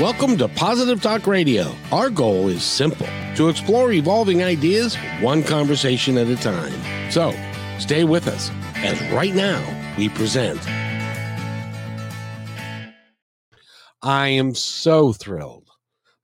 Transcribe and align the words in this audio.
Welcome 0.00 0.36
to 0.38 0.48
Positive 0.48 1.00
Talk 1.00 1.28
Radio. 1.28 1.72
Our 1.92 2.10
goal 2.10 2.48
is 2.48 2.64
simple 2.64 3.06
to 3.36 3.48
explore 3.48 3.92
evolving 3.92 4.42
ideas 4.42 4.96
one 5.20 5.44
conversation 5.44 6.18
at 6.18 6.26
a 6.26 6.34
time. 6.34 6.72
So 7.12 7.32
stay 7.78 8.02
with 8.02 8.26
us 8.26 8.50
as 8.74 9.00
right 9.12 9.32
now 9.32 9.62
we 9.96 10.08
present. 10.08 10.58
I 14.02 14.26
am 14.30 14.56
so 14.56 15.12
thrilled 15.12 15.70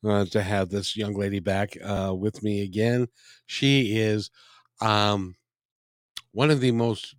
uh, 0.05 0.25
to 0.25 0.43
have 0.43 0.71
this 0.71 0.96
young 0.96 1.14
lady 1.14 1.39
back 1.39 1.77
uh, 1.80 2.12
with 2.12 2.43
me 2.43 2.62
again. 2.62 3.07
She 3.46 3.96
is 3.98 4.32
um, 4.80 5.37
one 6.32 6.50
of 6.50 6.59
the 6.61 6.73
most 6.73 7.14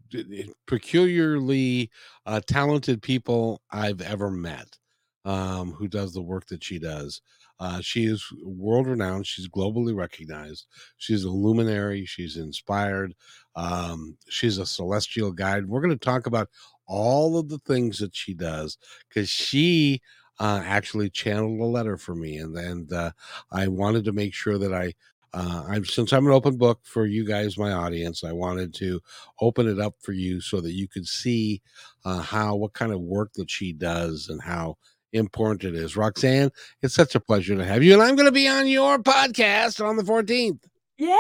peculiarly 0.67 1.91
uh, 2.25 2.41
talented 2.45 3.01
people 3.01 3.61
I've 3.71 4.01
ever 4.01 4.29
met 4.29 4.77
um, 5.25 5.71
who 5.73 5.87
does 5.87 6.13
the 6.13 6.21
work 6.21 6.47
that 6.47 6.63
she 6.63 6.79
does. 6.79 7.21
Uh, 7.59 7.79
she 7.79 8.05
is 8.05 8.25
world 8.43 8.87
renowned. 8.87 9.27
She's 9.27 9.47
globally 9.47 9.95
recognized. 9.95 10.65
She's 10.97 11.23
a 11.23 11.29
luminary. 11.29 12.05
She's 12.05 12.37
inspired. 12.37 13.13
Um, 13.55 14.17
she's 14.29 14.57
a 14.57 14.65
celestial 14.65 15.31
guide. 15.31 15.67
We're 15.67 15.81
going 15.81 15.97
to 15.97 16.05
talk 16.05 16.25
about 16.25 16.49
all 16.87 17.37
of 17.37 17.49
the 17.49 17.59
things 17.59 17.99
that 17.99 18.15
she 18.15 18.33
does 18.33 18.77
because 19.07 19.29
she 19.29 20.01
uh, 20.39 20.61
actually 20.65 21.09
channeled 21.09 21.59
a 21.59 21.65
letter 21.65 21.97
for 21.97 22.15
me, 22.15 22.37
and 22.37 22.57
and 22.57 22.91
uh, 22.91 23.11
I 23.51 23.67
wanted 23.67 24.05
to 24.05 24.11
make 24.11 24.33
sure 24.33 24.57
that 24.57 24.73
I 24.73 24.93
uh, 25.33 25.63
I'm 25.67 25.85
since 25.85 26.11
I'm 26.11 26.25
an 26.25 26.33
open 26.33 26.57
book 26.57 26.79
for 26.83 27.05
you 27.05 27.25
guys, 27.25 27.57
my 27.57 27.71
audience. 27.71 28.23
I 28.23 28.31
wanted 28.31 28.73
to 28.75 28.99
open 29.39 29.67
it 29.67 29.79
up 29.79 29.95
for 30.01 30.13
you 30.13 30.41
so 30.41 30.59
that 30.61 30.73
you 30.73 30.87
could 30.87 31.07
see 31.07 31.61
uh, 32.05 32.21
how 32.21 32.55
what 32.55 32.73
kind 32.73 32.91
of 32.91 33.01
work 33.01 33.33
that 33.33 33.49
she 33.51 33.71
does 33.71 34.29
and 34.29 34.41
how 34.41 34.77
important 35.13 35.63
it 35.63 35.75
is. 35.75 35.95
Roxanne, 35.95 36.51
it's 36.81 36.93
such 36.93 37.15
a 37.15 37.19
pleasure 37.19 37.55
to 37.55 37.65
have 37.65 37.83
you. 37.83 37.93
And 37.93 38.01
I'm 38.01 38.15
going 38.15 38.27
to 38.27 38.31
be 38.31 38.47
on 38.47 38.67
your 38.67 38.99
podcast 38.99 39.83
on 39.85 39.95
the 39.95 40.03
14th. 40.03 40.59
Yeah. 40.97 41.17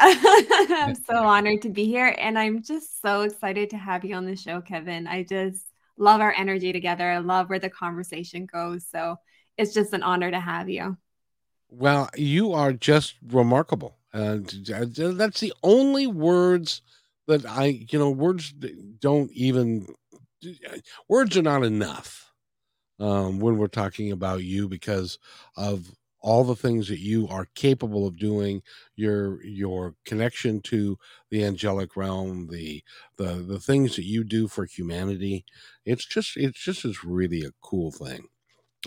I'm 0.00 0.94
so 0.94 1.14
honored 1.16 1.62
to 1.62 1.68
be 1.68 1.84
here. 1.86 2.14
And 2.18 2.38
I'm 2.38 2.62
just 2.62 3.02
so 3.02 3.22
excited 3.22 3.70
to 3.70 3.76
have 3.76 4.04
you 4.04 4.14
on 4.14 4.24
the 4.24 4.36
show, 4.36 4.60
Kevin. 4.60 5.06
I 5.06 5.24
just 5.24 5.66
love 5.96 6.20
our 6.20 6.32
energy 6.36 6.72
together. 6.72 7.10
I 7.10 7.18
love 7.18 7.50
where 7.50 7.58
the 7.58 7.70
conversation 7.70 8.46
goes. 8.46 8.86
So 8.90 9.16
it's 9.58 9.74
just 9.74 9.92
an 9.92 10.02
honor 10.02 10.30
to 10.30 10.40
have 10.40 10.70
you. 10.70 10.96
Well, 11.68 12.08
you 12.16 12.52
are 12.52 12.72
just 12.72 13.16
remarkable. 13.28 13.98
Uh, 14.12 14.38
that's 14.64 15.40
the 15.40 15.52
only 15.62 16.06
words 16.06 16.82
that 17.28 17.46
I, 17.46 17.86
you 17.90 17.98
know, 17.98 18.10
words 18.10 18.52
don't 18.98 19.30
even, 19.32 19.86
words 21.08 21.36
are 21.36 21.42
not 21.42 21.62
enough 21.62 22.29
um, 23.00 23.38
when 23.40 23.56
we're 23.58 23.68
talking 23.68 24.12
about 24.12 24.44
you 24.44 24.68
because 24.68 25.18
of 25.56 25.90
all 26.22 26.44
the 26.44 26.56
things 26.56 26.86
that 26.88 26.98
you 27.00 27.26
are 27.28 27.48
capable 27.54 28.06
of 28.06 28.18
doing 28.18 28.62
your 28.96 29.42
your 29.44 29.94
connection 30.04 30.60
to 30.60 30.98
the 31.30 31.42
angelic 31.44 31.96
realm 31.96 32.46
the 32.50 32.82
the 33.16 33.36
the 33.36 33.58
things 33.58 33.96
that 33.96 34.04
you 34.04 34.22
do 34.22 34.46
for 34.46 34.66
humanity 34.66 35.44
it's 35.86 36.04
just 36.04 36.36
it's 36.36 36.60
just 36.60 36.84
is 36.84 37.04
really 37.04 37.42
a 37.44 37.50
cool 37.62 37.90
thing. 37.90 38.26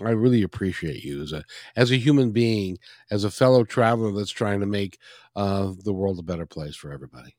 I 0.03 0.11
really 0.11 0.43
appreciate 0.43 1.03
you 1.03 1.21
as 1.21 1.33
a 1.33 1.43
as 1.75 1.91
a 1.91 1.97
human 1.97 2.31
being 2.31 2.79
as 3.11 3.23
a 3.23 3.31
fellow 3.31 3.63
traveler 3.63 4.11
that's 4.11 4.31
trying 4.31 4.59
to 4.61 4.65
make 4.65 4.99
uh, 5.35 5.73
the 5.83 5.93
world 5.93 6.19
a 6.19 6.23
better 6.23 6.45
place 6.47 6.75
for 6.75 6.91
everybody 6.91 7.35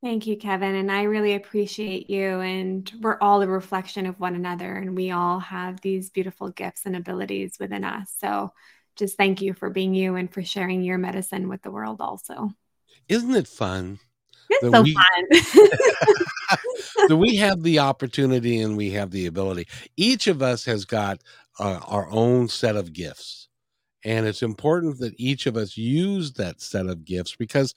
Thank 0.00 0.28
you, 0.28 0.36
Kevin. 0.36 0.76
And 0.76 0.92
I 0.92 1.02
really 1.02 1.34
appreciate 1.34 2.08
you. 2.08 2.40
And 2.40 2.90
we're 3.00 3.18
all 3.20 3.42
a 3.42 3.48
reflection 3.48 4.06
of 4.06 4.20
one 4.20 4.36
another, 4.36 4.76
and 4.76 4.94
we 4.94 5.10
all 5.10 5.40
have 5.40 5.80
these 5.80 6.10
beautiful 6.10 6.50
gifts 6.50 6.82
and 6.84 6.94
abilities 6.94 7.56
within 7.58 7.82
us. 7.82 8.12
So 8.18 8.52
just 8.94 9.16
thank 9.16 9.42
you 9.42 9.54
for 9.54 9.70
being 9.70 9.94
you 9.94 10.14
and 10.14 10.32
for 10.32 10.42
sharing 10.44 10.82
your 10.82 10.98
medicine 10.98 11.48
with 11.48 11.62
the 11.62 11.72
world, 11.72 12.00
also. 12.00 12.50
Isn't 13.08 13.34
it 13.34 13.48
fun? 13.48 13.98
It's 14.50 14.72
so 14.72 14.82
we, 14.82 14.94
fun. 14.94 16.58
do 17.08 17.16
we 17.16 17.36
have 17.36 17.62
the 17.62 17.80
opportunity 17.80 18.60
and 18.60 18.76
we 18.76 18.90
have 18.90 19.10
the 19.10 19.26
ability? 19.26 19.66
Each 19.96 20.28
of 20.28 20.42
us 20.42 20.64
has 20.64 20.84
got 20.84 21.22
uh, 21.58 21.80
our 21.86 22.08
own 22.10 22.48
set 22.48 22.76
of 22.76 22.92
gifts. 22.92 23.48
And 24.04 24.26
it's 24.26 24.42
important 24.42 25.00
that 25.00 25.14
each 25.18 25.46
of 25.46 25.56
us 25.56 25.76
use 25.76 26.34
that 26.34 26.60
set 26.60 26.86
of 26.86 27.04
gifts 27.04 27.34
because 27.34 27.74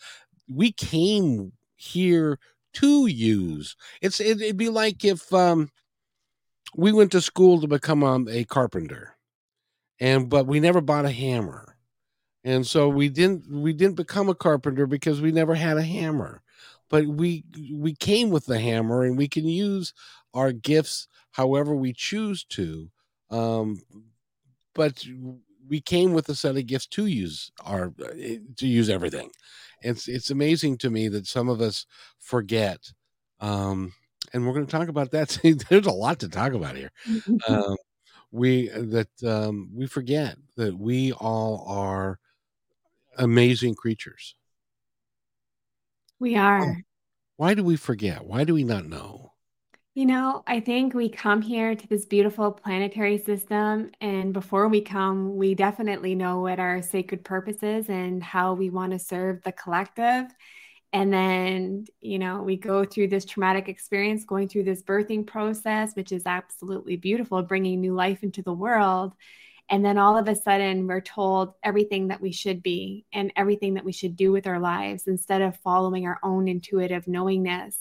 we 0.47 0.71
came 0.71 1.51
here 1.81 2.39
to 2.73 3.07
use. 3.07 3.75
It's 4.01 4.19
it, 4.19 4.39
would 4.39 4.57
be 4.57 4.69
like 4.69 5.03
if 5.03 5.33
um, 5.33 5.69
we 6.75 6.91
went 6.91 7.11
to 7.11 7.21
school 7.21 7.59
to 7.61 7.67
become 7.67 8.03
um, 8.03 8.27
a 8.29 8.43
carpenter, 8.45 9.17
and 9.99 10.29
but 10.29 10.47
we 10.47 10.59
never 10.59 10.81
bought 10.81 11.05
a 11.05 11.11
hammer, 11.11 11.77
and 12.43 12.65
so 12.65 12.87
we 12.87 13.09
didn't 13.09 13.49
we 13.51 13.73
didn't 13.73 13.95
become 13.95 14.29
a 14.29 14.35
carpenter 14.35 14.87
because 14.87 15.21
we 15.21 15.31
never 15.31 15.55
had 15.55 15.77
a 15.77 15.83
hammer, 15.83 16.41
but 16.89 17.05
we 17.05 17.43
we 17.73 17.93
came 17.95 18.29
with 18.29 18.45
the 18.45 18.59
hammer, 18.59 19.03
and 19.03 19.17
we 19.17 19.27
can 19.27 19.45
use 19.45 19.93
our 20.33 20.51
gifts 20.51 21.07
however 21.31 21.75
we 21.75 21.93
choose 21.93 22.43
to. 22.45 22.89
Um, 23.29 23.81
but 24.73 25.05
we 25.71 25.79
came 25.79 26.11
with 26.11 26.27
a 26.27 26.35
set 26.35 26.57
of 26.57 26.67
gifts 26.67 26.85
to 26.85 27.05
use 27.05 27.49
our 27.63 27.93
eh, 28.19 28.37
to 28.57 28.67
use 28.67 28.89
everything. 28.89 29.31
It's 29.81 30.07
it's 30.07 30.29
amazing 30.29 30.77
to 30.79 30.91
me 30.91 31.07
that 31.07 31.25
some 31.25 31.47
of 31.49 31.61
us 31.61 31.87
forget 32.19 32.91
um, 33.39 33.93
and 34.33 34.45
we're 34.45 34.53
going 34.53 34.67
to 34.67 34.71
talk 34.71 34.89
about 34.89 35.11
that. 35.11 35.39
There's 35.69 35.87
a 35.87 35.91
lot 35.91 36.19
to 36.19 36.29
talk 36.29 36.53
about 36.53 36.75
here. 36.75 36.91
Um, 37.47 37.77
we 38.33 38.69
that 38.69 39.09
um, 39.25 39.71
we 39.73 39.87
forget 39.87 40.37
that 40.55 40.77
we 40.77 41.11
all 41.13 41.65
are 41.67 42.19
amazing 43.17 43.75
creatures. 43.75 44.35
We 46.19 46.35
are. 46.35 46.77
why 47.37 47.55
do 47.55 47.63
we 47.63 47.75
forget? 47.75 48.25
Why 48.25 48.43
do 48.43 48.53
we 48.53 48.63
not 48.63 48.85
know 48.85 49.30
you 49.93 50.05
know, 50.05 50.41
I 50.47 50.61
think 50.61 50.93
we 50.93 51.09
come 51.09 51.41
here 51.41 51.75
to 51.75 51.87
this 51.87 52.05
beautiful 52.05 52.51
planetary 52.51 53.17
system, 53.17 53.91
and 53.99 54.31
before 54.31 54.69
we 54.69 54.79
come, 54.79 55.35
we 55.35 55.53
definitely 55.53 56.15
know 56.15 56.39
what 56.39 56.59
our 56.59 56.81
sacred 56.81 57.25
purpose 57.25 57.61
is 57.61 57.89
and 57.89 58.23
how 58.23 58.53
we 58.53 58.69
want 58.69 58.93
to 58.93 58.99
serve 58.99 59.43
the 59.43 59.51
collective. 59.51 60.27
And 60.93 61.11
then, 61.11 61.87
you 61.99 62.19
know, 62.19 62.41
we 62.41 62.55
go 62.55 62.85
through 62.85 63.09
this 63.09 63.25
traumatic 63.25 63.67
experience, 63.67 64.23
going 64.23 64.47
through 64.47 64.63
this 64.63 64.81
birthing 64.81 65.27
process, 65.27 65.93
which 65.93 66.13
is 66.13 66.23
absolutely 66.25 66.95
beautiful, 66.95 67.43
bringing 67.43 67.81
new 67.81 67.93
life 67.93 68.23
into 68.23 68.41
the 68.41 68.53
world. 68.53 69.13
And 69.69 69.83
then 69.83 69.97
all 69.97 70.17
of 70.17 70.27
a 70.27 70.35
sudden, 70.35 70.87
we're 70.87 71.01
told 71.01 71.53
everything 71.63 72.09
that 72.09 72.21
we 72.21 72.31
should 72.31 72.63
be 72.63 73.05
and 73.11 73.31
everything 73.35 73.73
that 73.73 73.85
we 73.85 73.93
should 73.93 74.15
do 74.15 74.31
with 74.31 74.47
our 74.47 74.59
lives 74.59 75.07
instead 75.07 75.41
of 75.41 75.57
following 75.57 76.07
our 76.07 76.19
own 76.23 76.47
intuitive 76.47 77.07
knowingness. 77.07 77.77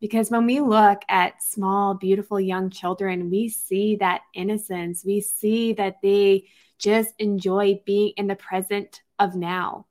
Because 0.00 0.30
when 0.30 0.46
we 0.46 0.60
look 0.60 1.02
at 1.08 1.42
small, 1.42 1.94
beautiful 1.94 2.38
young 2.38 2.70
children, 2.70 3.30
we 3.30 3.48
see 3.48 3.96
that 3.96 4.22
innocence. 4.34 5.04
We 5.04 5.20
see 5.20 5.72
that 5.74 5.96
they 6.02 6.48
just 6.78 7.14
enjoy 7.18 7.80
being 7.86 8.12
in 8.16 8.26
the 8.26 8.36
present 8.36 9.02
of 9.18 9.34
now. 9.34 9.86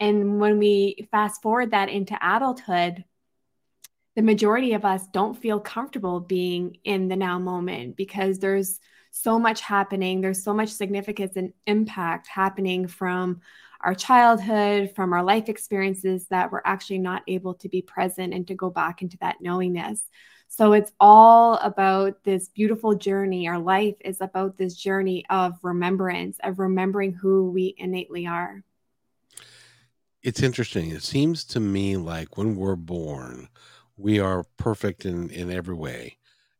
And 0.00 0.40
when 0.40 0.58
we 0.58 1.08
fast 1.10 1.42
forward 1.42 1.72
that 1.72 1.88
into 1.88 2.16
adulthood, 2.22 3.04
the 4.14 4.22
majority 4.22 4.72
of 4.72 4.84
us 4.84 5.06
don't 5.08 5.36
feel 5.36 5.60
comfortable 5.60 6.20
being 6.20 6.76
in 6.84 7.08
the 7.08 7.16
now 7.16 7.38
moment 7.38 7.96
because 7.96 8.38
there's 8.38 8.80
so 9.10 9.38
much 9.38 9.60
happening. 9.60 10.20
There's 10.20 10.42
so 10.42 10.54
much 10.54 10.70
significance 10.70 11.36
and 11.36 11.52
impact 11.66 12.28
happening 12.28 12.86
from 12.86 13.40
our 13.88 13.94
childhood, 13.94 14.92
from 14.94 15.14
our 15.14 15.22
life 15.22 15.48
experiences 15.48 16.26
that 16.28 16.52
we're 16.52 16.60
actually 16.66 16.98
not 16.98 17.22
able 17.26 17.54
to 17.54 17.70
be 17.70 17.80
present 17.80 18.34
and 18.34 18.46
to 18.46 18.54
go 18.54 18.68
back 18.68 19.00
into 19.00 19.16
that 19.22 19.40
knowingness. 19.40 20.02
So 20.46 20.74
it's 20.74 20.92
all 21.00 21.54
about 21.54 22.22
this 22.22 22.50
beautiful 22.50 22.94
journey. 22.94 23.48
Our 23.48 23.58
life 23.58 23.94
is 24.04 24.20
about 24.20 24.58
this 24.58 24.74
journey 24.74 25.24
of 25.30 25.54
remembrance, 25.62 26.36
of 26.44 26.58
remembering 26.58 27.14
who 27.14 27.50
we 27.50 27.74
innately 27.78 28.26
are. 28.26 28.62
It's 30.22 30.42
interesting. 30.42 30.90
It 30.90 31.02
seems 31.02 31.42
to 31.46 31.58
me 31.58 31.96
like 31.96 32.36
when 32.36 32.56
we're 32.56 32.76
born, 32.76 33.48
we 33.96 34.20
are 34.20 34.44
perfect 34.58 35.06
in, 35.06 35.30
in 35.30 35.50
every 35.50 35.74
way. 35.74 36.17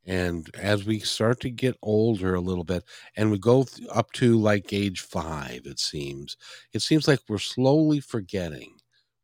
And 0.09 0.49
as 0.57 0.87
we 0.87 1.01
start 1.01 1.39
to 1.41 1.51
get 1.51 1.77
older 1.83 2.35
a 2.35 2.41
little 2.41 2.65
bit 2.65 2.83
and 3.15 3.31
we 3.31 3.39
go 3.39 3.67
up 3.93 4.11
to 4.13 4.39
like 4.39 4.73
age 4.73 5.01
five, 5.01 5.67
it 5.67 5.79
seems, 5.79 6.37
it 6.73 6.81
seems 6.81 7.07
like 7.07 7.21
we're 7.29 7.39
slowly 7.39 8.01
forgetting 8.01 8.79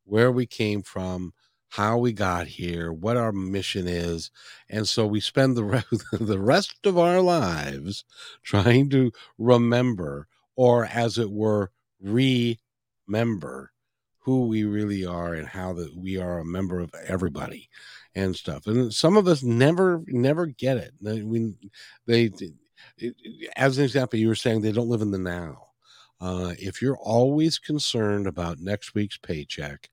where 0.05 0.31
we 0.31 0.45
came 0.47 0.83
from, 0.83 1.33
how 1.71 1.97
we 1.97 2.13
got 2.13 2.47
here, 2.47 2.93
what 2.93 3.17
our 3.17 3.33
mission 3.33 3.89
is. 3.89 4.31
And 4.69 4.87
so 4.87 5.07
we 5.07 5.21
spend 5.21 5.57
the, 5.57 5.65
rest, 5.65 6.05
the 6.13 6.39
rest 6.39 6.77
of 6.85 6.99
our 6.99 7.23
lives 7.23 8.05
trying 8.43 8.91
to 8.91 9.11
remember, 9.39 10.29
or 10.55 10.85
as 10.85 11.17
it 11.17 11.31
were, 11.31 11.71
remember 11.99 13.73
who 14.19 14.47
we 14.47 14.65
really 14.65 15.05
are 15.07 15.35
and 15.35 15.49
how 15.49 15.73
that 15.75 15.97
we 15.97 16.19
are 16.19 16.39
a 16.39 16.45
member 16.45 16.81
of 16.81 16.93
everybody 17.07 17.69
and 18.15 18.35
stuff. 18.37 18.67
And 18.67 18.93
some 18.93 19.17
of 19.17 19.27
us 19.29 19.43
never 19.43 20.03
never 20.07 20.47
get 20.47 20.77
it. 20.77 20.93
We 21.01 21.55
they 22.07 22.31
as 23.57 23.79
an 23.79 23.85
example, 23.85 24.19
you 24.19 24.29
were 24.29 24.35
saying 24.35 24.61
they 24.61 24.73
don't 24.73 24.89
live 24.89 25.03
in 25.03 25.11
the 25.11 25.19
now. 25.19 25.59
Uh, 26.21 26.55
if 26.59 26.81
you're 26.81 26.99
always 26.99 27.59
concerned 27.59 28.27
about 28.27 28.61
next 28.61 28.95
week's 28.95 29.19
paycheck 29.19 29.91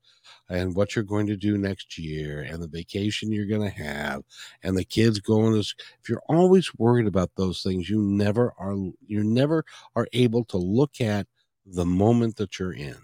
and 0.50 0.76
what 0.76 0.96
you're 0.96 1.04
going 1.04 1.28
to 1.28 1.36
do 1.36 1.58
next 1.58 1.98
year 1.98 2.42
and 2.42 2.62
the 2.62 2.68
vacation 2.68 3.32
you're 3.32 3.48
going 3.48 3.62
to 3.62 3.84
have 3.84 4.22
and 4.64 4.78
the 4.78 4.84
kids 4.84 5.20
going 5.20 5.54
to 5.54 5.60
if 5.60 6.08
you're 6.08 6.22
always 6.30 6.72
worried 6.78 7.08
about 7.08 7.32
those 7.36 7.64
things 7.64 7.90
you 7.90 8.02
never 8.02 8.54
are 8.58 8.76
you 9.08 9.24
never 9.24 9.66
are 9.96 10.08
able 10.14 10.46
to 10.46 10.58
look 10.58 11.02
at 11.02 11.28
the 11.66 11.86
moment 11.86 12.36
that 12.38 12.60
you're 12.60 12.74
in 12.74 12.98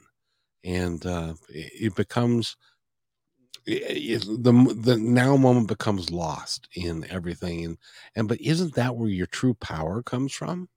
and 0.64 1.06
uh, 1.06 1.34
it 1.50 1.96
becomes 1.96 2.56
it, 3.68 4.22
the 4.26 4.74
the 4.78 4.98
now 4.98 5.36
moment 5.36 5.68
becomes 5.68 6.10
lost 6.10 6.68
in 6.74 7.06
everything 7.10 7.66
and 7.66 7.78
and 8.16 8.28
but 8.28 8.40
isn't 8.42 8.76
that 8.76 8.96
where 8.96 9.10
your 9.10 9.28
true 9.28 9.54
power 9.56 10.02
comes 10.02 10.34
from? 10.34 10.70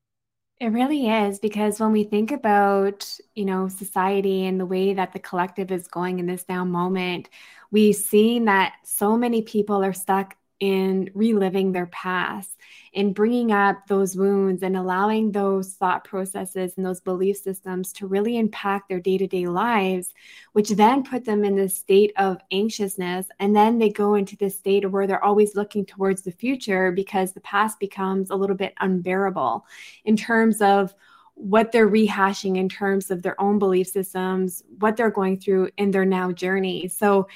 It 0.58 0.68
really 0.68 1.08
is 1.08 1.38
because 1.38 1.80
when 1.80 1.92
we 1.92 2.04
think 2.04 2.30
about, 2.32 3.08
you 3.34 3.46
know, 3.46 3.68
society 3.68 4.44
and 4.44 4.60
the 4.60 4.66
way 4.66 4.92
that 4.92 5.14
the 5.14 5.18
collective 5.18 5.70
is 5.72 5.88
going 5.88 6.18
in 6.18 6.26
this 6.26 6.44
now 6.50 6.66
moment, 6.66 7.30
we've 7.70 7.96
seen 7.96 8.44
that 8.44 8.74
so 8.84 9.16
many 9.16 9.40
people 9.40 9.82
are 9.82 9.94
stuck 9.94 10.36
in 10.60 11.10
reliving 11.14 11.72
their 11.72 11.86
past 11.86 12.56
in 12.92 13.12
bringing 13.12 13.52
up 13.52 13.86
those 13.86 14.16
wounds 14.16 14.62
and 14.62 14.76
allowing 14.76 15.30
those 15.30 15.74
thought 15.74 16.02
processes 16.02 16.74
and 16.76 16.84
those 16.84 17.00
belief 17.00 17.36
systems 17.36 17.92
to 17.92 18.06
really 18.06 18.36
impact 18.36 18.88
their 18.88 18.98
day 18.98 19.16
to 19.16 19.26
day 19.26 19.46
lives, 19.46 20.12
which 20.52 20.70
then 20.70 21.04
put 21.04 21.24
them 21.24 21.44
in 21.44 21.54
this 21.54 21.76
state 21.76 22.12
of 22.16 22.40
anxiousness. 22.50 23.26
And 23.38 23.54
then 23.54 23.78
they 23.78 23.90
go 23.90 24.14
into 24.14 24.36
this 24.36 24.58
state 24.58 24.90
where 24.90 25.06
they're 25.06 25.24
always 25.24 25.54
looking 25.54 25.86
towards 25.86 26.22
the 26.22 26.32
future 26.32 26.90
because 26.90 27.32
the 27.32 27.40
past 27.40 27.78
becomes 27.78 28.30
a 28.30 28.36
little 28.36 28.56
bit 28.56 28.74
unbearable 28.80 29.64
in 30.04 30.16
terms 30.16 30.60
of 30.60 30.92
what 31.34 31.72
they're 31.72 31.88
rehashing 31.88 32.58
in 32.58 32.68
terms 32.68 33.10
of 33.10 33.22
their 33.22 33.40
own 33.40 33.58
belief 33.58 33.86
systems, 33.86 34.62
what 34.78 34.96
they're 34.96 35.10
going 35.10 35.38
through 35.38 35.70
in 35.78 35.90
their 35.90 36.04
now 36.04 36.30
journey. 36.30 36.86
So 36.88 37.28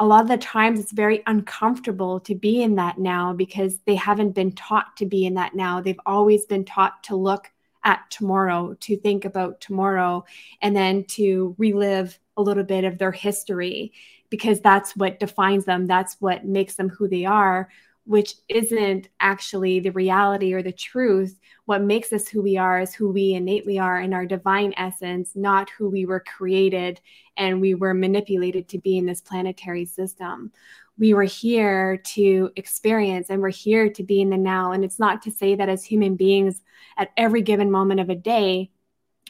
a 0.00 0.06
lot 0.06 0.22
of 0.22 0.28
the 0.28 0.38
times 0.38 0.78
it's 0.78 0.92
very 0.92 1.22
uncomfortable 1.26 2.20
to 2.20 2.34
be 2.34 2.62
in 2.62 2.76
that 2.76 2.98
now 2.98 3.32
because 3.32 3.78
they 3.84 3.96
haven't 3.96 4.34
been 4.34 4.52
taught 4.52 4.96
to 4.98 5.06
be 5.06 5.26
in 5.26 5.34
that 5.34 5.54
now. 5.54 5.80
They've 5.80 6.00
always 6.06 6.46
been 6.46 6.64
taught 6.64 7.02
to 7.04 7.16
look 7.16 7.50
at 7.84 8.08
tomorrow, 8.10 8.74
to 8.80 8.96
think 8.96 9.24
about 9.24 9.60
tomorrow, 9.60 10.24
and 10.62 10.76
then 10.76 11.04
to 11.04 11.54
relive 11.58 12.18
a 12.36 12.42
little 12.42 12.64
bit 12.64 12.84
of 12.84 12.98
their 12.98 13.12
history 13.12 13.92
because 14.30 14.60
that's 14.60 14.94
what 14.94 15.18
defines 15.18 15.64
them. 15.64 15.86
That's 15.86 16.16
what 16.20 16.44
makes 16.44 16.74
them 16.74 16.88
who 16.88 17.08
they 17.08 17.24
are 17.24 17.68
which 18.08 18.36
isn't 18.48 19.06
actually 19.20 19.80
the 19.80 19.92
reality 19.92 20.54
or 20.54 20.62
the 20.62 20.72
truth. 20.72 21.38
What 21.66 21.82
makes 21.82 22.10
us 22.10 22.26
who 22.26 22.40
we 22.40 22.56
are 22.56 22.80
is 22.80 22.94
who 22.94 23.10
we 23.10 23.34
innately 23.34 23.78
are 23.78 24.00
in 24.00 24.14
our 24.14 24.24
divine 24.24 24.72
essence, 24.78 25.32
not 25.34 25.68
who 25.68 25.90
we 25.90 26.06
were 26.06 26.20
created 26.20 27.02
and 27.36 27.60
we 27.60 27.74
were 27.74 27.92
manipulated 27.92 28.66
to 28.70 28.78
be 28.78 28.96
in 28.96 29.04
this 29.04 29.20
planetary 29.20 29.84
system. 29.84 30.52
We 30.96 31.12
were 31.12 31.24
here 31.24 31.98
to 31.98 32.50
experience 32.56 33.28
and 33.28 33.42
we're 33.42 33.50
here 33.50 33.90
to 33.90 34.02
be 34.02 34.22
in 34.22 34.30
the 34.30 34.38
now. 34.38 34.72
And 34.72 34.86
it's 34.86 34.98
not 34.98 35.20
to 35.22 35.30
say 35.30 35.54
that 35.56 35.68
as 35.68 35.84
human 35.84 36.16
beings, 36.16 36.62
at 36.96 37.10
every 37.18 37.42
given 37.42 37.70
moment 37.70 38.00
of 38.00 38.08
a 38.08 38.14
day, 38.14 38.70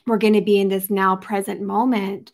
we're 0.06 0.18
going 0.18 0.34
to 0.34 0.40
be 0.40 0.60
in 0.60 0.68
this 0.68 0.88
now 0.88 1.16
present 1.16 1.60
moment 1.60 2.30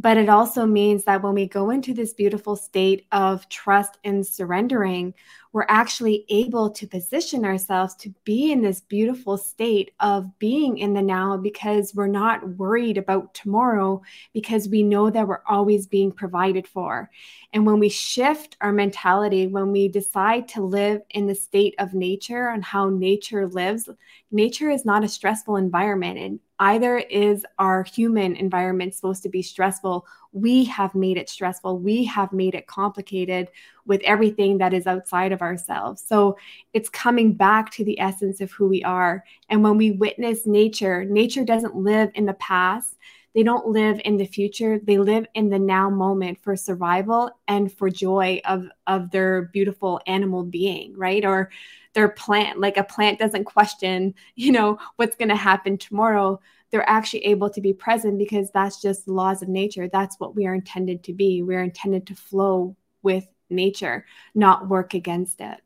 but 0.00 0.16
it 0.16 0.28
also 0.28 0.64
means 0.64 1.02
that 1.04 1.24
when 1.24 1.34
we 1.34 1.48
go 1.48 1.70
into 1.70 1.92
this 1.92 2.14
beautiful 2.14 2.54
state 2.54 3.06
of 3.10 3.48
trust 3.48 3.98
and 4.04 4.24
surrendering, 4.24 5.12
we're 5.52 5.66
actually 5.68 6.24
able 6.28 6.70
to 6.70 6.86
position 6.86 7.44
ourselves 7.44 7.94
to 7.96 8.12
be 8.24 8.52
in 8.52 8.62
this 8.62 8.80
beautiful 8.80 9.36
state 9.36 9.92
of 10.00 10.38
being 10.38 10.78
in 10.78 10.92
the 10.92 11.02
now 11.02 11.36
because 11.36 11.94
we're 11.94 12.06
not 12.06 12.56
worried 12.56 12.98
about 12.98 13.32
tomorrow 13.34 14.02
because 14.34 14.68
we 14.68 14.82
know 14.82 15.10
that 15.10 15.26
we're 15.26 15.42
always 15.48 15.86
being 15.86 16.12
provided 16.12 16.66
for. 16.66 17.10
And 17.52 17.66
when 17.66 17.78
we 17.78 17.88
shift 17.88 18.56
our 18.60 18.72
mentality, 18.72 19.46
when 19.46 19.72
we 19.72 19.88
decide 19.88 20.48
to 20.48 20.62
live 20.62 21.02
in 21.10 21.26
the 21.26 21.34
state 21.34 21.74
of 21.78 21.94
nature 21.94 22.48
and 22.48 22.62
how 22.62 22.90
nature 22.90 23.46
lives, 23.48 23.88
nature 24.30 24.70
is 24.70 24.84
not 24.84 25.04
a 25.04 25.08
stressful 25.08 25.56
environment. 25.56 26.18
And 26.18 26.40
either 26.58 26.98
is 26.98 27.46
our 27.58 27.84
human 27.84 28.36
environment 28.36 28.94
supposed 28.94 29.22
to 29.22 29.28
be 29.28 29.42
stressful 29.42 30.06
we 30.32 30.64
have 30.64 30.94
made 30.94 31.16
it 31.16 31.28
stressful. 31.28 31.78
We 31.78 32.04
have 32.04 32.32
made 32.32 32.54
it 32.54 32.66
complicated 32.66 33.48
with 33.86 34.00
everything 34.04 34.58
that 34.58 34.74
is 34.74 34.86
outside 34.86 35.32
of 35.32 35.42
ourselves. 35.42 36.02
So 36.06 36.36
it's 36.72 36.88
coming 36.88 37.32
back 37.32 37.70
to 37.72 37.84
the 37.84 37.98
essence 38.00 38.40
of 38.40 38.50
who 38.52 38.68
we 38.68 38.82
are. 38.84 39.24
And 39.48 39.62
when 39.62 39.76
we 39.76 39.92
witness 39.92 40.46
nature 40.46 41.04
nature 41.04 41.44
doesn't 41.44 41.76
live 41.76 42.10
in 42.14 42.26
the 42.26 42.34
past. 42.34 42.96
They 43.34 43.42
don't 43.42 43.68
live 43.68 44.00
in 44.04 44.16
the 44.16 44.26
future. 44.26 44.80
They 44.82 44.98
live 44.98 45.26
in 45.34 45.48
the 45.48 45.58
now 45.58 45.90
moment 45.90 46.42
for 46.42 46.56
survival 46.56 47.30
and 47.46 47.72
for 47.72 47.88
joy 47.88 48.40
of 48.44 48.66
of 48.86 49.10
their 49.10 49.42
beautiful 49.52 50.00
animal 50.06 50.44
being 50.44 50.96
right? 50.96 51.24
Or 51.24 51.50
their 51.94 52.08
plant 52.08 52.60
like 52.60 52.76
a 52.76 52.84
plant 52.84 53.18
doesn't 53.18 53.44
question 53.44 54.14
you 54.36 54.52
know 54.52 54.78
what's 54.96 55.16
going 55.16 55.28
to 55.28 55.36
happen 55.36 55.76
tomorrow 55.76 56.40
they're 56.70 56.88
actually 56.88 57.24
able 57.24 57.50
to 57.50 57.60
be 57.60 57.72
present 57.72 58.18
because 58.18 58.50
that's 58.50 58.80
just 58.80 59.06
the 59.06 59.12
laws 59.12 59.42
of 59.42 59.48
nature. 59.48 59.88
That's 59.88 60.18
what 60.20 60.36
we 60.36 60.46
are 60.46 60.54
intended 60.54 61.02
to 61.04 61.12
be. 61.12 61.42
We're 61.42 61.62
intended 61.62 62.06
to 62.08 62.14
flow 62.14 62.76
with 63.02 63.26
nature 63.50 64.04
not 64.34 64.68
work 64.68 64.94
against 64.94 65.40
it. 65.40 65.60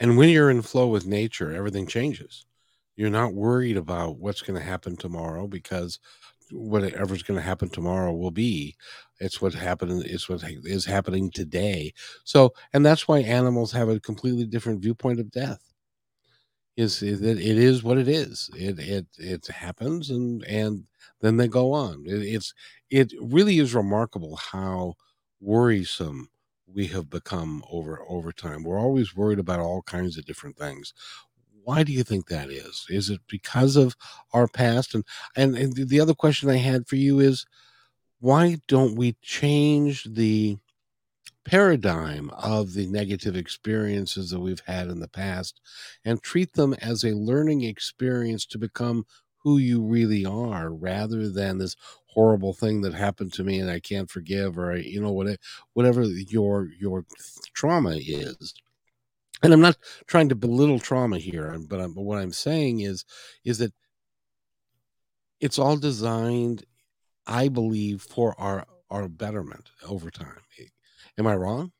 And 0.00 0.16
when 0.16 0.28
you're 0.28 0.50
in 0.50 0.62
flow 0.62 0.88
with 0.88 1.06
nature 1.06 1.52
everything 1.54 1.86
changes. 1.86 2.44
You're 2.96 3.10
not 3.10 3.34
worried 3.34 3.76
about 3.76 4.18
what's 4.18 4.42
going 4.42 4.58
to 4.58 4.64
happen 4.64 4.96
tomorrow 4.96 5.46
because 5.46 6.00
whatever's 6.50 7.22
going 7.22 7.38
to 7.38 7.46
happen 7.46 7.68
tomorrow 7.68 8.12
will 8.12 8.32
be. 8.32 8.74
It's 9.20 9.40
what 9.40 9.54
happened 9.54 10.04
it's 10.04 10.28
what 10.28 10.42
is 10.44 10.84
happening 10.84 11.30
today. 11.30 11.92
So 12.24 12.54
and 12.72 12.84
that's 12.84 13.06
why 13.06 13.20
animals 13.20 13.72
have 13.72 13.88
a 13.88 14.00
completely 14.00 14.46
different 14.46 14.82
viewpoint 14.82 15.20
of 15.20 15.30
death 15.30 15.67
is 16.78 17.00
that 17.00 17.38
it 17.38 17.58
is 17.58 17.82
what 17.82 17.98
it 17.98 18.08
is 18.08 18.50
it 18.54 18.78
it 18.78 19.06
it 19.18 19.46
happens 19.48 20.10
and 20.10 20.44
and 20.44 20.84
then 21.20 21.36
they 21.36 21.48
go 21.48 21.72
on 21.72 22.04
it, 22.06 22.22
it's 22.22 22.54
it 22.90 23.12
really 23.20 23.58
is 23.58 23.74
remarkable 23.74 24.36
how 24.36 24.94
worrisome 25.40 26.28
we 26.66 26.86
have 26.86 27.10
become 27.10 27.64
over 27.70 28.00
over 28.08 28.32
time 28.32 28.62
we're 28.62 28.78
always 28.80 29.16
worried 29.16 29.38
about 29.38 29.60
all 29.60 29.82
kinds 29.82 30.16
of 30.16 30.24
different 30.24 30.56
things 30.56 30.94
why 31.68 31.82
do 31.82 31.92
you 31.92 32.02
think 32.02 32.28
that 32.28 32.48
is? 32.48 32.86
Is 32.88 33.10
it 33.10 33.20
because 33.28 33.76
of 33.76 33.94
our 34.32 34.48
past? 34.48 34.94
And, 34.94 35.04
and, 35.36 35.54
and 35.54 35.74
the 35.76 36.00
other 36.00 36.14
question 36.14 36.48
I 36.48 36.56
had 36.56 36.88
for 36.88 36.96
you 36.96 37.20
is 37.20 37.44
why 38.20 38.56
don't 38.68 38.96
we 38.96 39.16
change 39.20 40.04
the 40.04 40.56
paradigm 41.48 42.30
of 42.30 42.74
the 42.74 42.86
negative 42.86 43.34
experiences 43.34 44.30
that 44.30 44.40
we've 44.40 44.62
had 44.66 44.88
in 44.88 45.00
the 45.00 45.08
past 45.08 45.60
and 46.04 46.22
treat 46.22 46.52
them 46.52 46.74
as 46.74 47.04
a 47.04 47.16
learning 47.16 47.62
experience 47.62 48.44
to 48.44 48.58
become 48.58 49.06
who 49.38 49.56
you 49.56 49.82
really 49.82 50.26
are 50.26 50.70
rather 50.70 51.30
than 51.30 51.56
this 51.56 51.74
horrible 52.08 52.52
thing 52.52 52.82
that 52.82 52.92
happened 52.92 53.32
to 53.32 53.44
me 53.44 53.58
and 53.58 53.70
I 53.70 53.80
can't 53.80 54.10
forgive 54.10 54.58
or 54.58 54.76
you 54.76 55.00
know 55.00 55.12
whatever 55.12 55.38
whatever 55.72 56.02
your 56.02 56.68
your 56.78 57.06
trauma 57.54 57.96
is 57.96 58.52
and 59.42 59.52
I'm 59.52 59.60
not 59.60 59.78
trying 60.06 60.28
to 60.30 60.34
belittle 60.34 60.80
trauma 60.80 61.18
here, 61.18 61.56
but, 61.68 61.80
I'm, 61.80 61.94
but 61.94 62.02
what 62.02 62.18
I'm 62.18 62.32
saying 62.32 62.80
is, 62.80 63.04
is 63.44 63.58
that 63.58 63.72
it's 65.40 65.58
all 65.58 65.76
designed, 65.76 66.64
I 67.26 67.48
believe, 67.48 68.02
for 68.02 68.38
our 68.38 68.66
our 68.90 69.06
betterment 69.06 69.70
over 69.86 70.10
time. 70.10 70.40
Am 71.18 71.26
I 71.26 71.34
wrong? 71.36 71.72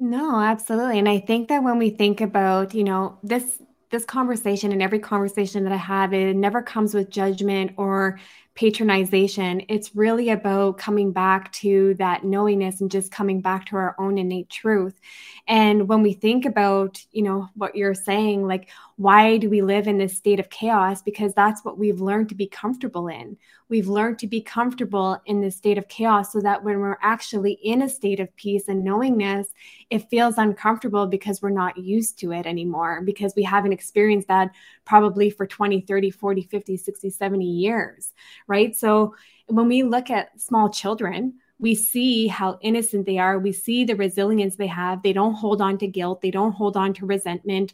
No, 0.00 0.40
absolutely. 0.40 0.98
And 0.98 1.08
I 1.08 1.20
think 1.20 1.48
that 1.48 1.62
when 1.62 1.78
we 1.78 1.90
think 1.90 2.20
about, 2.20 2.74
you 2.74 2.84
know, 2.84 3.18
this 3.22 3.62
this 3.90 4.04
conversation 4.06 4.72
and 4.72 4.82
every 4.82 4.98
conversation 4.98 5.64
that 5.64 5.72
I 5.72 5.76
have, 5.76 6.14
it 6.14 6.34
never 6.34 6.62
comes 6.62 6.94
with 6.94 7.10
judgment 7.10 7.72
or 7.76 8.18
patronization. 8.54 9.64
It's 9.68 9.96
really 9.96 10.28
about 10.28 10.78
coming 10.78 11.10
back 11.12 11.52
to 11.54 11.94
that 11.94 12.24
knowingness 12.24 12.80
and 12.80 12.90
just 12.90 13.10
coming 13.10 13.40
back 13.40 13.66
to 13.66 13.76
our 13.76 13.96
own 13.98 14.18
innate 14.18 14.50
truth. 14.50 15.00
And 15.48 15.88
when 15.88 16.02
we 16.02 16.12
think 16.12 16.44
about, 16.44 17.02
you 17.12 17.22
know, 17.22 17.48
what 17.54 17.74
you're 17.74 17.94
saying, 17.94 18.46
like, 18.46 18.68
why 18.96 19.38
do 19.38 19.48
we 19.48 19.62
live 19.62 19.88
in 19.88 19.98
this 19.98 20.16
state 20.16 20.38
of 20.38 20.50
chaos? 20.50 21.02
Because 21.02 21.34
that's 21.34 21.64
what 21.64 21.78
we've 21.78 22.00
learned 22.00 22.28
to 22.28 22.34
be 22.34 22.46
comfortable 22.46 23.08
in. 23.08 23.36
We've 23.68 23.88
learned 23.88 24.18
to 24.18 24.26
be 24.26 24.42
comfortable 24.42 25.18
in 25.24 25.40
this 25.40 25.56
state 25.56 25.78
of 25.78 25.88
chaos 25.88 26.30
so 26.32 26.40
that 26.42 26.62
when 26.62 26.78
we're 26.78 26.98
actually 27.00 27.52
in 27.64 27.80
a 27.82 27.88
state 27.88 28.20
of 28.20 28.34
peace 28.36 28.68
and 28.68 28.84
knowingness, 28.84 29.48
it 29.88 30.10
feels 30.10 30.36
uncomfortable 30.36 31.06
because 31.06 31.40
we're 31.40 31.50
not 31.50 31.78
used 31.78 32.18
to 32.20 32.32
it 32.32 32.46
anymore, 32.46 33.00
because 33.00 33.32
we 33.34 33.42
haven't 33.42 33.72
experienced 33.72 34.28
that 34.28 34.50
probably 34.84 35.30
for 35.30 35.46
20, 35.46 35.80
30, 35.80 36.10
40, 36.10 36.42
50, 36.42 36.76
60, 36.76 37.10
70 37.10 37.44
years, 37.44 38.12
right? 38.46 38.74
So 38.76 39.14
when 39.48 39.68
we 39.68 39.82
look 39.82 40.10
at 40.10 40.40
small 40.40 40.70
children, 40.70 41.34
we 41.58 41.74
see 41.74 42.26
how 42.26 42.58
innocent 42.60 43.06
they 43.06 43.18
are. 43.18 43.38
We 43.38 43.52
see 43.52 43.84
the 43.84 43.94
resilience 43.96 44.56
they 44.56 44.66
have. 44.66 45.02
They 45.02 45.12
don't 45.12 45.34
hold 45.34 45.60
on 45.60 45.78
to 45.78 45.86
guilt. 45.86 46.20
They 46.20 46.30
don't 46.30 46.52
hold 46.52 46.76
on 46.76 46.92
to 46.94 47.06
resentment. 47.06 47.72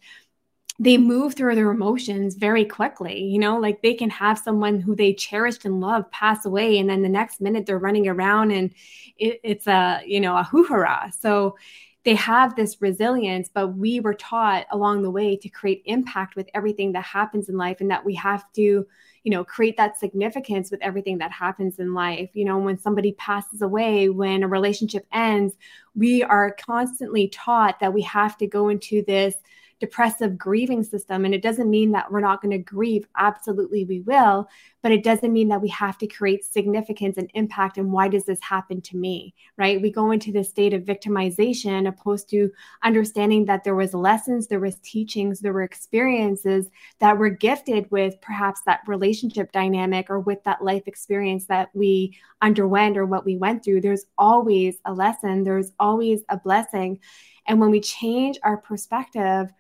they 0.81 0.97
move 0.97 1.35
through 1.35 1.57
their 1.57 1.71
emotions 1.71 2.37
very 2.37 2.65
quickly. 2.65 3.25
You 3.25 3.39
know, 3.41 3.59
like 3.59 3.83
they 3.83 3.95
can 3.95 4.11
have 4.11 4.39
someone 4.39 4.81
who 4.81 4.95
they 4.95 5.13
cherished 5.13 5.65
and 5.65 5.81
loved 5.81 6.11
pass 6.13 6.45
away, 6.47 6.79
and 6.79 6.89
then 6.89 7.03
the 7.03 7.09
next 7.09 7.41
minute 7.41 7.67
they're 7.67 7.79
running 7.79 8.07
around 8.07 8.53
and 8.53 8.73
it, 9.17 9.41
it's 9.43 9.67
a, 9.67 10.01
you 10.07 10.21
know, 10.21 10.37
a 10.37 10.45
hoo 10.45 10.65
ha. 10.69 11.11
So 11.19 11.57
they 12.05 12.15
have 12.15 12.55
this 12.55 12.81
resilience, 12.81 13.51
but 13.53 13.69
we 13.77 13.99
were 14.01 14.15
taught 14.15 14.67
along 14.71 15.03
the 15.03 15.11
way 15.11 15.37
to 15.37 15.49
create 15.49 15.83
impact 15.85 16.37
with 16.37 16.49
everything 16.55 16.93
that 16.93 17.05
happens 17.05 17.49
in 17.49 17.57
life 17.57 17.81
and 17.81 17.91
that 17.91 18.05
we 18.05 18.15
have 18.15 18.45
to 18.53 18.87
you 19.29 19.35
know 19.35 19.45
create 19.45 19.77
that 19.77 19.99
significance 19.99 20.71
with 20.71 20.81
everything 20.81 21.19
that 21.19 21.31
happens 21.31 21.79
in 21.79 21.93
life 21.93 22.31
you 22.33 22.47
know 22.47 22.57
when 22.57 22.79
somebody 22.79 23.13
passes 23.13 23.61
away 23.61 24.09
when 24.09 24.43
a 24.43 24.49
relationship 24.49 25.07
ends 25.13 25.53
we 25.95 26.23
are 26.23 26.53
constantly 26.53 27.29
taught 27.29 27.79
that 27.79 27.93
we 27.93 28.01
have 28.01 28.39
to 28.39 28.47
go 28.47 28.71
into 28.71 29.03
this 29.03 29.35
depressive 29.81 30.37
grieving 30.37 30.83
system. 30.83 31.25
And 31.25 31.35
it 31.35 31.43
doesn't 31.43 31.71
mean 31.71 31.93
that 31.93 32.11
we're 32.11 32.21
not 32.21 32.43
going 32.43 32.51
to 32.51 32.59
grieve. 32.59 33.07
Absolutely, 33.17 33.85
we 33.85 34.01
will. 34.01 34.49
But 34.83 34.93
it 34.93 35.03
doesn't 35.03 35.33
mean 35.33 35.49
that 35.49 35.61
we 35.61 35.69
have 35.71 35.99
to 35.99 36.07
create 36.07 36.45
significance 36.45 37.17
and 37.17 37.31
impact. 37.35 37.79
And 37.79 37.91
why 37.91 38.09
does 38.09 38.25
this 38.25 38.41
happen 38.41 38.81
to 38.83 38.97
me? 38.97 39.35
Right? 39.57 39.83
We 39.83 39.91
go 39.91 40.13
into 40.13 40.31
this 40.31 40.49
state 40.49 40.73
of 40.73 40.83
victimization 40.83 41.89
opposed 41.89 42.31
to 42.31 42.51
understanding 42.85 43.45
that 43.47 43.65
there 43.65 43.75
was 43.75 43.93
lessons, 43.93 44.47
there 44.47 44.61
was 44.61 44.77
teachings, 44.83 45.41
there 45.41 45.53
were 45.53 45.63
experiences 45.63 46.69
that 47.01 47.19
were 47.19 47.31
gifted 47.31 47.91
with 47.91 48.21
perhaps 48.21 48.61
that 48.67 48.81
relationship 48.87 49.51
dynamic 49.53 50.11
or 50.11 50.21
with 50.21 50.43
that 50.45 50.63
life 50.63 50.87
experience 50.87 51.47
that 51.47 51.71
we 51.75 52.17
underwent 52.41 52.97
or 52.97 53.05
what 53.05 53.25
we 53.25 53.37
went 53.37 53.65
through. 53.65 53.81
There's 53.81 54.07
always 54.17 54.77
a 54.85 54.93
lesson, 54.93 55.45
there's 55.45 55.73
always 55.81 56.23
a 56.29 56.37
blessing. 56.37 57.01
And 57.47 57.61
when 57.61 57.71
we 57.71 57.81
change 57.81 58.39
our 58.43 58.59
perspective, 58.59 59.51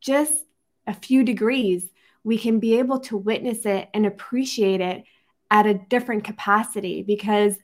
just 0.00 0.44
a 0.86 0.94
few 0.94 1.24
degrees, 1.24 1.88
we 2.28 2.36
can 2.36 2.60
be 2.60 2.78
able 2.78 3.00
to 3.00 3.16
witness 3.16 3.64
it 3.64 3.88
and 3.94 4.04
appreciate 4.04 4.82
it 4.82 5.02
at 5.50 5.64
a 5.64 5.72
different 5.72 6.24
capacity 6.24 7.02
because 7.02 7.56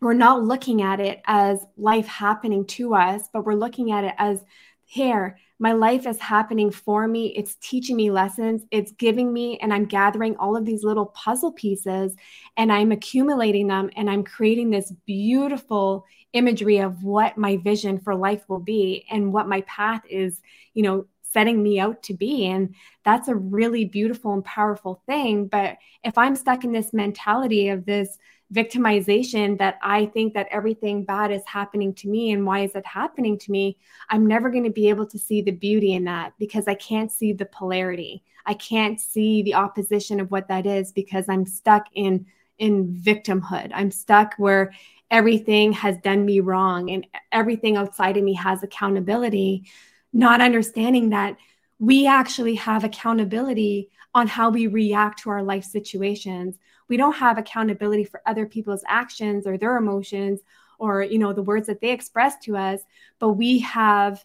we're 0.00 0.12
not 0.12 0.44
looking 0.44 0.80
at 0.80 1.00
it 1.00 1.20
as 1.26 1.66
life 1.76 2.06
happening 2.06 2.64
to 2.64 2.94
us, 2.94 3.22
but 3.32 3.44
we're 3.44 3.54
looking 3.54 3.90
at 3.90 4.04
it 4.04 4.14
as 4.16 4.44
here, 4.84 5.38
my 5.58 5.72
life 5.72 6.06
is 6.06 6.20
happening 6.20 6.70
for 6.70 7.08
me. 7.08 7.34
It's 7.36 7.56
teaching 7.56 7.96
me 7.96 8.12
lessons. 8.12 8.62
It's 8.70 8.92
giving 8.92 9.32
me, 9.32 9.58
and 9.58 9.74
I'm 9.74 9.86
gathering 9.86 10.36
all 10.36 10.56
of 10.56 10.64
these 10.64 10.84
little 10.84 11.06
puzzle 11.06 11.50
pieces 11.52 12.14
and 12.56 12.72
I'm 12.72 12.92
accumulating 12.92 13.66
them 13.66 13.90
and 13.96 14.08
I'm 14.08 14.22
creating 14.22 14.70
this 14.70 14.92
beautiful 15.04 16.04
imagery 16.32 16.78
of 16.78 17.02
what 17.02 17.36
my 17.36 17.56
vision 17.56 17.98
for 17.98 18.14
life 18.14 18.44
will 18.48 18.60
be 18.60 19.04
and 19.10 19.32
what 19.32 19.48
my 19.48 19.62
path 19.62 20.02
is, 20.08 20.40
you 20.74 20.84
know, 20.84 21.06
setting 21.32 21.62
me 21.62 21.78
out 21.78 22.02
to 22.04 22.14
be. 22.14 22.46
And 22.46 22.74
that's 23.04 23.28
a 23.28 23.34
really 23.34 23.84
beautiful 23.84 24.32
and 24.32 24.44
powerful 24.44 25.02
thing. 25.06 25.46
But 25.46 25.78
if 26.04 26.16
I'm 26.18 26.36
stuck 26.36 26.64
in 26.64 26.72
this 26.72 26.92
mentality 26.92 27.68
of 27.68 27.86
this 27.86 28.18
victimization 28.52 29.56
that 29.58 29.78
I 29.82 30.06
think 30.06 30.34
that 30.34 30.48
everything 30.50 31.04
bad 31.04 31.30
is 31.30 31.42
happening 31.46 31.94
to 31.94 32.08
me 32.08 32.32
and 32.32 32.44
why 32.44 32.60
is 32.60 32.74
it 32.74 32.84
happening 32.84 33.38
to 33.38 33.52
me, 33.52 33.76
I'm 34.08 34.26
never 34.26 34.50
going 34.50 34.64
to 34.64 34.70
be 34.70 34.88
able 34.88 35.06
to 35.06 35.18
see 35.18 35.40
the 35.40 35.52
beauty 35.52 35.94
in 35.94 36.04
that 36.04 36.32
because 36.38 36.66
I 36.66 36.74
can't 36.74 37.12
see 37.12 37.32
the 37.32 37.46
polarity. 37.46 38.24
I 38.46 38.54
can't 38.54 39.00
see 39.00 39.42
the 39.42 39.54
opposition 39.54 40.18
of 40.18 40.30
what 40.30 40.48
that 40.48 40.66
is 40.66 40.90
because 40.92 41.26
I'm 41.28 41.46
stuck 41.46 41.86
in 41.94 42.26
in 42.58 42.92
victimhood. 42.94 43.70
I'm 43.72 43.90
stuck 43.90 44.34
where 44.36 44.72
everything 45.10 45.72
has 45.72 45.96
done 45.98 46.24
me 46.24 46.40
wrong 46.40 46.90
and 46.90 47.06
everything 47.32 47.76
outside 47.76 48.16
of 48.16 48.22
me 48.22 48.34
has 48.34 48.62
accountability 48.62 49.64
not 50.12 50.40
understanding 50.40 51.10
that 51.10 51.36
we 51.78 52.06
actually 52.06 52.56
have 52.56 52.84
accountability 52.84 53.90
on 54.14 54.26
how 54.26 54.50
we 54.50 54.66
react 54.66 55.22
to 55.22 55.30
our 55.30 55.42
life 55.42 55.64
situations. 55.64 56.58
We 56.88 56.96
don't 56.96 57.14
have 57.14 57.38
accountability 57.38 58.04
for 58.04 58.20
other 58.26 58.46
people's 58.46 58.84
actions 58.88 59.46
or 59.46 59.56
their 59.56 59.76
emotions 59.76 60.40
or 60.78 61.02
you 61.02 61.18
know 61.18 61.32
the 61.32 61.42
words 61.42 61.66
that 61.68 61.80
they 61.80 61.92
express 61.92 62.38
to 62.44 62.56
us, 62.56 62.80
but 63.18 63.30
we 63.30 63.60
have 63.60 64.24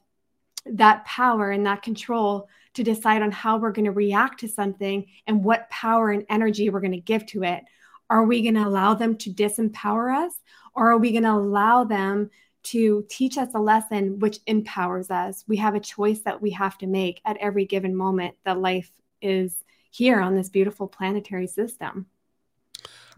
that 0.66 1.06
power 1.06 1.52
and 1.52 1.66
that 1.66 1.84
control 1.84 2.50
to 2.74 2.84
decide 2.84 3.22
on 3.22 3.32
how 3.32 3.58
we're 3.58 3.72
going 3.72 3.86
to 3.86 3.92
react 3.92 4.40
to 4.40 4.48
something 4.48 5.06
and 5.28 5.44
what 5.44 5.70
power 5.70 6.12
and 6.12 6.26
energy 6.30 6.70
we're 6.70 6.82
going 6.82 6.92
to 6.92 6.98
give 6.98 7.26
to 7.28 7.44
it. 7.44 7.64
Are 8.10 8.24
we 8.24 8.42
going 8.42 8.56
to 8.56 8.68
allow 8.68 8.94
them 8.94 9.18
to 9.18 9.32
disempower 9.32 10.26
us 10.26 10.34
or 10.74 10.92
are 10.92 10.98
we 10.98 11.12
going 11.12 11.24
to 11.24 11.32
allow 11.32 11.84
them 11.84 12.32
to 12.66 13.06
teach 13.10 13.38
us 13.38 13.50
a 13.54 13.60
lesson 13.60 14.20
which 14.20 14.40
empowers 14.48 15.12
us. 15.12 15.44
We 15.48 15.58
have 15.58 15.76
a 15.76 15.80
choice 15.80 16.22
that 16.22 16.42
we 16.42 16.52
have 16.52 16.78
to 16.80 16.88
make 16.88 17.22
at 17.26 17.38
every 17.38 17.66
given 17.66 17.96
moment 17.96 18.36
that 18.44 18.60
life 18.60 18.92
is 19.22 19.64
here 19.92 20.20
on 20.20 20.36
this 20.36 20.50
beautiful 20.50 20.88
planetary 20.88 21.48
system. 21.48 22.08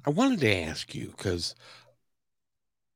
I 0.05 0.09
wanted 0.09 0.41
to 0.41 0.55
ask 0.55 0.93
you 0.93 1.13
because 1.15 1.55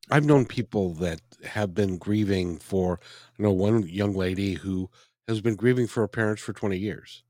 I've 0.09 0.25
known 0.25 0.45
people 0.45 0.93
that 0.95 1.21
have 1.45 1.73
been 1.73 1.97
grieving 1.97 2.57
for, 2.57 2.99
you 3.37 3.43
know, 3.43 3.51
one 3.51 3.83
young 3.87 4.13
lady 4.13 4.53
who 4.53 4.89
has 5.27 5.41
been 5.41 5.55
grieving 5.55 5.87
for 5.87 6.01
her 6.01 6.07
parents 6.07 6.41
for 6.41 6.53
20 6.53 6.77
years. 6.77 7.23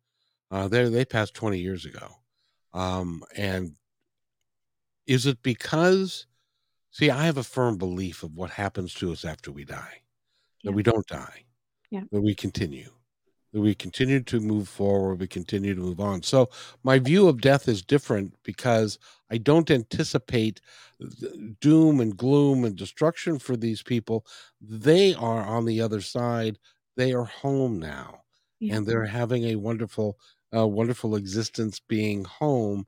Uh, 0.50 0.68
they 0.68 0.90
they 0.90 1.06
passed 1.06 1.34
20 1.36 1.60
years 1.60 1.86
ago. 1.86 2.10
Um, 2.74 3.24
and 3.36 3.76
is 5.08 5.26
it 5.26 5.44
because 5.44 6.26
See, 6.92 7.10
I 7.10 7.26
have 7.26 7.38
a 7.38 7.44
firm 7.44 7.78
belief 7.78 8.22
of 8.24 8.36
what 8.36 8.52
happens 8.52 8.94
to 8.96 9.12
us 9.12 9.26
after 9.26 9.52
we 9.52 9.64
die. 9.64 10.02
That 10.64 10.74
we 10.74 10.84
don't 10.84 11.08
die. 11.08 11.46
Yeah. 11.90 12.04
That 12.12 12.22
we 12.22 12.36
continue. 12.36 12.92
That 13.54 13.62
we 13.62 13.74
continue 13.74 14.22
to 14.22 14.40
move 14.40 14.70
forward, 14.70 15.20
we 15.20 15.28
continue 15.28 15.74
to 15.74 15.82
move 15.82 16.00
on. 16.00 16.22
So 16.24 16.50
my 16.84 17.00
view 17.00 17.28
of 17.28 17.42
death 17.42 17.68
is 17.68 17.82
different 17.82 18.34
because 18.44 19.00
I 19.30 19.38
don't 19.38 19.72
anticipate 19.72 20.62
doom 21.60 22.00
and 22.00 22.16
gloom 22.16 22.64
and 22.66 22.76
destruction 22.76 23.40
for 23.40 23.58
these 23.58 23.82
people. 23.82 24.26
They 24.62 25.14
are 25.16 25.44
on 25.44 25.66
the 25.66 25.82
other 25.82 26.02
side. 26.02 26.60
They 26.96 27.14
are 27.14 27.26
home 27.26 27.80
now. 27.80 28.22
Yeah. 28.60 28.76
And 28.76 28.86
they're 28.86 29.06
having 29.06 29.46
a 29.46 29.56
wonderful, 29.56 30.18
uh, 30.56 30.68
wonderful 30.68 31.16
existence 31.16 31.80
being 31.80 32.26
home, 32.26 32.86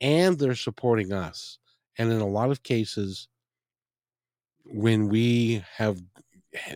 and 0.00 0.38
they're 0.38 0.54
supporting 0.54 1.12
us. 1.12 1.58
And 1.96 2.12
in 2.12 2.20
a 2.20 2.26
lot 2.26 2.50
of 2.50 2.62
cases, 2.62 3.28
when 4.64 5.08
we 5.08 5.64
have 5.76 6.00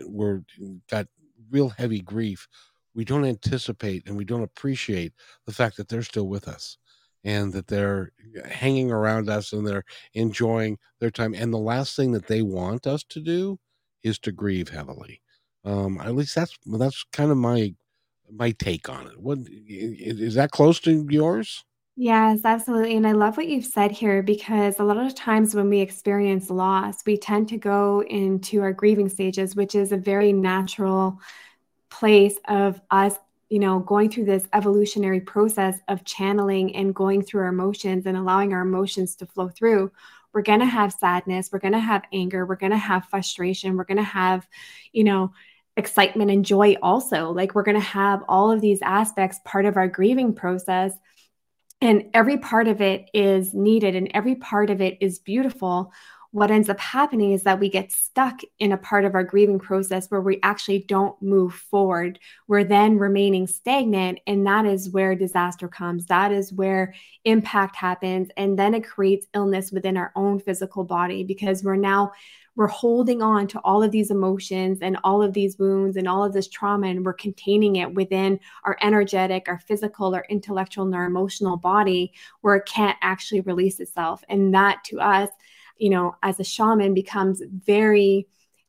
we're 0.03 0.43
got 0.91 1.07
real 1.51 1.69
heavy 1.71 2.01
grief, 2.01 2.49
we 2.95 3.05
don't 3.05 3.25
anticipate 3.25 4.07
and 4.07 4.17
we 4.17 4.25
don't 4.25 4.43
appreciate 4.43 5.13
the 5.47 5.53
fact 5.53 5.77
that 5.77 5.89
they're 5.89 6.03
still 6.03 6.29
with 6.29 6.49
us 6.49 6.79
and 7.25 7.53
that 7.53 7.67
they're 7.67 8.13
hanging 8.49 8.91
around 8.91 9.29
us 9.29 9.53
and 9.53 9.67
they're 9.67 9.85
enjoying 10.15 10.79
their 11.01 11.11
time. 11.11 11.35
And 11.35 11.53
the 11.53 11.59
last 11.59 11.97
thing 11.97 12.13
that 12.13 12.27
they 12.27 12.43
want 12.43 12.87
us 12.87 13.05
to 13.11 13.21
do 13.21 13.59
is 14.03 14.19
to 14.21 14.33
grieve 14.33 14.69
heavily. 14.69 15.21
Um, 15.65 16.01
at 16.01 16.15
least 16.15 16.35
that's 16.35 16.57
that's 16.67 17.05
kind 17.13 17.31
of 17.31 17.37
my 17.37 17.75
my 18.31 18.53
take 18.53 18.89
on 18.89 19.07
it. 19.07 19.19
What 19.21 19.39
is 19.49 20.35
that 20.35 20.51
close 20.51 20.81
to 20.81 21.07
yours? 21.09 21.65
Yes, 22.01 22.41
absolutely. 22.45 22.97
And 22.97 23.07
I 23.09 23.13
love 23.13 23.37
what 23.37 23.49
you've 23.49 23.65
said 23.65 23.91
here 23.91 24.23
because 24.23 24.79
a 24.79 24.85
lot 24.85 24.99
of 24.99 25.15
times 25.17 25.55
when 25.55 25.69
we 25.69 25.81
experience 25.81 26.49
loss, 26.49 27.05
we 27.05 27.17
tend 27.17 27.49
to 27.49 27.57
go 27.57 28.05
into 28.05 28.61
our 28.63 28.73
grieving 28.73 29.09
stages, 29.09 29.57
which 29.57 29.75
is 29.75 29.91
a 29.91 29.97
very 29.97 30.33
natural 30.33 31.19
place 31.91 32.37
of 32.49 32.81
us, 32.91 33.17
you 33.51 33.59
know, 33.59 33.81
going 33.81 34.11
through 34.11 34.27
this 34.27 34.47
evolutionary 34.53 35.21
process 35.21 35.79
of 35.89 36.05
channeling 36.05 36.77
and 36.77 36.95
going 36.95 37.23
through 37.23 37.43
our 37.43 37.49
emotions 37.49 38.07
and 38.07 38.17
allowing 38.17 38.53
our 38.53 38.63
emotions 38.63 39.17
to 39.17 39.27
flow 39.27 39.49
through. 39.49 39.91
We're 40.33 40.43
going 40.43 40.61
to 40.61 40.67
have 40.67 40.93
sadness, 40.93 41.51
we're 41.53 41.59
going 41.61 41.73
to 41.75 41.81
have 41.81 42.05
anger, 42.13 42.47
we're 42.47 42.57
going 42.57 42.73
to 42.73 42.79
have 42.79 43.07
frustration, 43.07 43.77
we're 43.77 43.85
going 43.85 43.97
to 43.99 44.03
have, 44.05 44.47
you 44.93 45.05
know, 45.05 45.33
excitement 45.77 46.31
and 46.31 46.45
joy 46.45 46.77
also. 46.83 47.31
Like 47.33 47.55
we're 47.55 47.63
going 47.65 47.77
to 47.77 47.81
have 47.81 48.23
all 48.29 48.53
of 48.53 48.61
these 48.61 48.83
aspects 48.83 49.41
part 49.45 49.65
of 49.67 49.77
our 49.77 49.89
grieving 49.89 50.35
process 50.35 50.93
and 51.81 52.05
every 52.15 52.39
part 52.39 52.69
of 52.69 52.81
it 52.81 53.09
is 53.15 53.55
needed 53.55 53.95
and 53.95 54.11
every 54.15 54.35
part 54.35 54.71
of 54.71 54.81
it 54.81 54.99
is 55.01 55.19
beautiful 55.19 55.93
what 56.31 56.51
ends 56.51 56.69
up 56.69 56.79
happening 56.79 57.33
is 57.33 57.45
that 57.45 57.59
we 57.59 57.71
get 57.71 57.91
stuck 57.91 58.41
in 58.59 58.73
a 58.73 58.77
part 58.77 59.07
of 59.07 59.15
our 59.15 59.25
grieving 59.25 59.59
process 59.59 60.11
where 60.11 60.21
we 60.21 60.39
actually 60.43 60.81
don't 60.81 61.21
move 61.23 61.55
forward. 61.55 62.19
We're 62.47 62.65
then 62.65 62.99
remaining 62.99 63.47
stagnant, 63.47 64.21
and 64.27 64.47
that 64.47 64.67
is 64.67 64.91
where 64.91 65.15
disaster 65.15 65.69
comes. 65.69 66.07
That 66.07 66.31
is 66.31 66.53
where 66.53 66.95
impact 67.25 67.77
happens. 67.77 68.29
And 68.37 68.59
then 68.59 68.75
it 68.75 68.87
creates 68.87 69.27
illness 69.33 69.73
within 69.73 69.97
our 69.97 70.13
own 70.15 70.39
physical 70.39 70.85
body 70.85 71.25
because 71.25 71.65
we're 71.65 71.77
now 71.77 72.13
we're 72.59 72.67
holding 72.67 73.23
on 73.23 73.47
to 73.47 73.61
all 73.61 73.85
of 73.85 73.93
these 73.93 74.11
emotions 74.11 74.81
and 74.83 74.99
all 75.05 75.23
of 75.23 75.33
these 75.33 75.61
wounds 75.61 75.97
and 75.97 76.09
all 76.09 76.25
of 76.25 76.33
this 76.33 76.49
trauma 76.49 76.89
and 76.89 77.07
we're 77.07 77.13
containing 77.13 77.77
it 77.77 77.95
within 77.95 78.39
our 78.65 78.77
energetic 78.83 79.49
our 79.49 79.61
physical 79.61 80.13
our 80.13 80.27
intellectual 80.29 80.85
and 80.85 80.95
our 80.95 81.07
emotional 81.07 81.57
body 81.57 82.13
where 82.41 82.57
it 82.57 82.67
can't 82.67 82.99
actually 83.01 83.41
release 83.43 83.79
itself 83.79 84.25
and 84.29 84.53
that 84.53 84.83
to 84.85 84.99
us 84.99 85.31
you 85.79 85.89
know 85.89 86.17
as 86.25 86.41
a 86.41 86.45
shaman 86.45 86.95
becomes 86.95 87.41
very 87.65 88.27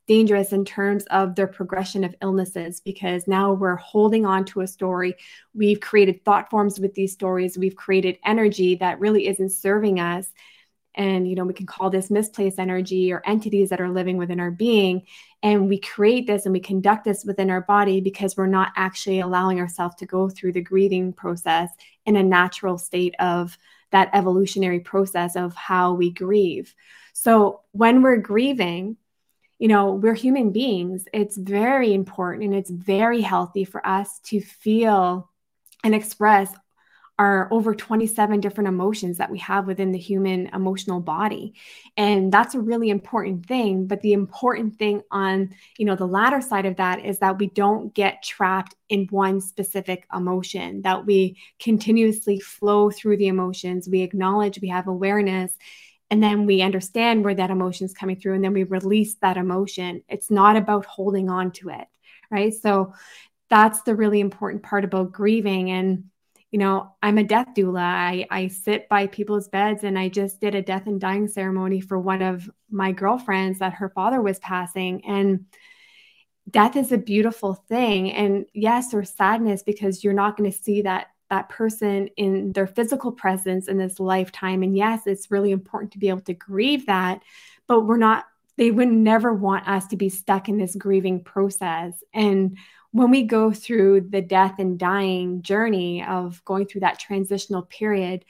dangerous 0.08 0.53
in 0.53 0.65
terms 0.65 1.03
of 1.12 1.36
their 1.36 1.48
progression 1.48 2.03
of 2.03 2.15
illnesses 2.22 2.79
because 2.79 3.27
now 3.27 3.53
we're 3.53 3.75
holding 3.75 4.25
on 4.25 4.43
to 4.43 4.62
a 4.62 4.67
story. 4.67 5.13
We've 5.53 5.79
created 5.79 6.25
thought 6.25 6.50
forms 6.50 6.79
with 6.79 6.96
these 6.96 7.13
stories. 7.13 7.60
We've 7.60 7.75
created 7.75 8.17
energy 8.25 8.74
that 8.77 9.00
really 9.00 9.27
isn't 9.27 9.51
serving 9.51 10.00
us. 10.00 10.34
And, 10.96 11.27
you 11.27 11.36
know, 11.36 11.46
we 11.46 11.53
can 11.53 11.65
call 11.65 11.89
this 11.89 12.10
misplaced 12.10 12.60
energy 12.60 13.13
or 13.13 13.22
entities 13.25 13.69
that 13.69 13.79
are 13.79 13.89
living 13.89 14.17
within 14.17 14.39
our 14.39 14.51
being. 14.51 15.03
And 15.43 15.69
we 15.69 15.79
create 15.79 16.27
this 16.27 16.46
and 16.46 16.53
we 16.53 16.60
conduct 16.60 17.05
this 17.05 17.24
within 17.24 17.50
our 17.50 17.62
body 17.62 18.01
because 18.01 18.36
we're 18.36 18.48
not 18.48 18.72
actually 18.75 19.19
allowing 19.19 19.60
ourselves 19.60 19.96
to 19.96 20.05
go 20.05 20.29
through 20.29 20.53
the 20.53 20.62
grieving 20.62 21.13
process 21.13 21.69
in 22.05 22.15
a 22.15 22.24
natural 22.24 22.77
state 22.77 23.15
of 23.19 23.58
that 23.91 24.10
evolutionary 24.13 24.79
process 24.79 25.36
of 25.36 25.55
how 25.55 25.93
we 25.93 26.12
grieve. 26.12 26.75
So 27.13 27.62
when 27.72 28.01
we're 28.01 28.17
grieving, 28.17 28.98
you 29.60 29.67
know, 29.67 29.91
we're 29.93 30.15
human 30.15 30.51
beings. 30.51 31.05
It's 31.13 31.38
very 31.38 31.93
important 31.93 32.46
and 32.46 32.55
it's 32.55 32.69
very 32.69 33.22
healthy 33.22 33.65
for 33.65 33.86
us 33.86 34.19
to 34.25 34.39
feel 34.39 35.29
and 35.84 35.93
express 35.93 36.53
our 37.19 37.49
over 37.51 37.75
27 37.75 38.39
different 38.39 38.69
emotions 38.69 39.17
that 39.17 39.29
we 39.29 39.38
have 39.39 39.67
within 39.67 39.91
the 39.91 39.99
human 39.99 40.47
emotional 40.47 41.01
body. 41.01 41.53
And 41.97 42.31
that's 42.31 42.55
a 42.55 42.59
really 42.59 42.89
important 42.89 43.45
thing 43.45 43.85
but 43.85 44.01
the 44.01 44.13
important 44.13 44.79
thing 44.79 45.01
on 45.11 45.53
you 45.77 45.85
know 45.85 45.95
the 45.95 46.07
latter 46.07 46.41
side 46.41 46.65
of 46.65 46.77
that 46.77 47.05
is 47.05 47.19
that 47.19 47.38
we 47.38 47.47
don't 47.47 47.93
get 47.93 48.23
trapped 48.23 48.73
in 48.88 49.07
one 49.11 49.41
specific 49.41 50.07
emotion 50.15 50.81
that 50.83 51.05
we 51.05 51.38
continuously 51.59 52.39
flow 52.39 52.89
through 52.89 53.17
the 53.17 53.27
emotions 53.27 53.89
we 53.89 54.01
acknowledge 54.01 54.59
we 54.61 54.69
have 54.69 54.88
awareness 54.88 55.51
and 56.09 56.23
then 56.23 56.45
we 56.45 56.61
understand 56.61 57.23
where 57.23 57.35
that 57.35 57.51
emotion 57.51 57.85
is 57.85 57.93
coming 57.93 58.19
through 58.19 58.33
and 58.33 58.43
then 58.43 58.53
we 58.53 58.63
release 58.63 59.13
that 59.21 59.38
emotion. 59.38 60.01
It's 60.09 60.31
not 60.31 60.55
about 60.55 60.85
holding 60.85 61.29
on 61.29 61.51
to 61.53 61.69
it 61.69 61.88
right? 62.31 62.53
So 62.53 62.93
that's 63.49 63.81
the 63.81 63.95
really 63.95 64.19
important 64.19 64.63
part 64.63 64.85
about 64.85 65.11
grieving 65.11 65.71
and 65.71 66.05
you 66.51 66.60
know 66.60 66.91
i'm 67.03 67.18
a 67.18 67.24
death 67.24 67.48
doula 67.56 67.79
I, 67.79 68.25
I 68.29 68.48
sit 68.48 68.89
by 68.89 69.08
people's 69.08 69.48
beds 69.48 69.84
and 69.84 69.98
i 69.98 70.10
just 70.10 70.39
did 70.39 70.56
a 70.56 70.62
death 70.62 70.88
and 70.88 71.00
dying 71.00 71.27
ceremony 71.27 71.82
for 71.82 72.00
one 72.00 72.22
of 72.22 72.50
my 72.70 72.91
girlfriends 72.91 73.60
that 73.60 73.74
her 73.74 73.89
father 73.89 74.22
was 74.22 74.39
passing 74.39 75.06
and 75.06 75.46
death 76.50 76.75
is 76.75 76.91
a 76.91 76.98
beautiful 76.98 77.53
thing 77.53 78.12
and 78.12 78.46
yes 78.53 78.94
or 78.94 79.03
sadness 79.03 79.63
because 79.63 80.03
you're 80.03 80.13
not 80.13 80.38
going 80.38 80.50
to 80.50 80.58
see 80.58 80.82
that 80.82 81.08
that 81.29 81.50
person 81.50 82.10
in 82.18 82.51
their 82.53 82.68
physical 82.68 83.12
presence 83.12 83.68
in 83.68 83.77
this 83.77 84.00
lifetime. 84.00 84.63
And 84.63 84.75
yes, 84.75 85.06
it's 85.06 85.32
really 85.32 85.51
important 85.51 85.91
to 85.94 86.00
be 86.00 86.10
able 86.10 86.22
to 86.22 86.34
grieve 86.34 86.88
that, 86.88 87.22
but 87.68 87.82
we're 87.82 87.98
not, 87.98 88.25
they 88.58 88.72
would 88.72 88.89
never 88.89 89.34
want 89.34 89.68
us 89.68 89.88
to 89.88 89.96
be 89.96 90.10
stuck 90.10 90.50
in 90.50 90.58
this 90.58 90.75
grieving 90.75 91.24
process. 91.24 91.94
And 92.13 92.58
when 92.91 93.12
we 93.12 93.24
go 93.24 93.51
through 93.51 94.01
the 94.10 94.22
death 94.22 94.55
and 94.60 94.79
dying 94.79 95.41
journey 95.41 96.03
of 96.03 96.43
going 96.46 96.65
through 96.65 96.81
that 96.81 97.00
transitional 97.00 97.62
period, 97.63 98.25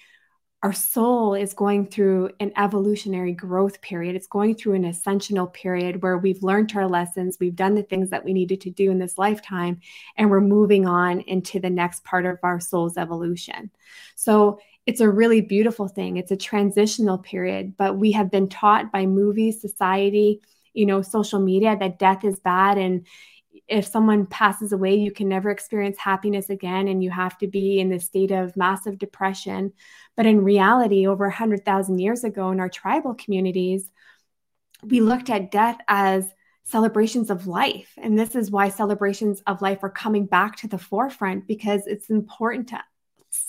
our 0.62 0.74
soul 0.74 1.36
is 1.36 1.54
going 1.54 1.88
through 1.88 2.32
an 2.42 2.52
evolutionary 2.58 3.32
growth 3.32 3.80
period. 3.80 4.18
It's 4.18 4.28
going 4.28 4.56
through 4.56 4.74
an 4.74 4.84
ascensional 4.84 5.52
period 5.52 6.04
where 6.04 6.18
we've 6.18 6.44
learned 6.44 6.76
our 6.76 6.88
lessons, 6.88 7.38
we've 7.40 7.56
done 7.56 7.76
the 7.76 7.84
things 7.84 8.10
that 8.10 8.26
we 8.26 8.34
needed 8.34 8.60
to 8.62 8.70
do 8.70 8.92
in 8.92 9.00
this 9.00 9.18
lifetime, 9.18 9.80
and 10.18 10.30
we're 10.30 10.42
moving 10.42 10.86
on 10.86 11.22
into 11.22 11.62
the 11.62 11.70
next 11.70 12.04
part 12.04 12.26
of 12.26 12.40
our 12.44 12.60
soul's 12.60 12.98
evolution. 12.98 13.72
So 14.16 14.60
it's 14.86 15.00
a 15.00 15.10
really 15.10 15.40
beautiful 15.40 15.88
thing. 15.88 16.18
It's 16.18 16.32
a 16.32 16.38
transitional 16.38 17.20
period, 17.20 17.78
but 17.78 17.96
we 17.96 18.12
have 18.12 18.30
been 18.30 18.50
taught 18.50 18.92
by 18.92 19.06
movies, 19.06 19.62
society, 19.62 20.42
you 20.74 20.86
know, 20.86 21.02
social 21.02 21.40
media 21.40 21.78
that 21.80 22.00
death 22.00 22.26
is 22.26 22.40
bad 22.40 22.78
and 22.78 23.06
if 23.70 23.86
someone 23.86 24.26
passes 24.26 24.72
away, 24.72 24.96
you 24.96 25.12
can 25.12 25.30
never 25.30 25.50
experience 25.50 25.98
happiness 25.98 26.50
again, 26.50 26.88
and 26.88 27.04
you 27.04 27.12
have 27.12 27.38
to 27.38 27.48
be 27.48 27.80
in 27.80 27.90
this 27.90 28.06
state 28.06 28.32
of 28.32 28.58
massive 28.58 28.98
depression. 28.98 29.74
But 30.18 30.26
in 30.26 30.44
reality, 30.44 31.08
over 31.08 31.26
100,000 31.26 32.00
years 32.00 32.24
ago 32.24 32.52
in 32.52 32.60
our 32.60 32.70
tribal 32.70 33.14
communities, 33.14 33.90
we 34.84 35.02
looked 35.02 35.30
at 35.30 35.52
death 35.52 35.78
as 35.88 36.28
celebrations 36.64 37.30
of 37.30 37.48
life. 37.48 37.92
And 37.98 38.18
this 38.18 38.36
is 38.36 38.52
why 38.52 38.70
celebrations 38.70 39.42
of 39.48 39.62
life 39.62 39.80
are 39.84 39.90
coming 39.90 40.26
back 40.26 40.58
to 40.58 40.68
the 40.68 40.78
forefront 40.78 41.48
because 41.48 41.88
it's 41.88 42.10
important 42.10 42.70
to 42.70 42.80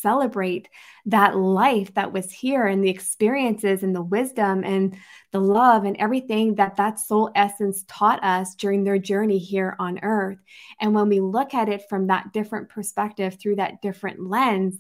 celebrate 0.00 0.68
that 1.06 1.36
life 1.36 1.94
that 1.94 2.12
was 2.12 2.30
here 2.30 2.66
and 2.66 2.84
the 2.84 2.90
experiences 2.90 3.82
and 3.82 3.94
the 3.94 4.02
wisdom 4.02 4.64
and 4.64 4.96
the 5.32 5.40
love 5.40 5.84
and 5.84 5.96
everything 5.98 6.54
that 6.56 6.76
that 6.76 6.98
soul 6.98 7.30
essence 7.34 7.84
taught 7.88 8.22
us 8.24 8.54
during 8.54 8.84
their 8.84 8.98
journey 8.98 9.38
here 9.38 9.76
on 9.78 9.98
earth. 10.02 10.38
And 10.80 10.94
when 10.94 11.08
we 11.08 11.20
look 11.20 11.54
at 11.54 11.68
it 11.68 11.88
from 11.88 12.08
that 12.08 12.32
different 12.32 12.68
perspective 12.68 13.38
through 13.40 13.56
that 13.56 13.82
different 13.82 14.20
lens, 14.20 14.78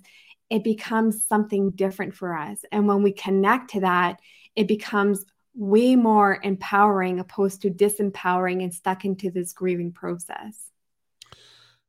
it 0.50 0.64
becomes 0.64 1.24
something 1.26 1.70
different 1.70 2.14
for 2.14 2.36
us. 2.36 2.58
And 2.72 2.88
when 2.88 3.02
we 3.02 3.12
connect 3.12 3.70
to 3.70 3.80
that, 3.80 4.20
it 4.56 4.66
becomes 4.66 5.24
way 5.54 5.96
more 5.96 6.40
empowering 6.42 7.20
opposed 7.20 7.62
to 7.62 7.70
disempowering 7.70 8.62
and 8.62 8.74
stuck 8.74 9.04
into 9.04 9.30
this 9.30 9.52
grieving 9.52 9.92
process. 9.92 10.70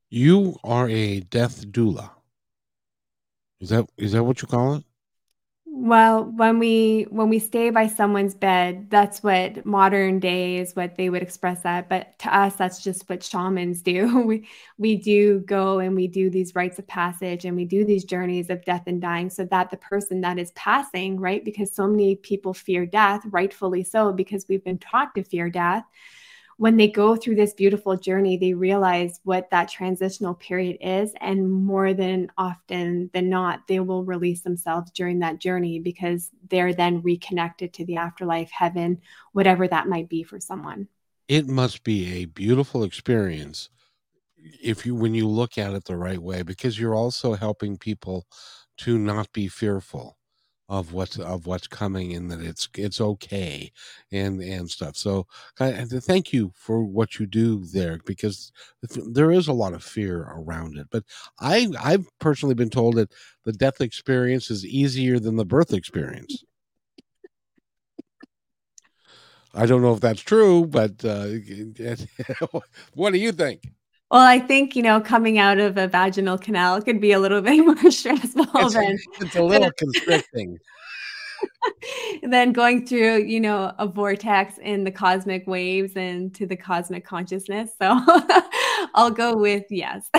You 0.09 0.57
are 0.63 0.89
a 0.89 1.21
death 1.21 1.65
doula. 1.67 2.11
Is 3.61 3.69
that 3.69 3.87
is 3.97 4.11
that 4.11 4.23
what 4.23 4.41
you 4.41 4.47
call 4.47 4.73
it? 4.75 4.83
Well, 5.73 6.25
when 6.25 6.59
we 6.59 7.07
when 7.09 7.29
we 7.29 7.39
stay 7.39 7.69
by 7.69 7.87
someone's 7.87 8.35
bed, 8.35 8.89
that's 8.89 9.23
what 9.23 9.65
modern 9.65 10.19
day 10.19 10.57
is 10.57 10.75
what 10.75 10.95
they 10.95 11.09
would 11.09 11.21
express 11.21 11.61
that. 11.61 11.87
But 11.87 12.19
to 12.19 12.35
us, 12.35 12.55
that's 12.55 12.83
just 12.83 13.07
what 13.09 13.23
shamans 13.23 13.81
do. 13.81 14.23
We 14.27 14.47
we 14.77 14.95
do 14.97 15.39
go 15.39 15.79
and 15.79 15.95
we 15.95 16.07
do 16.07 16.29
these 16.29 16.55
rites 16.55 16.77
of 16.79 16.87
passage 16.87 17.45
and 17.45 17.55
we 17.55 17.65
do 17.65 17.85
these 17.85 18.03
journeys 18.03 18.49
of 18.49 18.65
death 18.65 18.83
and 18.87 19.01
dying 19.01 19.29
so 19.29 19.45
that 19.45 19.69
the 19.71 19.77
person 19.77 20.21
that 20.21 20.37
is 20.39 20.51
passing, 20.51 21.19
right? 21.19 21.43
Because 21.43 21.73
so 21.73 21.87
many 21.87 22.15
people 22.15 22.53
fear 22.53 22.85
death, 22.85 23.21
rightfully 23.29 23.83
so, 23.83 24.11
because 24.11 24.45
we've 24.49 24.63
been 24.63 24.77
taught 24.79 25.15
to 25.15 25.23
fear 25.23 25.49
death 25.49 25.85
when 26.57 26.77
they 26.77 26.87
go 26.87 27.15
through 27.15 27.35
this 27.35 27.53
beautiful 27.53 27.97
journey, 27.97 28.37
they 28.37 28.53
realize 28.53 29.19
what 29.23 29.49
that 29.51 29.69
transitional 29.69 30.33
period 30.33 30.77
is. 30.81 31.13
And 31.19 31.51
more 31.51 31.93
than 31.93 32.31
often 32.37 33.09
than 33.13 33.29
not, 33.29 33.67
they 33.67 33.79
will 33.79 34.03
release 34.03 34.41
themselves 34.41 34.91
during 34.91 35.19
that 35.19 35.39
journey 35.39 35.79
because 35.79 36.29
they're 36.49 36.73
then 36.73 37.01
reconnected 37.01 37.73
to 37.73 37.85
the 37.85 37.97
afterlife, 37.97 38.51
heaven, 38.51 39.01
whatever 39.33 39.67
that 39.67 39.87
might 39.87 40.09
be 40.09 40.23
for 40.23 40.39
someone. 40.39 40.87
It 41.27 41.47
must 41.47 41.83
be 41.83 42.21
a 42.21 42.25
beautiful 42.25 42.83
experience 42.83 43.69
if 44.61 44.85
you 44.85 44.95
when 44.95 45.13
you 45.13 45.27
look 45.27 45.57
at 45.57 45.73
it 45.73 45.85
the 45.85 45.95
right 45.95 46.21
way 46.21 46.41
because 46.41 46.79
you're 46.79 46.95
also 46.95 47.33
helping 47.33 47.77
people 47.77 48.25
to 48.77 48.97
not 48.97 49.31
be 49.33 49.47
fearful 49.47 50.17
of 50.71 50.93
what's 50.93 51.19
of 51.19 51.45
what's 51.47 51.67
coming 51.67 52.13
and 52.15 52.31
that 52.31 52.41
it's 52.41 52.69
it's 52.77 53.01
okay 53.01 53.71
and 54.11 54.41
and 54.41 54.69
stuff. 54.71 54.95
So 54.95 55.27
thank 55.57 56.31
you 56.33 56.51
for 56.55 56.83
what 56.83 57.19
you 57.19 57.25
do 57.27 57.65
there 57.65 57.99
because 58.05 58.53
there 59.11 59.31
is 59.31 59.49
a 59.49 59.53
lot 59.53 59.73
of 59.73 59.83
fear 59.83 60.23
around 60.31 60.77
it. 60.77 60.87
But 60.89 61.03
i 61.39 61.67
i've 61.83 62.07
personally 62.19 62.55
been 62.55 62.69
told 62.69 62.95
that 62.95 63.11
the 63.43 63.53
death 63.53 63.81
experience 63.81 64.49
is 64.49 64.65
easier 64.65 65.19
than 65.19 65.35
the 65.35 65.45
birth 65.45 65.73
experience. 65.73 66.43
I 69.53 69.65
don't 69.65 69.81
know 69.81 69.93
if 69.93 69.99
that's 69.99 70.21
true 70.21 70.65
but 70.65 71.03
uh, 71.03 71.27
what 72.93 73.11
do 73.13 73.19
you 73.19 73.31
think 73.31 73.63
well, 74.11 74.27
I 74.27 74.39
think, 74.39 74.75
you 74.75 74.83
know, 74.83 74.99
coming 74.99 75.39
out 75.39 75.57
of 75.57 75.77
a 75.77 75.87
vaginal 75.87 76.37
canal 76.37 76.81
could 76.81 76.99
be 76.99 77.13
a 77.13 77.19
little 77.19 77.41
bit 77.41 77.65
more 77.65 77.89
stressful 77.89 78.45
it's, 78.55 78.73
than 78.73 78.99
it's 79.21 79.35
a 79.37 79.43
little 79.43 79.71
constricting. 79.77 80.57
then 82.21 82.51
going 82.51 82.85
through, 82.85 83.23
you 83.23 83.39
know, 83.39 83.73
a 83.79 83.87
vortex 83.87 84.57
in 84.57 84.83
the 84.83 84.91
cosmic 84.91 85.47
waves 85.47 85.93
and 85.95 86.35
to 86.35 86.45
the 86.45 86.57
cosmic 86.57 87.05
consciousness. 87.05 87.71
So 87.81 87.97
I'll 88.95 89.11
go 89.11 89.37
with 89.37 89.63
yes. 89.69 90.09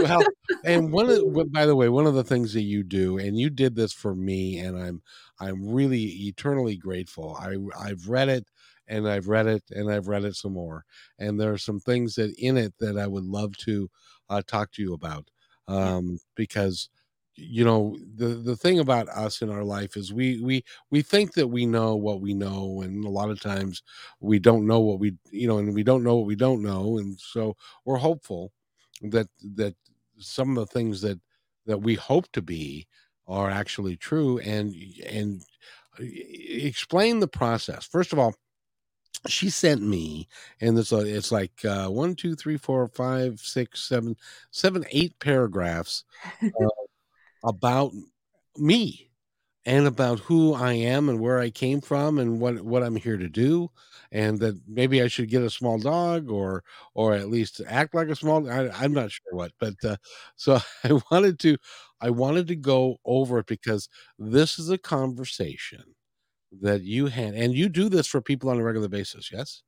well, 0.00 0.22
and 0.64 0.92
one 0.92 1.10
of 1.10 1.52
by 1.52 1.66
the 1.66 1.74
way, 1.74 1.88
one 1.88 2.06
of 2.06 2.14
the 2.14 2.22
things 2.22 2.52
that 2.52 2.62
you 2.62 2.84
do, 2.84 3.18
and 3.18 3.36
you 3.36 3.50
did 3.50 3.74
this 3.74 3.92
for 3.92 4.14
me, 4.14 4.60
and 4.60 4.78
I'm 4.78 5.02
I'm 5.40 5.68
really 5.68 6.04
eternally 6.04 6.76
grateful. 6.76 7.36
I 7.40 7.56
I've 7.78 8.08
read 8.08 8.28
it 8.28 8.46
and 8.92 9.08
I've 9.08 9.28
read 9.28 9.46
it 9.46 9.62
and 9.70 9.90
I've 9.90 10.08
read 10.08 10.24
it 10.24 10.36
some 10.36 10.52
more. 10.52 10.84
And 11.18 11.40
there 11.40 11.52
are 11.52 11.58
some 11.58 11.80
things 11.80 12.14
that 12.16 12.34
in 12.38 12.56
it 12.56 12.74
that 12.80 12.98
I 12.98 13.06
would 13.06 13.24
love 13.24 13.56
to 13.58 13.88
uh, 14.28 14.42
talk 14.46 14.72
to 14.72 14.82
you 14.82 14.94
about 14.94 15.30
um, 15.68 16.18
because 16.36 16.88
you 17.34 17.64
know 17.64 17.96
the 18.16 18.26
the 18.26 18.56
thing 18.56 18.78
about 18.78 19.08
us 19.08 19.40
in 19.40 19.48
our 19.48 19.64
life 19.64 19.96
is 19.96 20.12
we 20.12 20.38
we 20.42 20.62
we 20.90 21.00
think 21.00 21.32
that 21.32 21.46
we 21.48 21.64
know 21.64 21.96
what 21.96 22.20
we 22.20 22.34
know 22.34 22.82
and 22.82 23.06
a 23.06 23.08
lot 23.08 23.30
of 23.30 23.40
times 23.40 23.82
we 24.20 24.38
don't 24.38 24.66
know 24.66 24.80
what 24.80 24.98
we 24.98 25.14
you 25.30 25.48
know 25.48 25.56
and 25.56 25.72
we 25.74 25.82
don't 25.82 26.04
know 26.04 26.16
what 26.16 26.26
we 26.26 26.36
don't 26.36 26.62
know 26.62 26.98
and 26.98 27.18
so 27.18 27.56
we're 27.86 27.96
hopeful 27.96 28.52
that 29.00 29.28
that 29.56 29.74
some 30.18 30.50
of 30.50 30.56
the 30.56 30.66
things 30.66 31.00
that 31.00 31.18
that 31.64 31.78
we 31.78 31.94
hope 31.94 32.30
to 32.32 32.42
be 32.42 32.86
are 33.26 33.50
actually 33.50 33.96
true 33.96 34.38
and 34.40 34.74
and 35.08 35.42
explain 35.98 37.20
the 37.20 37.28
process. 37.28 37.86
First 37.86 38.12
of 38.12 38.18
all, 38.18 38.34
she 39.28 39.50
sent 39.50 39.82
me, 39.82 40.28
and 40.60 40.78
it's 40.78 40.92
a, 40.92 40.98
it's 40.98 41.30
like 41.32 41.64
uh, 41.64 41.88
one, 41.88 42.14
two, 42.16 42.34
three, 42.34 42.56
four, 42.56 42.88
five, 42.88 43.40
six, 43.40 43.82
seven, 43.82 44.16
seven, 44.50 44.84
eight 44.90 45.18
paragraphs 45.20 46.04
uh, 46.44 46.66
about 47.44 47.92
me 48.56 49.10
and 49.64 49.86
about 49.86 50.20
who 50.20 50.54
I 50.54 50.72
am 50.74 51.08
and 51.08 51.20
where 51.20 51.38
I 51.38 51.50
came 51.50 51.80
from 51.80 52.18
and 52.18 52.40
what 52.40 52.62
what 52.62 52.82
I'm 52.82 52.96
here 52.96 53.16
to 53.16 53.28
do, 53.28 53.70
and 54.10 54.38
that 54.40 54.60
maybe 54.66 55.02
I 55.02 55.08
should 55.08 55.28
get 55.30 55.42
a 55.42 55.50
small 55.50 55.78
dog 55.78 56.30
or 56.30 56.64
or 56.94 57.14
at 57.14 57.30
least 57.30 57.60
act 57.68 57.94
like 57.94 58.08
a 58.08 58.16
small. 58.16 58.50
I, 58.50 58.70
I'm 58.70 58.92
not 58.92 59.12
sure 59.12 59.32
what, 59.32 59.52
but 59.60 59.74
uh, 59.84 59.96
so 60.36 60.58
I 60.84 61.00
wanted 61.10 61.38
to 61.40 61.56
I 62.00 62.10
wanted 62.10 62.48
to 62.48 62.56
go 62.56 62.98
over 63.04 63.38
it 63.40 63.46
because 63.46 63.88
this 64.18 64.58
is 64.58 64.70
a 64.70 64.78
conversation 64.78 65.84
that 66.60 66.82
you 66.82 67.06
had, 67.06 67.34
and 67.34 67.54
you 67.54 67.68
do 67.68 67.88
this 67.88 68.06
for 68.06 68.20
people 68.20 68.50
on 68.50 68.58
a 68.58 68.62
regular 68.62 68.88
basis. 68.88 69.30
Yes. 69.32 69.62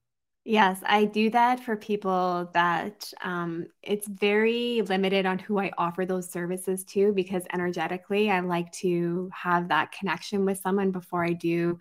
Yes, 0.47 0.79
I 0.85 1.07
do 1.07 1.31
that 1.31 1.61
for 1.61 1.75
people 1.75 2.51
that 2.53 3.11
um, 3.23 3.67
it's 3.83 4.07
very 4.07 4.83
limited 4.83 5.25
on 5.25 5.39
who 5.39 5.59
I 5.59 5.73
offer 5.79 6.05
those 6.05 6.31
services 6.31 6.85
to 6.87 7.15
because 7.15 7.45
energetically, 7.51 8.31
I 8.31 8.41
like 8.41 8.71
to 8.73 9.31
have 9.33 9.69
that 9.69 9.93
connection 9.93 10.45
with 10.45 10.59
someone 10.59 10.91
before 10.91 11.25
I 11.25 11.33
do. 11.33 11.79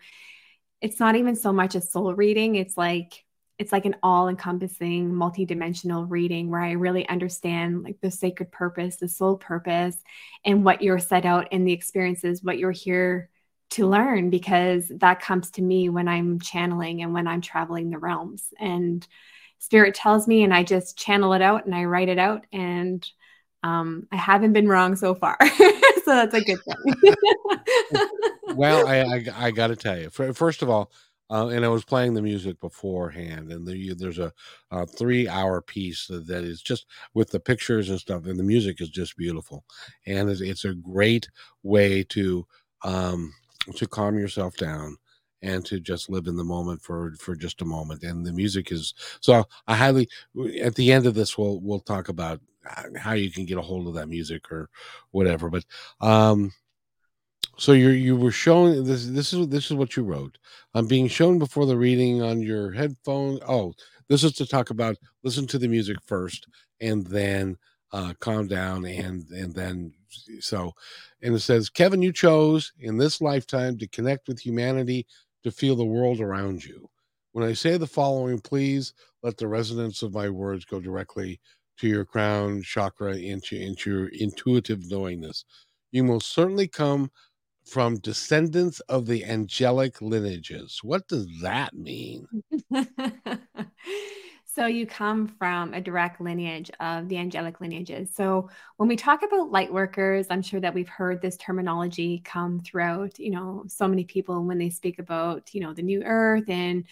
It's 0.80 0.98
not 0.98 1.18
even 1.18 1.36
so 1.36 1.52
much 1.52 1.76
a 1.76 1.82
soul 1.82 2.14
reading, 2.16 2.56
it's 2.56 2.78
like 2.78 3.26
it's 3.60 3.72
like 3.72 3.86
an 3.86 3.96
all-encompassing 4.02 5.14
multi-dimensional 5.14 6.06
reading 6.06 6.50
where 6.50 6.62
I 6.62 6.72
really 6.72 7.08
understand 7.08 7.84
like 7.84 7.98
the 8.02 8.10
sacred 8.10 8.52
purpose, 8.52 8.96
the 8.96 9.08
soul 9.08 9.38
purpose, 9.38 9.96
and 10.44 10.66
what 10.66 10.82
you're 10.82 11.00
set 11.00 11.26
out 11.26 11.54
in 11.54 11.64
the 11.64 11.72
experiences, 11.72 12.44
what 12.44 12.58
you're 12.58 12.72
here 12.72 13.30
to 13.74 13.88
learn 13.88 14.30
because 14.30 14.92
that 14.98 15.22
comes 15.22 15.52
to 15.52 15.62
me 15.62 15.90
when 15.90 16.08
I'm 16.08 16.40
channeling 16.40 17.02
and 17.02 17.14
when 17.14 17.28
I'm 17.28 17.42
traveling 17.42 17.90
the 17.90 18.00
realms. 18.00 18.54
And 18.60 19.06
spirit 19.60 19.96
tells 19.96 20.28
me, 20.28 20.44
and 20.44 20.54
I 20.54 20.64
just 20.64 20.98
channel 20.98 21.34
it 21.34 21.42
out 21.42 21.66
and 21.66 21.74
I 21.74 21.86
write 21.86 22.10
it 22.10 22.20
out. 22.20 22.46
And 22.52 23.08
um, 23.64 24.08
I 24.12 24.18
haven't 24.18 24.54
been 24.54 24.68
wrong 24.68 24.96
so 24.96 25.16
far. 25.16 25.38
so 26.06 26.06
that's 26.06 26.34
a 26.34 26.42
good 26.42 26.60
thing. 26.64 28.08
well, 28.56 28.88
I, 28.88 29.02
I, 29.02 29.48
I 29.48 29.52
got 29.52 29.68
to 29.68 29.76
tell 29.76 29.98
you, 29.98 30.10
first 30.10 30.62
of 30.62 30.70
all, 30.70 30.92
uh, 31.32 31.48
and 31.48 31.66
I 31.66 31.70
was 31.70 31.86
playing 31.86 32.14
the 32.14 32.22
music 32.22 32.60
beforehand, 32.60 33.52
and 33.52 33.66
the, 33.66 33.94
there's 33.94 34.20
a, 34.20 34.32
a 34.70 34.86
three-hour 34.86 35.62
piece 35.62 36.08
that 36.08 36.44
is 36.44 36.62
just 36.62 36.86
with 37.14 37.32
the 37.32 37.40
pictures 37.40 37.90
and 37.90 38.00
stuff, 38.00 38.26
and 38.26 38.38
the 38.38 38.44
music 38.44 38.82
is 38.82 38.90
just 38.90 39.18
beautiful, 39.18 39.64
and 40.06 40.30
it's, 40.30 40.42
it's 40.42 40.66
a 40.66 40.76
great 40.76 41.30
way 41.64 42.04
to 42.04 42.46
um, 42.84 43.34
to 43.76 43.88
calm 43.88 44.18
yourself 44.18 44.56
down 44.58 44.98
and 45.42 45.66
to 45.66 45.80
just 45.80 46.10
live 46.10 46.28
in 46.28 46.36
the 46.36 46.44
moment 46.44 46.82
for 46.82 47.14
for 47.20 47.36
just 47.36 47.62
a 47.62 47.66
moment. 47.66 48.04
And 48.04 48.26
the 48.26 48.34
music 48.34 48.72
is 48.72 48.94
so 49.20 49.46
i 49.68 49.76
highly 49.76 50.10
at 50.62 50.76
the 50.76 50.92
end 50.92 51.06
of 51.06 51.14
this 51.14 51.38
we'll 51.38 51.60
we'll 51.62 51.80
talk 51.80 52.10
about 52.10 52.40
how 52.98 53.12
you 53.12 53.30
can 53.30 53.46
get 53.46 53.58
a 53.58 53.62
hold 53.62 53.88
of 53.88 53.94
that 53.96 54.08
music 54.08 54.52
or 54.52 54.70
whatever. 55.12 55.50
But 55.50 55.66
um 56.02 56.52
so 57.58 57.74
you 57.74 57.90
you 57.90 58.16
were 58.16 58.32
showing 58.32 58.84
this 58.84 59.08
this 59.08 59.34
is 59.34 59.48
this 59.50 59.66
is 59.66 59.74
what 59.74 59.96
you 59.96 60.04
wrote. 60.04 60.38
I'm 60.74 60.88
being 60.88 61.08
shown 61.08 61.40
before 61.40 61.66
the 61.66 61.78
reading 61.78 62.22
on 62.22 62.42
your 62.42 62.72
headphone. 62.72 63.40
Oh 63.48 63.74
this 64.08 64.24
is 64.24 64.34
to 64.34 64.46
talk 64.46 64.70
about 64.70 64.98
listen 65.24 65.48
to 65.48 65.60
the 65.60 65.68
music 65.68 65.98
first 66.06 66.48
and 66.82 67.06
then 67.08 67.58
uh, 67.92 68.14
calm 68.20 68.48
down 68.48 68.86
and 68.86 69.30
and 69.30 69.54
then 69.54 69.94
so 70.40 70.74
and 71.22 71.36
it 71.36 71.40
says 71.40 71.70
kevin 71.70 72.02
you 72.02 72.12
chose 72.12 72.74
in 72.80 72.98
this 72.98 73.22
lifetime 73.22 73.78
to 73.78 73.88
connect 73.88 74.28
with 74.28 74.40
humanity 74.40 75.06
to 75.44 75.52
feel 75.52 75.76
the 75.76 75.84
world 75.86 76.20
around 76.22 76.64
you. 76.64 76.90
When 77.32 77.48
i 77.48 77.54
say 77.54 77.78
the 77.78 77.88
following 77.88 78.40
please 78.40 78.94
let 79.24 79.38
the 79.38 79.48
resonance 79.48 80.04
of 80.04 80.14
my 80.14 80.30
words 80.30 80.66
go 80.66 80.80
directly 80.80 81.40
to 81.78 81.88
your 81.88 82.06
crown 82.06 82.62
chakra 82.62 83.16
into 83.18 83.56
into 83.56 83.90
your 83.90 84.08
intuitive 84.10 84.90
knowingness. 84.90 85.46
You 85.92 86.04
most 86.04 86.32
certainly 86.32 86.68
come 86.68 87.12
from 87.66 87.98
descendants 88.00 88.80
of 88.82 89.06
the 89.06 89.24
angelic 89.26 90.02
lineages. 90.02 90.80
What 90.84 91.08
does 91.08 91.28
that 91.42 91.74
mean 91.74 92.28
So 94.56 94.68
you 94.68 94.86
come 94.86 95.28
from 95.28 95.74
a 95.74 95.82
direct 95.82 96.22
lineage 96.22 96.70
of 96.80 97.10
the 97.10 97.18
angelic 97.18 97.60
lineages. 97.60 98.14
So 98.14 98.50
when 98.78 98.88
we 98.88 98.96
talk 98.96 99.24
about 99.24 99.52
light 99.52 99.74
workers, 99.74 100.28
I'm 100.30 100.44
sure 100.44 100.60
that 100.60 100.76
we've 100.76 100.88
heard 100.88 101.22
this 101.22 101.38
terminology 101.38 102.22
come 102.24 102.60
throughout, 102.60 103.18
you 103.18 103.32
know, 103.32 103.64
so 103.68 103.88
many 103.88 104.04
people 104.04 104.44
when 104.44 104.60
they 104.60 104.70
speak 104.70 105.00
about, 105.00 105.56
you 105.56 105.62
know, 105.62 105.74
the 105.74 105.82
new 105.82 106.04
earth 106.04 106.50
and 106.50 106.86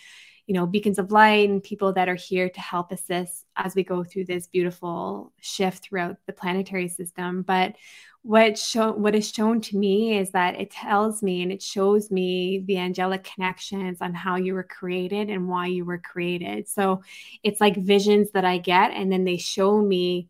you 0.48 0.56
know, 0.56 0.66
beacons 0.66 1.00
of 1.00 1.12
light 1.12 1.50
and 1.50 1.64
people 1.64 1.94
that 1.94 2.10
are 2.10 2.16
here 2.16 2.50
to 2.50 2.60
help 2.60 2.92
assist 2.92 3.46
as 3.56 3.76
we 3.76 3.84
go 3.84 4.04
through 4.04 4.26
this 4.26 4.48
beautiful 4.48 5.32
shift 5.40 5.84
throughout 5.84 6.18
the 6.26 6.34
planetary 6.34 6.88
system. 6.90 7.44
But 7.44 7.76
what 8.24 8.58
show 8.58 8.92
what 8.92 9.16
is 9.16 9.32
shown 9.32 9.62
to 9.62 9.78
me 9.78 10.18
is 10.18 10.32
that 10.32 10.60
it 10.60 10.70
tells 10.70 11.24
me 11.24 11.42
and 11.42 11.52
it 11.52 11.62
shows 11.62 12.12
me 12.12 12.64
the 12.68 12.78
angelic 12.78 13.24
connections 13.24 13.98
on 14.00 14.14
how 14.14 14.36
you 14.36 14.54
were 14.54 14.64
created 14.64 15.30
and 15.30 15.50
why 15.50 15.66
you 15.66 15.86
were 15.86 15.98
created. 15.98 16.68
So 16.68 17.02
it's 17.42 17.60
like 17.60 17.76
visions 17.78 18.32
that 18.32 18.46
I 18.46 18.60
get, 18.60 18.92
and 18.92 19.12
then 19.12 19.24
they 19.24 19.38
show 19.38 19.82
me 19.82 20.28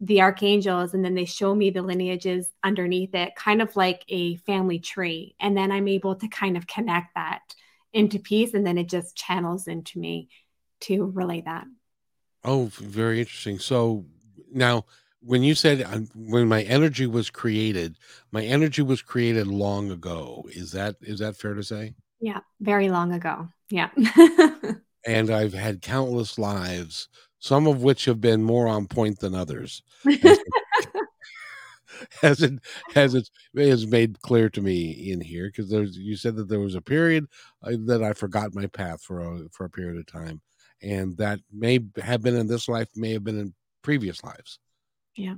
the 0.00 0.20
archangels 0.20 0.94
and 0.94 1.04
then 1.04 1.14
they 1.14 1.24
show 1.24 1.54
me 1.54 1.70
the 1.70 1.82
lineages 1.82 2.48
underneath 2.62 3.14
it, 3.14 3.34
kind 3.34 3.60
of 3.60 3.74
like 3.76 4.04
a 4.08 4.36
family 4.36 4.78
tree. 4.78 5.34
And 5.40 5.56
then 5.56 5.72
I'm 5.72 5.88
able 5.88 6.14
to 6.16 6.28
kind 6.28 6.56
of 6.56 6.66
connect 6.66 7.14
that 7.14 7.42
into 7.92 8.18
peace, 8.18 8.52
and 8.52 8.66
then 8.66 8.78
it 8.78 8.88
just 8.88 9.16
channels 9.16 9.66
into 9.66 9.98
me 9.98 10.28
to 10.80 11.06
relay 11.06 11.40
that. 11.42 11.66
Oh, 12.44 12.66
very 12.66 13.20
interesting. 13.20 13.58
So 13.58 14.04
now 14.52 14.84
when 15.20 15.42
you 15.42 15.54
said 15.54 15.82
um, 15.82 16.08
when 16.14 16.48
my 16.48 16.62
energy 16.62 17.06
was 17.06 17.30
created, 17.30 17.96
my 18.30 18.44
energy 18.44 18.82
was 18.82 19.02
created 19.02 19.46
long 19.46 19.90
ago. 19.90 20.46
Is 20.50 20.72
that 20.72 20.96
is 21.00 21.18
that 21.20 21.36
fair 21.36 21.54
to 21.54 21.62
say? 21.62 21.94
Yeah, 22.20 22.40
very 22.60 22.88
long 22.88 23.12
ago. 23.12 23.48
Yeah. 23.70 23.90
and 25.06 25.30
I've 25.30 25.54
had 25.54 25.82
countless 25.82 26.38
lives, 26.38 27.08
some 27.38 27.66
of 27.66 27.82
which 27.82 28.04
have 28.06 28.20
been 28.20 28.42
more 28.42 28.66
on 28.66 28.86
point 28.86 29.20
than 29.20 29.34
others. 29.34 29.82
as 32.22 32.42
it 32.42 32.52
has 32.94 33.14
it 33.14 33.28
has 33.54 33.86
made 33.86 34.20
clear 34.20 34.48
to 34.50 34.60
me 34.60 35.12
in 35.12 35.20
here 35.20 35.48
because 35.48 35.70
there's 35.70 35.96
you 35.96 36.16
said 36.16 36.36
that 36.36 36.48
there 36.48 36.60
was 36.60 36.74
a 36.74 36.80
period 36.80 37.26
uh, 37.62 37.72
that 37.86 38.02
I 38.02 38.12
forgot 38.12 38.54
my 38.54 38.66
path 38.66 39.02
for 39.02 39.20
a 39.20 39.48
for 39.50 39.64
a 39.64 39.70
period 39.70 39.98
of 39.98 40.06
time, 40.06 40.40
and 40.82 41.16
that 41.16 41.40
may 41.52 41.80
have 42.02 42.22
been 42.22 42.36
in 42.36 42.46
this 42.46 42.68
life, 42.68 42.88
may 42.94 43.12
have 43.12 43.24
been 43.24 43.38
in 43.38 43.54
previous 43.82 44.22
lives. 44.22 44.58
Yeah. 45.18 45.34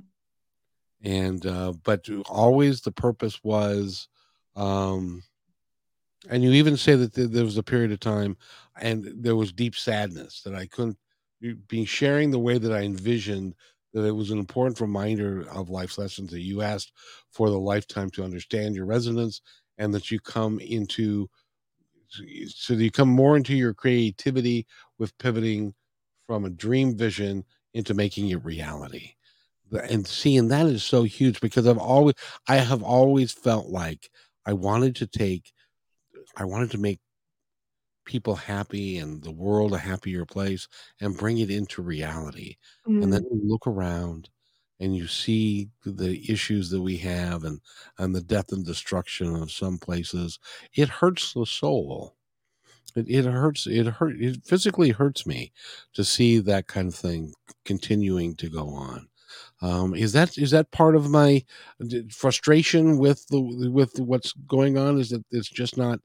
And 1.03 1.43
uh, 1.45 1.73
but 1.83 2.07
always 2.29 2.81
the 2.81 2.91
purpose 2.91 3.43
was, 3.43 4.07
um, 4.55 5.23
and 6.29 6.43
you 6.43 6.51
even 6.51 6.77
say 6.77 6.93
that 6.95 7.13
there 7.15 7.43
was 7.43 7.57
a 7.57 7.63
period 7.63 7.91
of 7.91 7.99
time, 7.99 8.37
and 8.79 9.11
there 9.17 9.35
was 9.35 9.51
deep 9.51 9.75
sadness 9.75 10.43
that 10.43 10.53
I 10.53 10.67
couldn't 10.67 10.97
be 11.67 11.85
sharing 11.85 12.29
the 12.29 12.37
way 12.37 12.59
that 12.59 12.71
I 12.71 12.81
envisioned 12.81 13.55
that 13.93 14.05
it 14.05 14.11
was 14.11 14.29
an 14.29 14.37
important 14.37 14.79
reminder 14.79 15.49
of 15.49 15.71
life's 15.71 15.97
lessons 15.97 16.29
that 16.29 16.41
you 16.41 16.61
asked 16.61 16.93
for 17.31 17.49
the 17.49 17.59
lifetime 17.59 18.11
to 18.11 18.23
understand 18.23 18.75
your 18.75 18.85
resonance 18.85 19.41
and 19.79 19.91
that 19.95 20.11
you 20.11 20.19
come 20.19 20.59
into 20.59 21.27
so 22.47 22.75
that 22.75 22.83
you 22.83 22.91
come 22.91 23.09
more 23.09 23.35
into 23.35 23.55
your 23.55 23.73
creativity 23.73 24.67
with 24.99 25.17
pivoting 25.17 25.73
from 26.27 26.45
a 26.45 26.49
dream 26.51 26.95
vision 26.95 27.43
into 27.73 27.95
making 27.95 28.29
it 28.29 28.45
reality 28.45 29.13
and 29.71 30.05
seeing 30.05 30.47
that 30.49 30.65
is 30.65 30.83
so 30.83 31.03
huge 31.03 31.39
because 31.39 31.67
I've 31.67 31.77
always 31.77 32.15
I 32.47 32.57
have 32.57 32.83
always 32.83 33.31
felt 33.31 33.67
like 33.67 34.09
I 34.45 34.53
wanted 34.53 34.95
to 34.97 35.07
take 35.07 35.51
I 36.35 36.45
wanted 36.45 36.71
to 36.71 36.77
make 36.77 36.99
people 38.05 38.35
happy 38.35 38.97
and 38.97 39.23
the 39.23 39.31
world 39.31 39.73
a 39.73 39.77
happier 39.77 40.25
place 40.25 40.67
and 40.99 41.17
bring 41.17 41.37
it 41.37 41.49
into 41.49 41.81
reality. 41.81 42.55
Mm. 42.87 43.03
And 43.03 43.13
then 43.13 43.23
mm. 43.23 43.31
you 43.31 43.41
look 43.43 43.67
around 43.67 44.29
and 44.79 44.95
you 44.95 45.07
see 45.07 45.69
the 45.85 46.19
issues 46.29 46.69
that 46.71 46.81
we 46.81 46.97
have 46.97 47.43
and 47.43 47.61
and 47.99 48.15
the 48.15 48.21
death 48.21 48.51
and 48.51 48.65
destruction 48.65 49.35
of 49.35 49.51
some 49.51 49.77
places. 49.77 50.39
It 50.73 50.89
hurts 50.89 51.33
the 51.33 51.45
soul. 51.45 52.15
It, 52.95 53.07
it 53.07 53.25
hurts. 53.25 53.67
It 53.67 53.85
hurt. 53.87 54.19
It 54.19 54.43
physically 54.43 54.89
hurts 54.89 55.25
me 55.25 55.53
to 55.93 56.03
see 56.03 56.39
that 56.39 56.67
kind 56.67 56.87
of 56.87 56.95
thing 56.95 57.33
continuing 57.63 58.35
to 58.37 58.49
go 58.49 58.69
on. 58.69 59.07
Um, 59.61 59.93
is 59.93 60.13
that 60.13 60.37
is 60.37 60.51
that 60.51 60.71
part 60.71 60.95
of 60.95 61.09
my 61.09 61.43
frustration 62.11 62.97
with 62.97 63.25
the 63.27 63.39
with 63.71 63.99
what's 63.99 64.33
going 64.47 64.77
on? 64.77 64.99
Is 64.99 65.09
that 65.09 65.23
it's 65.31 65.49
just 65.49 65.77
not 65.77 65.99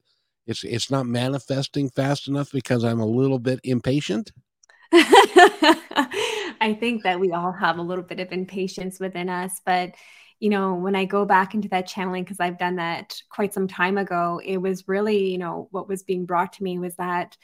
it's 0.46 0.62
it's 0.64 0.90
not 0.90 1.06
manifesting 1.06 1.88
fast 1.90 2.28
enough 2.28 2.52
because 2.52 2.84
I'm 2.84 3.00
a 3.00 3.06
little 3.06 3.38
bit 3.38 3.60
impatient? 3.64 4.32
I 4.92 6.76
think 6.78 7.02
that 7.02 7.18
we 7.18 7.32
all 7.32 7.52
have 7.52 7.78
a 7.78 7.82
little 7.82 8.04
bit 8.04 8.20
of 8.20 8.32
impatience 8.32 9.00
within 9.00 9.28
us, 9.28 9.60
but 9.64 9.94
you 10.38 10.50
know, 10.50 10.74
when 10.74 10.94
I 10.94 11.06
go 11.06 11.24
back 11.24 11.54
into 11.54 11.68
that 11.70 11.86
channeling, 11.86 12.24
because 12.24 12.40
I've 12.40 12.58
done 12.58 12.76
that 12.76 13.16
quite 13.30 13.54
some 13.54 13.68
time 13.68 13.96
ago, 13.96 14.40
it 14.44 14.58
was 14.58 14.86
really, 14.86 15.30
you 15.30 15.38
know, 15.38 15.68
what 15.70 15.88
was 15.88 16.02
being 16.02 16.26
brought 16.26 16.52
to 16.54 16.62
me 16.62 16.78
was 16.78 16.94
that 16.96 17.36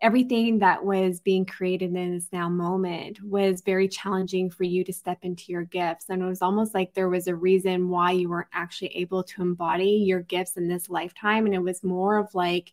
everything 0.00 0.60
that 0.60 0.84
was 0.84 1.20
being 1.20 1.44
created 1.44 1.94
in 1.94 2.14
this 2.14 2.28
now 2.32 2.48
moment 2.48 3.20
was 3.22 3.62
very 3.62 3.88
challenging 3.88 4.48
for 4.48 4.62
you 4.62 4.84
to 4.84 4.92
step 4.92 5.18
into 5.22 5.50
your 5.50 5.64
gifts. 5.64 6.06
And 6.08 6.22
it 6.22 6.26
was 6.26 6.42
almost 6.42 6.72
like 6.72 6.94
there 6.94 7.08
was 7.08 7.26
a 7.26 7.34
reason 7.34 7.88
why 7.88 8.12
you 8.12 8.28
weren't 8.28 8.48
actually 8.52 8.96
able 8.96 9.24
to 9.24 9.42
embody 9.42 10.04
your 10.06 10.20
gifts 10.20 10.56
in 10.56 10.68
this 10.68 10.88
lifetime. 10.88 11.46
And 11.46 11.54
it 11.54 11.62
was 11.62 11.82
more 11.82 12.18
of 12.18 12.32
like, 12.34 12.72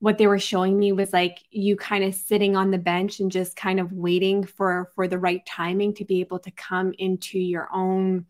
what 0.00 0.18
they 0.18 0.26
were 0.26 0.38
showing 0.38 0.78
me 0.78 0.92
was 0.92 1.14
like 1.14 1.38
you 1.50 1.76
kind 1.76 2.04
of 2.04 2.14
sitting 2.14 2.56
on 2.56 2.70
the 2.70 2.76
bench 2.76 3.20
and 3.20 3.32
just 3.32 3.56
kind 3.56 3.80
of 3.80 3.90
waiting 3.90 4.44
for 4.44 4.90
for 4.94 5.08
the 5.08 5.18
right 5.18 5.46
timing 5.46 5.94
to 5.94 6.04
be 6.04 6.20
able 6.20 6.38
to 6.38 6.50
come 6.50 6.92
into 6.98 7.38
your 7.38 7.68
own 7.72 8.26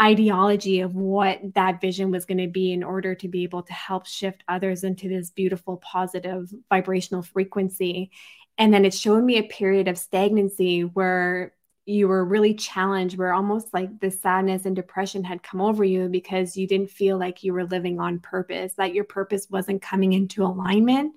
ideology 0.00 0.80
of 0.80 0.94
what 0.94 1.40
that 1.54 1.80
vision 1.80 2.10
was 2.10 2.24
going 2.26 2.38
to 2.38 2.48
be 2.48 2.72
in 2.72 2.82
order 2.82 3.14
to 3.14 3.28
be 3.28 3.44
able 3.44 3.62
to 3.62 3.72
help 3.72 4.06
shift 4.06 4.44
others 4.48 4.84
into 4.84 5.08
this 5.08 5.30
beautiful 5.30 5.78
positive 5.78 6.52
vibrational 6.68 7.22
frequency. 7.22 8.10
And 8.58 8.72
then 8.72 8.84
it 8.84 8.94
showed 8.94 9.24
me 9.24 9.38
a 9.38 9.42
period 9.42 9.88
of 9.88 9.98
stagnancy 9.98 10.82
where 10.82 11.52
you 11.86 12.08
were 12.08 12.24
really 12.24 12.52
challenged 12.52 13.16
where 13.16 13.32
almost 13.32 13.72
like 13.72 14.00
the 14.00 14.10
sadness 14.10 14.66
and 14.66 14.74
depression 14.74 15.22
had 15.22 15.42
come 15.44 15.60
over 15.60 15.84
you 15.84 16.08
because 16.08 16.56
you 16.56 16.66
didn't 16.66 16.90
feel 16.90 17.16
like 17.16 17.44
you 17.44 17.52
were 17.52 17.64
living 17.64 18.00
on 18.00 18.18
purpose 18.18 18.72
that 18.76 18.92
your 18.92 19.04
purpose 19.04 19.46
wasn't 19.48 19.80
coming 19.80 20.12
into 20.12 20.44
alignment. 20.44 21.14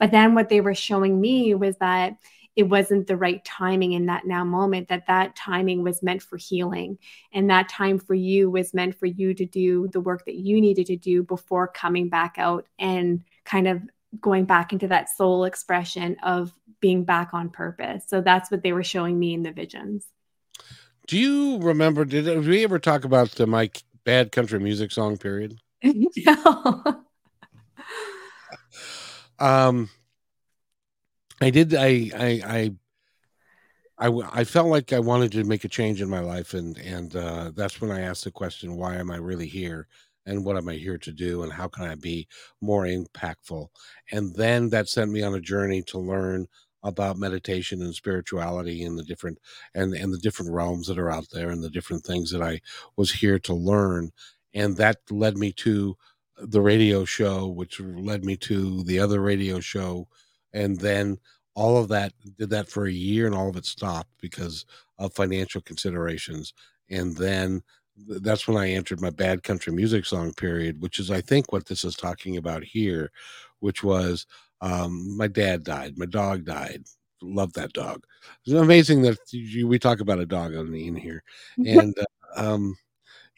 But 0.00 0.10
then 0.10 0.34
what 0.34 0.48
they 0.48 0.60
were 0.60 0.74
showing 0.74 1.20
me 1.20 1.54
was 1.54 1.76
that 1.76 2.16
it 2.58 2.68
wasn't 2.68 3.06
the 3.06 3.16
right 3.16 3.44
timing 3.44 3.92
in 3.92 4.06
that 4.06 4.26
now 4.26 4.42
moment 4.42 4.88
that 4.88 5.06
that 5.06 5.36
timing 5.36 5.84
was 5.84 6.02
meant 6.02 6.20
for 6.20 6.36
healing. 6.36 6.98
And 7.32 7.48
that 7.50 7.68
time 7.68 8.00
for 8.00 8.14
you 8.14 8.50
was 8.50 8.74
meant 8.74 8.98
for 8.98 9.06
you 9.06 9.32
to 9.32 9.46
do 9.46 9.86
the 9.92 10.00
work 10.00 10.24
that 10.24 10.34
you 10.34 10.60
needed 10.60 10.86
to 10.86 10.96
do 10.96 11.22
before 11.22 11.68
coming 11.68 12.08
back 12.08 12.34
out 12.36 12.66
and 12.76 13.22
kind 13.44 13.68
of 13.68 13.80
going 14.20 14.44
back 14.44 14.72
into 14.72 14.88
that 14.88 15.08
soul 15.08 15.44
expression 15.44 16.16
of 16.24 16.52
being 16.80 17.04
back 17.04 17.32
on 17.32 17.48
purpose. 17.48 18.02
So 18.08 18.22
that's 18.22 18.50
what 18.50 18.64
they 18.64 18.72
were 18.72 18.82
showing 18.82 19.16
me 19.20 19.34
in 19.34 19.44
the 19.44 19.52
visions. 19.52 20.04
Do 21.06 21.16
you 21.16 21.58
remember 21.58 22.04
did, 22.04 22.24
did 22.24 22.44
we 22.44 22.64
ever 22.64 22.80
talk 22.80 23.04
about 23.04 23.30
the 23.30 23.46
my 23.46 23.70
bad 24.02 24.32
country 24.32 24.58
music 24.58 24.90
song 24.90 25.16
period? 25.16 25.60
No. 25.84 26.82
Um 29.38 29.88
I 31.40 31.50
did. 31.50 31.74
I, 31.74 32.10
I, 32.16 32.72
I, 33.98 34.08
I, 34.08 34.40
I 34.40 34.44
felt 34.44 34.68
like 34.68 34.92
I 34.92 35.00
wanted 35.00 35.32
to 35.32 35.44
make 35.44 35.64
a 35.64 35.68
change 35.68 36.00
in 36.00 36.08
my 36.08 36.20
life, 36.20 36.54
and 36.54 36.76
and 36.78 37.14
uh, 37.14 37.52
that's 37.54 37.80
when 37.80 37.90
I 37.90 38.00
asked 38.02 38.24
the 38.24 38.30
question, 38.30 38.76
"Why 38.76 38.96
am 38.96 39.10
I 39.10 39.16
really 39.16 39.46
here?" 39.48 39.88
and 40.26 40.44
what 40.44 40.58
am 40.58 40.68
I 40.68 40.74
here 40.74 40.98
to 40.98 41.12
do, 41.12 41.42
and 41.42 41.52
how 41.52 41.68
can 41.68 41.84
I 41.84 41.94
be 41.94 42.28
more 42.60 42.84
impactful? 42.84 43.68
And 44.12 44.34
then 44.36 44.68
that 44.70 44.88
sent 44.88 45.10
me 45.10 45.22
on 45.22 45.34
a 45.34 45.40
journey 45.40 45.82
to 45.84 45.98
learn 45.98 46.46
about 46.82 47.16
meditation 47.16 47.82
and 47.82 47.94
spirituality 47.94 48.84
and 48.84 48.98
the 48.98 49.04
different 49.04 49.38
and 49.74 49.94
and 49.94 50.12
the 50.12 50.18
different 50.18 50.52
realms 50.52 50.86
that 50.86 50.98
are 50.98 51.10
out 51.10 51.28
there 51.32 51.50
and 51.50 51.62
the 51.64 51.70
different 51.70 52.04
things 52.04 52.30
that 52.30 52.42
I 52.42 52.60
was 52.96 53.12
here 53.12 53.38
to 53.40 53.54
learn, 53.54 54.10
and 54.54 54.76
that 54.76 54.98
led 55.10 55.36
me 55.38 55.52
to 55.52 55.96
the 56.36 56.60
radio 56.60 57.04
show, 57.04 57.48
which 57.48 57.80
led 57.80 58.24
me 58.24 58.36
to 58.36 58.84
the 58.84 59.00
other 59.00 59.20
radio 59.20 59.60
show 59.60 60.08
and 60.52 60.78
then 60.78 61.18
all 61.54 61.76
of 61.76 61.88
that 61.88 62.12
did 62.38 62.50
that 62.50 62.68
for 62.68 62.86
a 62.86 62.92
year 62.92 63.26
and 63.26 63.34
all 63.34 63.48
of 63.48 63.56
it 63.56 63.66
stopped 63.66 64.10
because 64.20 64.64
of 64.98 65.12
financial 65.12 65.60
considerations. 65.60 66.54
And 66.88 67.16
then 67.16 67.62
that's 68.06 68.46
when 68.46 68.56
i 68.56 68.70
entered 68.70 69.00
my 69.00 69.10
bad 69.10 69.42
country 69.42 69.72
music 69.72 70.04
song 70.04 70.32
period 70.34 70.80
which 70.80 71.00
is 71.00 71.10
i 71.10 71.20
think 71.20 71.52
what 71.52 71.66
this 71.66 71.82
is 71.82 71.96
talking 71.96 72.36
about 72.36 72.62
here 72.62 73.10
which 73.58 73.82
was 73.82 74.24
um, 74.60 75.16
my 75.16 75.26
dad 75.26 75.64
died 75.64 75.98
my 75.98 76.06
dog 76.06 76.44
died. 76.44 76.84
Love 77.20 77.52
that 77.54 77.72
dog. 77.72 78.04
It's 78.44 78.54
amazing 78.54 79.02
that 79.02 79.18
you, 79.32 79.66
we 79.66 79.78
talk 79.78 80.00
about 80.00 80.20
a 80.20 80.26
dog 80.26 80.54
on 80.54 80.70
the 80.70 80.86
in 80.86 80.94
here. 80.94 81.22
And 81.66 81.96
uh, 81.98 82.04
um, 82.54 82.76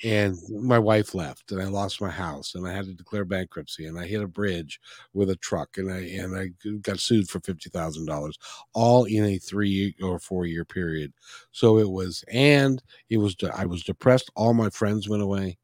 and 0.03 0.37
my 0.51 0.79
wife 0.79 1.15
left 1.15 1.53
and 1.53 1.61
i 1.61 1.67
lost 1.67 2.01
my 2.01 2.11
house 2.11 2.55
and 2.55 2.67
i 2.67 2.73
had 2.73 2.87
to 2.87 2.95
declare 2.95 3.25
bankruptcy 3.25 3.87
and 3.87 3.99
i 3.99 4.07
hit 4.07 4.23
a 4.23 4.27
bridge 4.27 4.81
with 5.13 5.31
a 5.31 5.37
truck 5.37 5.77
and 5.77 5.93
i 5.93 5.99
and 5.99 6.37
i 6.37 6.49
got 6.83 6.99
sued 6.99 7.29
for 7.29 7.41
$50000 7.41 8.39
all 8.75 9.05
in 9.05 9.25
a 9.25 9.39
three 9.39 9.95
or 10.03 10.19
four 10.19 10.47
year 10.47 10.65
period. 10.65 11.13
So 11.53 11.79
it 11.79 11.91
was 11.91 12.25
and 12.33 12.83
it 13.09 13.19
was 13.19 13.37
i 13.55 13.67
was 13.67 13.83
depressed. 13.83 14.31
All 14.37 14.55
my 14.55 14.71
friends 14.71 15.09
went 15.09 15.23
away 15.23 15.59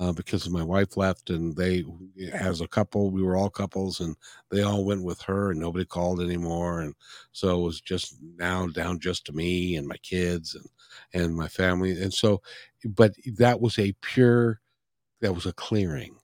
uh, 0.00 0.12
because 0.12 0.48
my 0.48 0.62
wife 0.62 0.96
left 0.96 1.30
and 1.30 1.54
they 1.56 1.84
as 2.32 2.60
a 2.62 2.68
couple 2.68 3.10
we 3.10 3.22
were 3.22 3.36
all 3.36 3.50
couples 3.50 4.00
and 4.00 4.16
they 4.50 4.62
all 4.62 4.84
went 4.84 5.02
with 5.04 5.20
her 5.20 5.50
and 5.50 5.60
nobody 5.60 5.84
called 5.84 6.20
anymore 6.20 6.80
and 6.80 6.94
so 7.32 7.60
it 7.60 7.64
was 7.64 7.80
just 7.82 8.16
now 8.36 8.66
down 8.68 8.98
just 8.98 9.26
to 9.26 9.32
me 9.32 9.76
and 9.76 9.86
my 9.86 9.96
kids 9.98 10.54
and 10.54 10.66
and 11.12 11.34
my 11.36 11.48
family 11.48 12.00
and 12.00 12.12
so 12.14 12.40
but 12.84 13.14
that 13.38 13.60
was 13.60 13.78
a 13.78 13.94
pure 14.00 14.60
that 15.20 15.34
was 15.34 15.46
a 15.46 15.52
clearing 15.52 16.16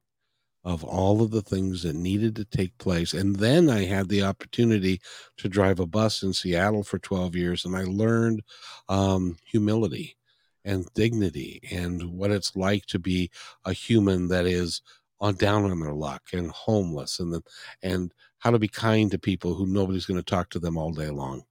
of 0.65 0.83
all 0.83 1.23
of 1.23 1.31
the 1.31 1.43
things 1.43 1.85
that 1.85 1.95
needed 1.95 2.35
to 2.35 2.45
take 2.45 2.77
place. 2.79 3.15
And 3.15 3.37
then 3.37 3.71
I 3.71 3.85
had 3.85 4.09
the 4.09 4.25
opportunity 4.25 5.01
to 5.37 5.49
drive 5.49 5.79
a 5.79 5.87
bus 5.87 6.25
in 6.25 6.33
Seattle 6.33 6.83
for 6.83 6.99
12 6.99 7.37
years, 7.37 7.65
and 7.65 7.77
I 7.77 7.85
learned 7.85 8.43
um, 8.89 9.37
humility 9.45 10.17
and 10.65 10.93
dignity 10.95 11.61
and 11.71 12.11
what 12.11 12.33
it's 12.33 12.57
like 12.57 12.85
to 12.87 12.99
be 12.99 13.31
a 13.65 13.73
human 13.73 14.27
that 14.29 14.45
is 14.45 14.83
on 15.21 15.37
down 15.37 15.71
on 15.71 15.79
their 15.79 15.95
luck 15.95 16.23
and 16.33 16.51
homeless 16.51 17.21
and 17.21 17.33
the, 17.33 17.43
and 17.83 18.13
how 18.39 18.51
to 18.51 18.59
be 18.59 18.69
kind 18.69 19.13
to 19.13 19.19
people 19.19 19.55
who 19.55 19.67
nobody's 19.67 20.05
going 20.05 20.19
to 20.19 20.25
talk 20.25 20.51
to 20.51 20.59
them 20.59 20.77
all 20.77 20.93
day 20.93 21.11
long 21.11 21.45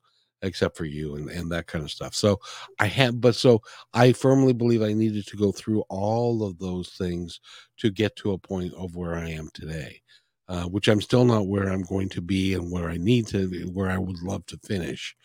except 0.45 0.77
for 0.77 0.85
you 0.85 1.15
and, 1.15 1.29
and 1.29 1.51
that 1.51 1.67
kind 1.67 1.83
of 1.83 1.91
stuff. 1.91 2.13
So 2.13 2.39
I 2.79 2.87
have, 2.87 3.19
but 3.19 3.35
so 3.35 3.61
I 3.93 4.13
firmly 4.13 4.53
believe 4.53 4.81
I 4.81 4.93
needed 4.93 5.27
to 5.27 5.37
go 5.37 5.51
through 5.51 5.81
all 5.89 6.43
of 6.43 6.57
those 6.59 6.89
things 6.89 7.39
to 7.77 7.89
get 7.89 8.15
to 8.17 8.33
a 8.33 8.37
point 8.37 8.73
of 8.73 8.95
where 8.95 9.15
I 9.15 9.29
am 9.29 9.49
today, 9.53 10.01
uh, 10.47 10.63
which 10.65 10.87
I'm 10.87 11.01
still 11.01 11.25
not 11.25 11.47
where 11.47 11.69
I'm 11.71 11.83
going 11.83 12.09
to 12.09 12.21
be 12.21 12.53
and 12.53 12.71
where 12.71 12.89
I 12.89 12.97
need 12.97 13.27
to, 13.27 13.47
where 13.73 13.89
I 13.89 13.97
would 13.97 14.21
love 14.21 14.45
to 14.47 14.57
finish. 14.59 15.15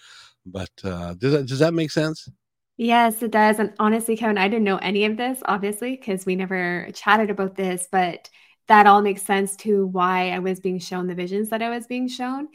But 0.46 0.70
uh, 0.82 1.14
does 1.14 1.32
that, 1.32 1.46
does 1.46 1.58
that 1.58 1.74
make 1.74 1.90
sense? 1.90 2.28
Yes, 2.76 3.22
it 3.22 3.30
does. 3.30 3.58
And 3.58 3.74
honestly, 3.78 4.16
Kevin, 4.16 4.38
I 4.38 4.48
didn't 4.48 4.64
know 4.64 4.78
any 4.78 5.04
of 5.04 5.18
this, 5.18 5.42
obviously, 5.44 5.96
because 5.96 6.24
we 6.24 6.34
never 6.34 6.88
chatted 6.94 7.28
about 7.28 7.54
this, 7.54 7.86
but 7.92 8.30
that 8.68 8.86
all 8.86 9.02
makes 9.02 9.22
sense 9.22 9.56
to 9.56 9.86
why 9.86 10.30
I 10.30 10.38
was 10.38 10.60
being 10.60 10.78
shown 10.78 11.06
the 11.06 11.14
visions 11.14 11.50
that 11.50 11.60
I 11.60 11.68
was 11.70 11.86
being 11.86 12.08
shown 12.08 12.48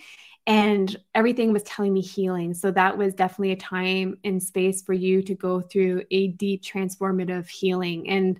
and 0.48 0.96
everything 1.16 1.52
was 1.52 1.64
telling 1.64 1.94
me 1.94 2.02
healing. 2.02 2.54
So 2.54 2.70
that 2.72 2.98
was 2.98 3.14
definitely 3.16 3.54
a 3.54 3.58
time 3.58 4.18
and 4.24 4.42
space 4.42 4.82
for 4.84 4.94
you 4.94 5.24
to 5.24 5.34
go 5.34 5.60
through 5.60 6.04
a 6.12 6.28
deep 6.28 6.64
transformative 6.64 7.50
healing. 7.50 8.08
And, 8.10 8.40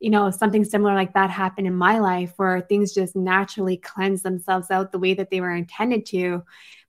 you 0.00 0.08
know, 0.08 0.30
something 0.30 0.64
similar 0.64 0.94
like 0.94 1.12
that 1.12 1.30
happened 1.30 1.66
in 1.66 1.74
my 1.74 1.98
life 1.98 2.32
where 2.36 2.62
things 2.62 2.94
just 2.94 3.14
naturally 3.14 3.76
cleanse 3.76 4.22
themselves 4.22 4.70
out 4.70 4.92
the 4.92 4.98
way 4.98 5.12
that 5.14 5.30
they 5.30 5.40
were 5.40 5.54
intended 5.54 6.06
to. 6.06 6.42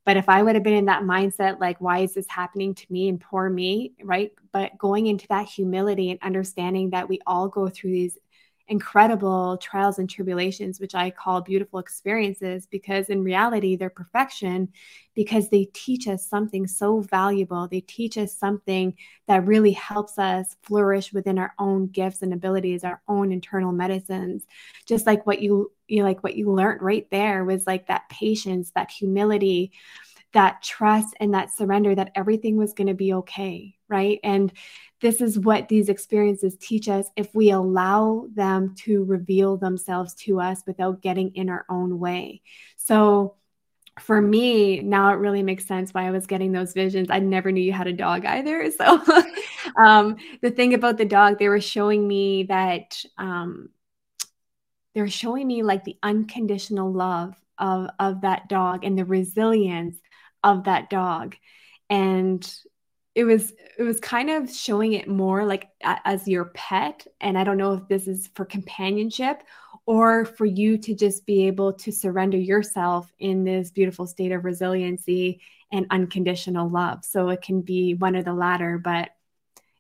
But 0.06 0.18
if 0.18 0.28
I 0.28 0.44
would 0.44 0.56
have 0.56 0.64
been 0.64 0.74
in 0.74 0.86
that 0.86 1.04
mindset, 1.04 1.60
like, 1.60 1.80
why 1.80 2.00
is 2.00 2.14
this 2.14 2.28
happening 2.30 2.74
to 2.76 2.86
me 2.90 3.10
and 3.10 3.20
poor 3.20 3.50
me, 3.50 3.94
right? 4.04 4.32
But 4.52 4.78
going 4.78 5.08
into 5.08 5.28
that 5.28 5.48
humility 5.48 6.12
and 6.12 6.20
understanding 6.22 6.90
that 6.92 7.08
we 7.08 7.20
all 7.26 7.48
go 7.48 7.68
through 7.68 7.92
these 7.92 8.18
incredible 8.68 9.58
trials 9.58 10.00
and 10.00 10.10
tribulations, 10.10 10.80
which 10.80 10.96
I 10.96 11.12
call 11.12 11.42
beautiful 11.42 11.80
experiences, 11.80 12.66
because 12.66 13.10
in 13.10 13.24
reality, 13.24 13.76
they're 13.76 13.90
perfection 13.90 14.70
because 15.16 15.50
they 15.50 15.66
teach 15.74 16.08
us 16.08 16.28
something 16.28 16.66
so 16.66 17.02
valuable. 17.02 17.68
They 17.68 17.82
teach 17.82 18.18
us 18.18 18.34
something 18.36 18.96
that 19.28 19.46
really 19.46 19.74
helps 19.74 20.18
us 20.18 20.56
flourish 20.64 21.12
within 21.12 21.38
our 21.38 21.54
own 21.60 21.88
gifts 21.88 22.22
and 22.22 22.34
abilities, 22.34 22.84
our 22.84 23.02
own 23.08 23.32
internal 23.32 23.72
medicines. 23.72 24.46
Just 24.86 25.06
like 25.06 25.26
what 25.28 25.42
you, 25.42 25.72
you 25.88 26.04
like 26.04 26.24
what 26.24 26.36
you 26.36 26.52
learned 26.52 26.82
right 26.82 27.08
there 27.12 27.44
was 27.44 27.68
like 27.68 27.88
that 27.88 28.08
patience, 28.10 28.72
that 28.76 28.92
humility, 28.92 29.74
that 30.34 30.62
trust 30.62 31.16
and 31.20 31.34
that 31.34 31.56
surrender 31.56 31.96
that 31.96 32.12
everything 32.16 32.58
was 32.58 32.74
going 32.74 32.88
to 32.88 32.94
be 32.94 33.14
okay, 33.14 33.76
right? 33.88 34.20
And 34.24 34.52
this 35.00 35.22
is 35.22 35.38
what 35.40 35.70
these 35.70 35.90
experiences 35.90 36.58
teach 36.60 36.90
us 36.90 37.08
if 37.16 37.34
we 37.34 37.52
allow 37.52 38.28
them 38.34 38.76
to 38.80 39.04
reveal 39.04 39.58
themselves 39.58 40.14
to 40.16 40.40
us 40.40 40.62
without 40.66 41.02
getting 41.02 41.36
in 41.36 41.50
our 41.50 41.66
own 41.70 42.00
way. 42.00 42.42
So, 42.78 43.36
for 44.00 44.20
me, 44.20 44.80
now 44.80 45.10
it 45.10 45.18
really 45.18 45.44
makes 45.44 45.68
sense 45.68 45.94
why 45.94 46.08
I 46.08 46.12
was 46.12 46.26
getting 46.26 46.52
those 46.52 46.74
visions. 46.74 47.10
I 47.12 47.20
never 47.20 47.52
knew 47.52 47.62
you 47.62 47.74
had 47.74 47.88
a 47.88 47.94
dog 47.94 48.26
either. 48.26 48.72
So, 48.78 49.00
um, 49.78 50.18
the 50.42 50.50
thing 50.50 50.74
about 50.74 50.98
the 50.98 51.06
dog, 51.06 51.38
they 51.38 51.48
were 51.48 51.62
showing 51.62 52.08
me 52.08 52.44
that 52.44 53.04
um, 53.20 53.70
they're 54.96 55.08
showing 55.08 55.48
me 55.48 55.64
like 55.64 55.84
the 55.84 55.98
unconditional 56.02 56.92
love 56.92 57.36
of 57.58 57.90
of 58.00 58.22
that 58.22 58.50
dog 58.50 58.84
and 58.84 58.98
the 58.98 59.06
resilience 59.06 59.98
of 60.44 60.66
that 60.66 60.90
dog. 60.90 61.36
And 61.90 62.46
it 63.16 63.26
was 63.26 63.54
it 63.78 63.84
was 63.84 64.00
kind 64.00 64.30
of 64.30 64.50
showing 64.50 64.94
it 64.94 65.08
more 65.08 65.46
like 65.46 65.70
as 65.82 66.28
your 66.28 66.46
pet. 66.46 67.06
And 67.22 67.38
i 67.38 67.44
don't 67.44 67.58
know 67.58 67.74
if 67.74 67.88
this 67.88 68.08
is 68.08 68.30
for 68.36 68.46
companionship 68.46 69.44
or 69.86 70.26
for 70.26 70.46
you 70.46 70.78
to 70.78 70.96
just 70.96 71.26
be 71.26 71.48
able 71.48 71.74
to 71.74 71.92
surrender 71.92 72.38
yourself 72.38 73.12
in 73.20 73.44
this 73.44 73.70
beautiful 73.72 74.08
state 74.08 74.32
of 74.32 74.46
resiliency 74.46 75.42
and 75.72 75.86
unconditional 75.90 76.70
love. 76.70 77.04
So 77.04 77.30
it 77.30 77.42
can 77.42 77.62
be 77.62 77.94
one 77.94 78.16
or 78.16 78.24
the 78.24 78.34
latter 78.34 78.78
but 78.78 79.10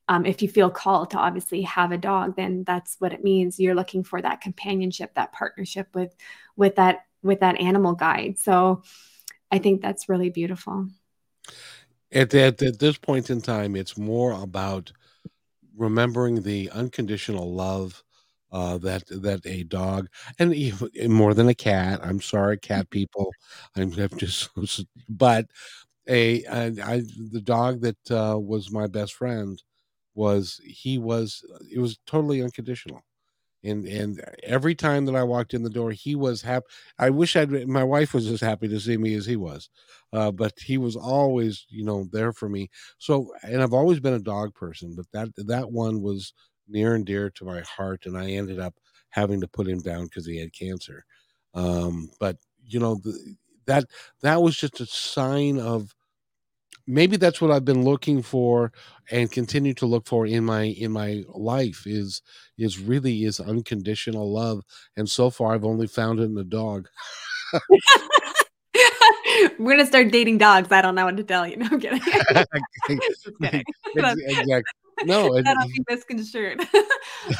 um, 0.09 0.25
if 0.25 0.41
you 0.41 0.49
feel 0.49 0.69
called 0.69 1.11
to 1.11 1.17
obviously 1.17 1.61
have 1.61 1.93
a 1.93 1.97
dog 1.97 2.35
then 2.35 2.63
that's 2.65 2.97
what 2.99 3.13
it 3.13 3.23
means. 3.23 3.59
You're 3.59 3.75
looking 3.75 4.03
for 4.03 4.21
that 4.21 4.41
companionship 4.41 5.15
that 5.15 5.31
partnership 5.31 5.87
with 5.95 6.13
with 6.55 6.75
that 6.75 7.05
with 7.23 7.39
that 7.39 7.59
animal 7.59 7.93
guide. 7.93 8.37
So 8.37 8.83
i 9.53 9.57
think 9.57 9.81
that's 9.81 10.09
really 10.09 10.29
beautiful 10.29 10.87
at, 12.11 12.33
at, 12.33 12.61
at 12.61 12.79
this 12.79 12.97
point 12.97 13.29
in 13.29 13.41
time 13.41 13.75
it's 13.75 13.97
more 13.97 14.31
about 14.31 14.91
remembering 15.75 16.41
the 16.41 16.69
unconditional 16.71 17.53
love 17.53 18.03
uh, 18.51 18.77
that 18.77 19.03
that 19.07 19.41
a 19.45 19.63
dog 19.63 20.07
and 20.37 20.53
even 20.53 21.11
more 21.11 21.33
than 21.33 21.49
a 21.49 21.55
cat. 21.55 21.99
I'm 22.03 22.21
sorry, 22.21 22.57
cat 22.59 22.89
people. 22.91 23.31
I'm, 23.75 23.91
I'm 23.93 24.17
just, 24.17 24.49
but 25.09 25.47
a 26.07 26.45
I, 26.45 26.65
I, 26.83 27.01
the 27.31 27.41
dog 27.43 27.81
that 27.81 28.11
uh, 28.11 28.37
was 28.39 28.71
my 28.71 28.87
best 28.87 29.15
friend 29.15 29.61
was 30.15 30.61
he 30.63 30.99
was 30.99 31.43
it 31.71 31.79
was 31.79 31.97
totally 32.05 32.43
unconditional 32.43 33.01
and 33.63 33.87
and 33.87 34.23
every 34.43 34.75
time 34.75 35.05
that 35.05 35.15
I 35.15 35.23
walked 35.23 35.53
in 35.53 35.63
the 35.63 35.69
door, 35.69 35.91
he 35.91 36.15
was 36.15 36.41
happy. 36.41 36.65
I 36.99 37.09
wish 37.09 37.35
I'd 37.35 37.67
my 37.67 37.83
wife 37.83 38.13
was 38.13 38.27
as 38.29 38.41
happy 38.41 38.67
to 38.67 38.79
see 38.79 38.97
me 38.97 39.13
as 39.15 39.25
he 39.25 39.35
was, 39.35 39.69
uh, 40.11 40.31
but 40.31 40.53
he 40.59 40.77
was 40.77 40.95
always 40.95 41.65
you 41.69 41.83
know 41.83 42.07
there 42.11 42.33
for 42.33 42.49
me. 42.49 42.69
So 42.97 43.33
and 43.43 43.61
I've 43.61 43.73
always 43.73 43.99
been 43.99 44.13
a 44.13 44.19
dog 44.19 44.53
person, 44.55 44.95
but 44.95 45.05
that 45.13 45.29
that 45.47 45.71
one 45.71 46.01
was 46.01 46.33
near 46.67 46.95
and 46.95 47.05
dear 47.05 47.29
to 47.31 47.45
my 47.45 47.61
heart, 47.61 48.05
and 48.05 48.17
I 48.17 48.31
ended 48.31 48.59
up 48.59 48.75
having 49.09 49.39
to 49.41 49.47
put 49.47 49.67
him 49.67 49.79
down 49.81 50.05
because 50.05 50.25
he 50.25 50.37
had 50.39 50.53
cancer. 50.53 51.05
Um, 51.53 52.09
but 52.19 52.37
you 52.65 52.79
know 52.79 52.95
the, 52.95 53.35
that 53.65 53.85
that 54.21 54.41
was 54.41 54.55
just 54.57 54.79
a 54.81 54.85
sign 54.85 55.59
of 55.59 55.93
maybe 56.87 57.17
that's 57.17 57.41
what 57.41 57.51
I've 57.51 57.65
been 57.65 57.83
looking 57.83 58.21
for 58.21 58.71
and 59.11 59.31
continue 59.31 59.73
to 59.75 59.85
look 59.85 60.07
for 60.07 60.25
in 60.25 60.43
my 60.43 60.63
in 60.63 60.91
my 60.91 61.23
life 61.29 61.83
is 61.85 62.21
is 62.57 62.79
really 62.79 63.23
is 63.23 63.39
unconditional 63.39 64.31
love. 64.31 64.63
And 64.97 65.09
so 65.09 65.29
far 65.29 65.53
I've 65.53 65.65
only 65.65 65.87
found 65.87 66.19
it 66.19 66.23
in 66.23 66.37
a 66.37 66.43
dog. 66.43 66.87
We're 69.59 69.71
gonna 69.71 69.85
start 69.85 70.11
dating 70.11 70.39
dogs. 70.39 70.71
I 70.71 70.81
don't 70.81 70.95
know 70.95 71.05
what 71.05 71.17
to 71.17 71.23
tell 71.23 71.47
you. 71.47 71.57
No, 71.63 71.67
I'm 71.71 71.79
kidding. 71.79 71.99
kidding. 72.87 73.63
exactly. 73.95 74.61
No, 75.05 75.41
that'll 75.41 75.67
be 75.67 75.83
misconstrued. 75.89 76.61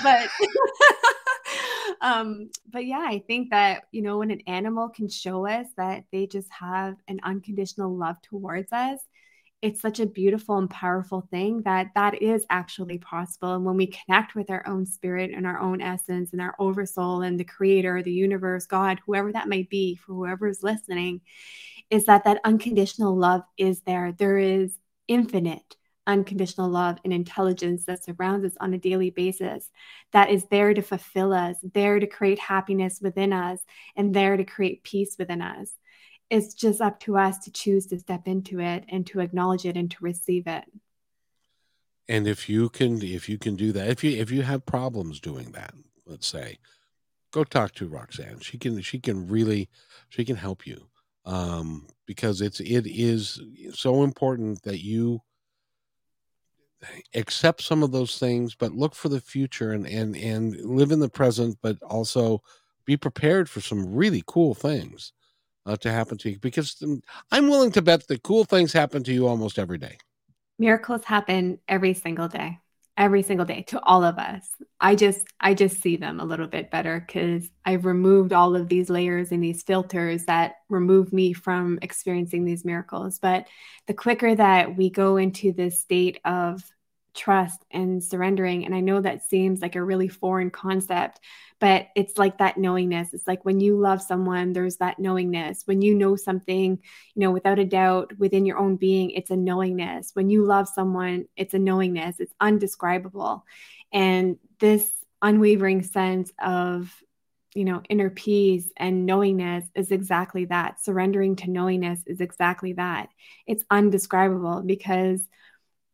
but 0.04 0.30
um, 2.02 2.50
but 2.72 2.86
yeah, 2.86 3.06
I 3.08 3.24
think 3.28 3.50
that 3.52 3.84
you 3.92 4.02
know 4.02 4.18
when 4.20 4.32
an 4.32 4.42
animal 4.48 4.90
can 4.90 5.08
show 5.08 5.46
us 5.48 5.68
that 5.78 6.04
they 6.12 6.28
just 6.28 6.50
have 6.52 6.96
an 7.08 7.20
unconditional 7.24 7.96
love 7.96 8.22
towards 8.22 8.72
us, 8.72 9.00
it's 9.64 9.82
such 9.82 10.02
a 10.02 10.06
beautiful 10.06 10.58
and 10.58 10.70
powerful 10.70 11.22
thing 11.32 11.62
that 11.62 11.88
that 11.96 12.22
is 12.22 12.46
actually 12.50 12.98
possible. 12.98 13.56
And 13.56 13.64
when 13.64 13.78
we 13.78 13.88
connect 13.88 14.36
with 14.36 14.50
our 14.50 14.68
own 14.68 14.86
spirit 14.86 15.32
and 15.34 15.48
our 15.48 15.58
own 15.58 15.82
essence 15.82 16.34
and 16.34 16.42
our 16.42 16.54
oversoul 16.60 17.22
and 17.22 17.40
the 17.40 17.46
creator 17.46 18.04
the 18.04 18.12
universe 18.12 18.66
god 18.66 19.00
whoever 19.06 19.32
that 19.32 19.48
might 19.48 19.70
be 19.70 19.96
for 19.96 20.14
whoever 20.14 20.48
is 20.48 20.62
listening 20.64 21.22
is 21.90 22.06
that 22.06 22.26
that 22.26 22.42
unconditional 22.44 23.16
love 23.16 23.44
is 23.58 23.82
there. 23.82 24.12
There 24.12 24.38
is 24.38 24.78
infinite 25.08 25.76
unconditional 26.06 26.70
love 26.70 26.98
and 27.06 27.14
intelligence 27.14 27.86
that 27.86 28.04
surrounds 28.04 28.46
us 28.46 28.58
on 28.60 28.74
a 28.74 28.78
daily 28.78 29.10
basis 29.10 29.70
that 30.12 30.30
is 30.30 30.46
there 30.48 30.74
to 30.74 30.82
fulfill 30.82 31.32
us 31.32 31.56
there 31.74 31.98
to 31.98 32.08
create 32.08 32.40
happiness 32.40 33.00
within 33.02 33.32
us 33.32 33.60
and 33.96 34.14
there 34.14 34.36
to 34.36 34.44
create 34.44 34.84
peace 34.84 35.16
within 35.18 35.42
us 35.42 35.72
it's 36.34 36.56
just 36.56 36.82
up 36.82 37.00
to 37.00 37.16
us 37.16 37.38
to 37.38 37.52
choose 37.52 37.86
to 37.86 38.00
step 38.00 38.28
into 38.28 38.60
it 38.60 38.86
and 38.90 39.06
to 39.06 39.20
acknowledge 39.20 39.66
it 39.66 39.78
and 39.78 39.92
to 39.92 39.98
receive 40.02 40.48
it. 40.48 40.64
And 42.10 42.28
if 42.28 42.50
you 42.50 42.70
can 42.70 43.04
if 43.04 43.30
you 43.30 43.38
can 43.38 43.56
do 43.56 43.72
that 43.74 43.88
if 43.88 44.04
you 44.04 44.18
if 44.20 44.32
you 44.32 44.42
have 44.42 44.66
problems 44.66 45.20
doing 45.20 45.52
that 45.52 45.76
let's 46.08 46.26
say 46.26 46.58
go 47.32 47.44
talk 47.44 47.74
to 47.76 47.88
roxanne. 47.88 48.40
She 48.40 48.58
can 48.58 48.82
she 48.82 49.00
can 49.00 49.28
really 49.28 49.70
she 50.10 50.26
can 50.26 50.36
help 50.36 50.66
you. 50.66 50.88
Um 51.24 51.86
because 52.08 52.42
it's 52.42 52.60
it 52.60 52.88
is 52.88 53.40
so 53.74 54.04
important 54.04 54.64
that 54.64 54.84
you 54.84 55.22
accept 57.14 57.62
some 57.62 57.84
of 57.84 57.92
those 57.92 58.18
things 58.18 58.56
but 58.56 58.74
look 58.74 58.96
for 58.96 59.08
the 59.08 59.22
future 59.22 59.72
and 59.72 59.88
and 59.88 60.18
and 60.18 60.56
live 60.66 60.92
in 60.92 61.00
the 61.00 61.10
present 61.10 61.58
but 61.62 61.82
also 61.84 62.42
be 62.86 62.98
prepared 62.98 63.48
for 63.48 63.62
some 63.62 63.94
really 63.94 64.24
cool 64.26 64.56
things 64.56 65.14
uh, 65.66 65.76
to 65.78 65.92
happen 65.92 66.18
to 66.20 66.32
you 66.32 66.40
because 66.40 66.84
I'm 67.32 67.50
willing 67.50 67.72
to 67.72 67.82
bet 67.82 68.08
that 68.08 68.24
cool 68.24 68.44
things 68.44 68.74
happen 68.74 69.04
to 69.04 69.14
you 69.14 69.28
almost 69.28 69.60
every 69.60 69.78
day. 69.78 69.98
Miracles 70.60 71.04
happen 71.04 71.60
every 71.68 71.94
single 71.94 72.28
day, 72.28 72.60
every 72.98 73.24
single 73.24 73.46
day 73.46 73.64
to 73.64 73.82
all 73.84 74.04
of 74.04 74.18
us. 74.18 74.48
I 74.80 74.96
just 74.96 75.26
I 75.40 75.54
just 75.54 75.82
see 75.82 75.98
them 75.98 76.20
a 76.20 76.26
little 76.26 76.48
bit 76.48 76.70
better 76.70 77.06
cuz 77.10 77.50
I've 77.66 77.86
removed 77.86 78.34
all 78.34 78.56
of 78.56 78.70
these 78.70 78.90
layers 78.90 79.32
and 79.32 79.44
these 79.44 79.64
filters 79.64 80.26
that 80.26 80.56
remove 80.70 81.14
me 81.14 81.34
from 81.34 81.80
experiencing 81.82 82.46
these 82.46 82.66
miracles. 82.66 83.20
But 83.20 83.48
the 83.88 83.94
quicker 83.94 84.36
that 84.36 84.78
we 84.78 84.90
go 84.90 85.18
into 85.18 85.52
this 85.54 85.80
state 85.80 86.20
of 86.26 86.64
trust 87.14 87.66
and 87.72 88.04
surrendering. 88.04 88.66
And 88.66 88.74
I 88.74 88.80
know 88.80 89.02
that 89.02 89.28
seems 89.28 89.62
like 89.62 89.76
a 89.76 89.84
really 89.84 90.08
foreign 90.08 90.50
concept, 90.50 91.20
but 91.60 91.88
it's 91.96 92.18
like 92.18 92.40
that 92.40 92.58
knowingness. 92.58 93.14
It's 93.14 93.28
like 93.28 93.46
when 93.46 93.60
you 93.60 93.78
love 93.78 94.02
someone, 94.02 94.54
there's 94.54 94.78
that 94.78 95.00
knowingness. 95.00 95.64
When 95.66 95.82
you 95.82 95.96
know 95.96 96.16
something, 96.16 96.80
you 97.16 97.20
know, 97.20 97.32
without 97.32 97.60
a 97.60 97.66
doubt 97.66 98.14
within 98.18 98.46
your 98.46 98.58
own 98.58 98.76
being, 98.76 99.12
it's 99.12 99.32
a 99.32 99.38
knowingness. 99.38 100.12
When 100.14 100.30
you 100.30 100.46
love 100.46 100.68
someone, 100.68 101.26
it's 101.36 101.54
a 101.54 101.60
knowingness. 101.60 102.20
It's 102.20 102.34
undescribable. 102.40 103.46
And 103.92 104.38
this 104.60 104.90
unwavering 105.22 105.84
sense 105.84 106.32
of 106.44 106.94
you 107.56 107.66
know, 107.66 107.82
inner 107.90 108.10
peace 108.10 108.72
and 108.78 109.06
knowingness 109.06 109.66
is 109.76 109.92
exactly 109.92 110.46
that. 110.46 110.84
Surrendering 110.84 111.36
to 111.38 111.52
knowingness 111.52 112.02
is 112.08 112.20
exactly 112.20 112.74
that. 112.74 113.10
It's 113.46 113.64
undescribable 113.70 114.64
because 114.66 115.22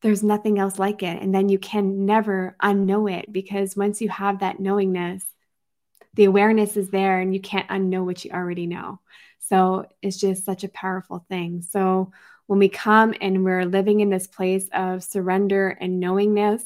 there's 0.01 0.23
nothing 0.23 0.59
else 0.59 0.79
like 0.79 1.03
it. 1.03 1.21
And 1.21 1.33
then 1.33 1.49
you 1.49 1.59
can 1.59 2.05
never 2.05 2.55
unknow 2.61 3.11
it 3.11 3.31
because 3.31 3.75
once 3.75 4.01
you 4.01 4.09
have 4.09 4.39
that 4.39 4.59
knowingness, 4.59 5.25
the 6.13 6.25
awareness 6.25 6.77
is 6.77 6.89
there 6.89 7.19
and 7.19 7.33
you 7.33 7.41
can't 7.41 7.67
unknow 7.69 8.05
what 8.05 8.23
you 8.23 8.31
already 8.31 8.65
know. 8.65 8.99
So 9.39 9.87
it's 10.01 10.17
just 10.17 10.45
such 10.45 10.63
a 10.63 10.69
powerful 10.69 11.25
thing. 11.29 11.61
So 11.61 12.11
when 12.47 12.59
we 12.59 12.69
come 12.69 13.13
and 13.19 13.43
we're 13.43 13.65
living 13.65 13.99
in 13.99 14.09
this 14.09 14.27
place 14.27 14.67
of 14.73 15.03
surrender 15.03 15.69
and 15.69 15.99
knowingness, 15.99 16.63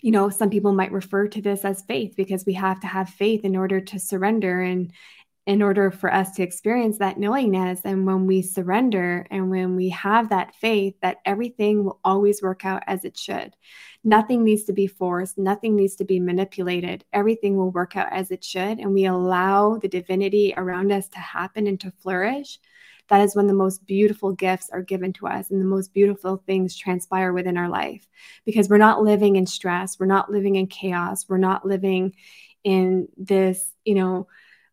you 0.00 0.10
know, 0.10 0.28
some 0.28 0.50
people 0.50 0.72
might 0.72 0.92
refer 0.92 1.26
to 1.28 1.40
this 1.40 1.64
as 1.64 1.82
faith 1.82 2.14
because 2.16 2.44
we 2.44 2.52
have 2.54 2.80
to 2.80 2.86
have 2.86 3.08
faith 3.08 3.44
in 3.44 3.56
order 3.56 3.80
to 3.80 3.98
surrender 3.98 4.60
and 4.60 4.92
in 5.46 5.62
order 5.62 5.92
for 5.92 6.12
us 6.12 6.32
to 6.32 6.42
experience 6.42 6.98
that 6.98 7.18
knowingness. 7.18 7.80
And 7.84 8.04
when 8.04 8.26
we 8.26 8.42
surrender 8.42 9.26
and 9.30 9.48
when 9.48 9.76
we 9.76 9.88
have 9.90 10.28
that 10.28 10.56
faith 10.56 10.94
that 11.02 11.18
everything 11.24 11.84
will 11.84 12.00
always 12.04 12.42
work 12.42 12.64
out 12.64 12.82
as 12.88 13.04
it 13.04 13.16
should, 13.16 13.54
nothing 14.02 14.42
needs 14.42 14.64
to 14.64 14.72
be 14.72 14.88
forced, 14.88 15.38
nothing 15.38 15.76
needs 15.76 15.94
to 15.96 16.04
be 16.04 16.18
manipulated. 16.18 17.04
Everything 17.12 17.56
will 17.56 17.70
work 17.70 17.96
out 17.96 18.08
as 18.12 18.32
it 18.32 18.42
should. 18.42 18.80
And 18.80 18.92
we 18.92 19.04
allow 19.04 19.76
the 19.76 19.88
divinity 19.88 20.52
around 20.56 20.90
us 20.90 21.08
to 21.08 21.18
happen 21.20 21.68
and 21.68 21.78
to 21.80 21.92
flourish. 21.92 22.58
That 23.08 23.20
is 23.20 23.36
when 23.36 23.46
the 23.46 23.54
most 23.54 23.86
beautiful 23.86 24.32
gifts 24.32 24.68
are 24.70 24.82
given 24.82 25.12
to 25.14 25.28
us 25.28 25.52
and 25.52 25.60
the 25.60 25.66
most 25.66 25.94
beautiful 25.94 26.42
things 26.44 26.76
transpire 26.76 27.32
within 27.32 27.56
our 27.56 27.68
life 27.68 28.04
because 28.44 28.68
we're 28.68 28.78
not 28.78 29.00
living 29.00 29.36
in 29.36 29.46
stress, 29.46 30.00
we're 30.00 30.06
not 30.06 30.28
living 30.28 30.56
in 30.56 30.66
chaos, 30.66 31.28
we're 31.28 31.38
not 31.38 31.64
living 31.64 32.16
in 32.64 33.06
this, 33.16 33.70
you 33.84 33.94
know, 33.94 34.26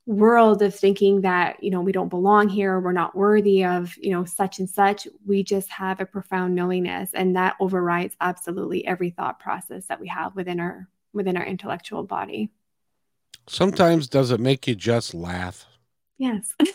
world 0.06 0.62
of 0.62 0.76
thinking 0.76 1.22
that 1.22 1.64
you 1.64 1.72
know 1.72 1.80
we 1.80 1.94
don't 1.94 2.10
belong 2.10 2.50
here 2.50 2.78
we're 2.78 2.92
not 2.92 3.16
worthy 3.16 3.64
of 3.64 3.96
you 3.98 4.12
know 4.12 4.26
such 4.26 4.60
and 4.60 4.70
such. 4.70 5.08
We 5.26 5.44
just 5.44 5.70
have 5.70 6.00
a 6.00 6.06
profound 6.06 6.56
knowingness 6.56 7.12
and 7.14 7.36
that 7.36 7.56
overrides 7.60 8.16
absolutely 8.20 8.86
every 8.86 9.12
thought 9.12 9.40
process 9.40 9.86
that 9.88 10.00
we 10.00 10.08
have 10.08 10.36
within 10.36 10.60
our 10.60 10.90
within 11.14 11.38
our 11.38 11.46
intellectual 11.46 12.04
body. 12.04 12.50
Sometimes 13.48 14.08
does 14.08 14.32
it 14.32 14.40
make 14.40 14.68
you 14.68 14.76
just 14.76 15.14
laugh? 15.14 15.66
Yes. 16.18 16.54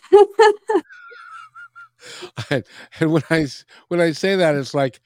And 3.01 3.12
when 3.12 3.22
i 3.31 3.47
when 3.89 4.01
i 4.01 4.12
say 4.12 4.37
that 4.37 4.55
it's 4.55 4.74
like 4.74 5.01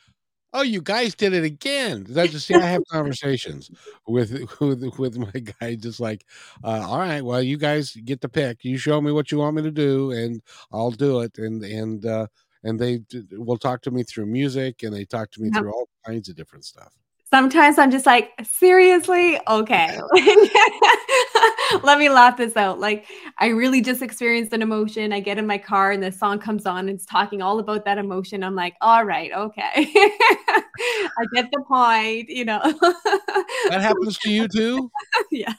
oh, 0.53 0.63
you 0.63 0.81
guys 0.83 1.15
did 1.15 1.33
it 1.33 1.45
again. 1.45 2.05
That 2.11 2.31
just 2.31 2.47
see, 2.47 2.59
I 2.59 2.67
have 2.67 2.83
conversations 2.91 3.71
with 4.07 4.33
with 4.61 4.83
with 4.99 5.19
my 5.19 5.31
guy, 5.61 5.77
just 5.77 6.01
like, 6.01 6.27
uh, 6.65 6.85
all 6.89 6.99
right, 6.99 7.23
well, 7.25 7.43
you 7.43 7.57
guys 7.59 7.95
get 8.05 8.21
the 8.21 8.29
pick. 8.29 8.65
You 8.65 8.77
show 8.79 9.01
me 9.01 9.13
what 9.13 9.33
you 9.33 9.39
want 9.39 9.57
me 9.57 9.63
to 9.63 9.71
do, 9.71 10.11
and 10.13 10.43
I'll 10.73 10.91
do 10.93 11.21
it. 11.21 11.39
And 11.39 11.63
and 11.65 12.05
uh, 12.07 12.27
and 12.65 12.79
they 12.81 13.01
will 13.33 13.59
talk 13.59 13.83
to 13.83 13.91
me 13.91 14.03
through 14.05 14.27
music 14.27 14.83
and 14.83 14.95
they 14.95 15.05
talk 15.05 15.31
to 15.33 15.43
me 15.43 15.51
Yep. 15.55 15.67
through 15.67 15.73
all 15.73 15.89
kinds 16.07 16.29
of 16.29 16.37
different 16.37 16.65
stuff. 16.65 16.93
Sometimes 17.33 17.79
I'm 17.79 17.91
just 17.91 18.05
like, 18.05 18.31
seriously? 18.45 19.41
Okay. 19.49 19.99
Let 21.83 21.99
me 21.99 22.11
laugh 22.11 22.37
this 22.37 22.59
out. 22.59 22.79
Like, 22.79 23.07
I 23.39 23.47
really 23.47 23.81
just 23.81 24.03
experienced 24.03 24.53
an 24.53 24.61
emotion. 24.61 25.15
I 25.15 25.21
get 25.21 25.39
in 25.39 25.47
my 25.47 25.57
car 25.57 25.93
and 25.93 26.03
the 26.03 26.13
song 26.13 26.41
comes 26.41 26.67
on 26.67 26.81
and 26.81 26.91
it's 26.91 27.07
talking 27.07 27.41
all 27.41 27.59
about 27.59 27.87
that 27.87 27.97
emotion. 27.97 28.45
I'm 28.45 28.55
like, 28.55 28.75
all 28.83 29.07
right, 29.07 29.33
okay. 29.33 29.73
I 29.77 31.25
get 31.33 31.49
the 31.51 31.65
point, 31.67 32.29
you 32.29 32.45
know. 32.45 32.61
That 33.71 33.81
happens 33.81 34.19
to 34.19 34.31
you 34.31 34.47
too? 34.47 34.91
yeah. 35.31 35.55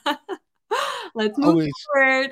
Let's 1.16 1.36
move 1.36 1.48
Always. 1.48 1.72
forward. 1.92 2.30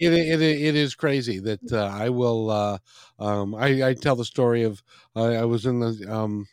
It, 0.00 0.12
it, 0.12 0.42
it 0.42 0.74
is 0.74 0.96
crazy 0.96 1.38
that 1.38 1.72
uh, 1.72 1.84
I 1.84 2.08
will. 2.08 2.50
Uh, 2.50 2.78
um, 3.20 3.54
I, 3.54 3.90
I 3.90 3.94
tell 3.94 4.16
the 4.16 4.24
story 4.24 4.64
of 4.64 4.82
uh, 5.14 5.26
I 5.26 5.44
was 5.44 5.66
in 5.66 5.78
the 5.78 6.04
um, 6.08 6.46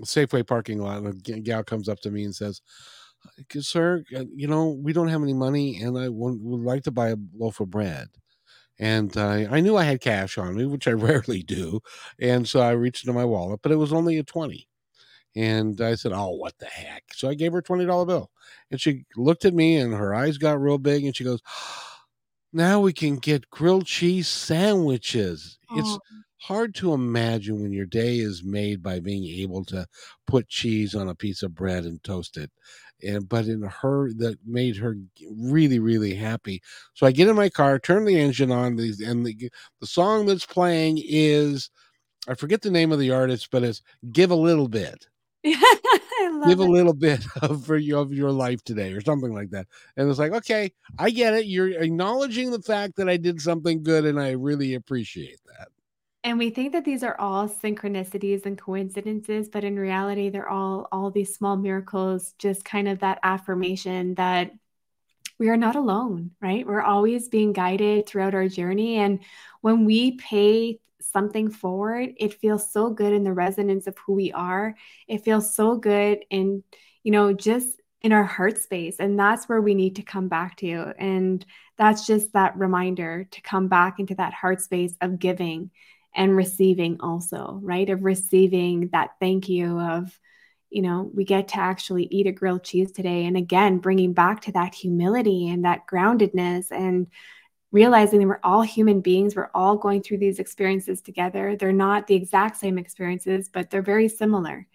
Safeway 0.00 0.46
parking 0.46 0.78
lot 0.80 0.98
and 0.98 1.28
a 1.28 1.40
gal 1.40 1.62
comes 1.64 1.88
up 1.88 2.00
to 2.00 2.10
me 2.10 2.24
and 2.24 2.34
says, 2.34 2.60
"Sir, 3.60 4.04
uh, 4.16 4.24
you 4.34 4.46
know 4.48 4.70
we 4.70 4.92
don't 4.92 5.08
have 5.08 5.22
any 5.22 5.34
money, 5.34 5.80
and 5.80 5.98
I 5.98 6.08
would, 6.08 6.40
would 6.40 6.60
like 6.60 6.82
to 6.84 6.90
buy 6.90 7.10
a 7.10 7.16
loaf 7.34 7.60
of 7.60 7.70
bread." 7.70 8.08
And 8.78 9.16
uh, 9.16 9.46
I 9.50 9.60
knew 9.60 9.76
I 9.76 9.84
had 9.84 10.00
cash 10.00 10.38
on 10.38 10.56
me, 10.56 10.66
which 10.66 10.88
I 10.88 10.92
rarely 10.94 11.42
do, 11.42 11.80
and 12.20 12.48
so 12.48 12.60
I 12.60 12.72
reached 12.72 13.04
into 13.06 13.14
my 13.14 13.24
wallet, 13.26 13.60
but 13.62 13.72
it 13.72 13.76
was 13.76 13.92
only 13.92 14.18
a 14.18 14.24
twenty. 14.24 14.68
And 15.36 15.80
I 15.80 15.96
said, 15.96 16.12
"Oh, 16.14 16.30
what 16.30 16.58
the 16.58 16.66
heck!" 16.66 17.04
So 17.14 17.28
I 17.30 17.34
gave 17.34 17.52
her 17.52 17.58
a 17.60 17.62
twenty 17.62 17.86
dollar 17.86 18.06
bill, 18.06 18.30
and 18.70 18.80
she 18.80 19.04
looked 19.16 19.44
at 19.46 19.54
me, 19.54 19.76
and 19.78 19.94
her 19.94 20.14
eyes 20.14 20.38
got 20.38 20.60
real 20.60 20.78
big, 20.78 21.04
and 21.04 21.16
she 21.16 21.24
goes, 21.24 21.40
"Now 22.54 22.80
we 22.80 22.92
can 22.94 23.16
get 23.16 23.50
grilled 23.50 23.86
cheese 23.86 24.28
sandwiches." 24.28 25.58
It's 25.70 25.98
Oh, 25.98 26.00
hard 26.46 26.74
to 26.76 26.92
imagine 26.92 27.62
when 27.62 27.72
your 27.72 27.86
day 27.86 28.18
is 28.18 28.44
made 28.44 28.82
by 28.82 29.00
being 29.00 29.24
able 29.40 29.64
to 29.64 29.86
put 30.26 30.48
cheese 30.48 30.94
on 30.94 31.08
a 31.08 31.14
piece 31.14 31.42
of 31.42 31.54
bread 31.54 31.84
and 31.84 32.02
toast 32.04 32.36
it. 32.36 32.50
And 33.02 33.28
but 33.28 33.46
in 33.46 33.62
her 33.62 34.12
that 34.14 34.38
made 34.46 34.76
her 34.76 34.96
really 35.36 35.78
really 35.78 36.14
happy. 36.14 36.62
So 36.94 37.06
I 37.06 37.12
get 37.12 37.28
in 37.28 37.36
my 37.36 37.48
car, 37.48 37.78
turn 37.78 38.04
the 38.04 38.18
engine 38.20 38.52
on, 38.52 38.76
these 38.76 39.00
and 39.00 39.24
the 39.26 39.50
the 39.80 39.86
song 39.86 40.26
that's 40.26 40.46
playing 40.46 41.00
is 41.04 41.70
I 42.28 42.34
forget 42.34 42.62
the 42.62 42.70
name 42.70 42.92
of 42.92 42.98
the 42.98 43.10
artist, 43.10 43.48
but 43.50 43.64
it's 43.64 43.82
"Give 44.12 44.30
a 44.30 44.36
Little 44.36 44.68
Bit." 44.68 45.06
Give 45.44 46.58
a 46.58 46.64
little 46.64 46.94
bit 46.94 47.24
of 47.42 47.64
for 47.66 47.76
your, 47.76 48.00
of 48.00 48.12
your 48.12 48.30
life 48.30 48.62
today, 48.64 48.92
or 48.92 49.00
something 49.00 49.32
like 49.32 49.50
that. 49.50 49.66
And 49.96 50.08
it's 50.08 50.18
like, 50.18 50.32
okay, 50.32 50.72
I 50.98 51.10
get 51.10 51.34
it. 51.34 51.46
You're 51.46 51.82
acknowledging 51.82 52.50
the 52.50 52.62
fact 52.62 52.96
that 52.96 53.08
I 53.08 53.16
did 53.16 53.40
something 53.40 53.82
good, 53.82 54.04
and 54.04 54.20
I 54.20 54.32
really 54.32 54.74
appreciate 54.74 55.40
that. 55.46 55.68
And 56.24 56.38
we 56.38 56.48
think 56.48 56.72
that 56.72 56.86
these 56.86 57.02
are 57.02 57.20
all 57.20 57.48
synchronicities 57.48 58.46
and 58.46 58.58
coincidences, 58.58 59.50
but 59.50 59.62
in 59.62 59.78
reality, 59.78 60.30
they're 60.30 60.48
all 60.48 60.88
all 60.90 61.10
these 61.10 61.34
small 61.34 61.54
miracles, 61.56 62.34
just 62.38 62.64
kind 62.64 62.88
of 62.88 63.00
that 63.00 63.20
affirmation 63.22 64.14
that 64.14 64.50
we 65.38 65.50
are 65.50 65.56
not 65.58 65.76
alone, 65.76 66.30
right? 66.40 66.66
We're 66.66 66.80
always 66.80 67.28
being 67.28 67.52
guided 67.52 68.06
throughout 68.06 68.34
our 68.34 68.48
journey. 68.48 68.96
And 68.96 69.20
when 69.60 69.84
we 69.84 70.12
pay 70.12 70.80
something 71.00 71.50
forward, 71.50 72.14
it 72.16 72.40
feels 72.40 72.72
so 72.72 72.90
good 72.90 73.12
in 73.12 73.24
the 73.24 73.32
resonance 73.32 73.86
of 73.86 73.98
who 73.98 74.14
we 74.14 74.32
are. 74.32 74.74
It 75.06 75.24
feels 75.24 75.54
so 75.54 75.76
good 75.76 76.24
in, 76.30 76.62
you 77.02 77.12
know, 77.12 77.34
just 77.34 77.80
in 78.00 78.12
our 78.12 78.24
heart 78.24 78.58
space. 78.58 78.96
And 78.98 79.18
that's 79.18 79.48
where 79.48 79.60
we 79.60 79.74
need 79.74 79.96
to 79.96 80.02
come 80.02 80.28
back 80.28 80.56
to. 80.58 80.94
And 80.98 81.44
that's 81.76 82.06
just 82.06 82.32
that 82.32 82.56
reminder 82.56 83.24
to 83.30 83.40
come 83.42 83.68
back 83.68 83.98
into 83.98 84.14
that 84.14 84.34
heart 84.34 84.60
space 84.60 84.94
of 85.00 85.18
giving 85.18 85.70
and 86.14 86.36
receiving 86.36 86.98
also, 87.00 87.58
right? 87.62 87.88
Of 87.90 88.04
receiving 88.04 88.88
that 88.92 89.12
thank 89.20 89.48
you 89.48 89.78
of, 89.80 90.18
you 90.70 90.82
know, 90.82 91.10
we 91.14 91.24
get 91.24 91.48
to 91.48 91.58
actually 91.58 92.04
eat 92.04 92.26
a 92.26 92.32
grilled 92.32 92.64
cheese 92.64 92.92
today. 92.92 93.26
And 93.26 93.36
again, 93.36 93.78
bringing 93.78 94.12
back 94.12 94.42
to 94.42 94.52
that 94.52 94.74
humility 94.74 95.48
and 95.48 95.64
that 95.64 95.86
groundedness 95.86 96.70
and 96.70 97.08
realizing 97.72 98.20
that 98.20 98.28
we're 98.28 98.40
all 98.44 98.62
human 98.62 99.00
beings. 99.00 99.34
We're 99.34 99.50
all 99.52 99.76
going 99.76 100.02
through 100.02 100.18
these 100.18 100.38
experiences 100.38 101.02
together. 101.02 101.56
They're 101.56 101.72
not 101.72 102.06
the 102.06 102.14
exact 102.14 102.56
same 102.56 102.78
experiences, 102.78 103.50
but 103.52 103.70
they're 103.70 103.82
very 103.82 104.08
similar. 104.08 104.66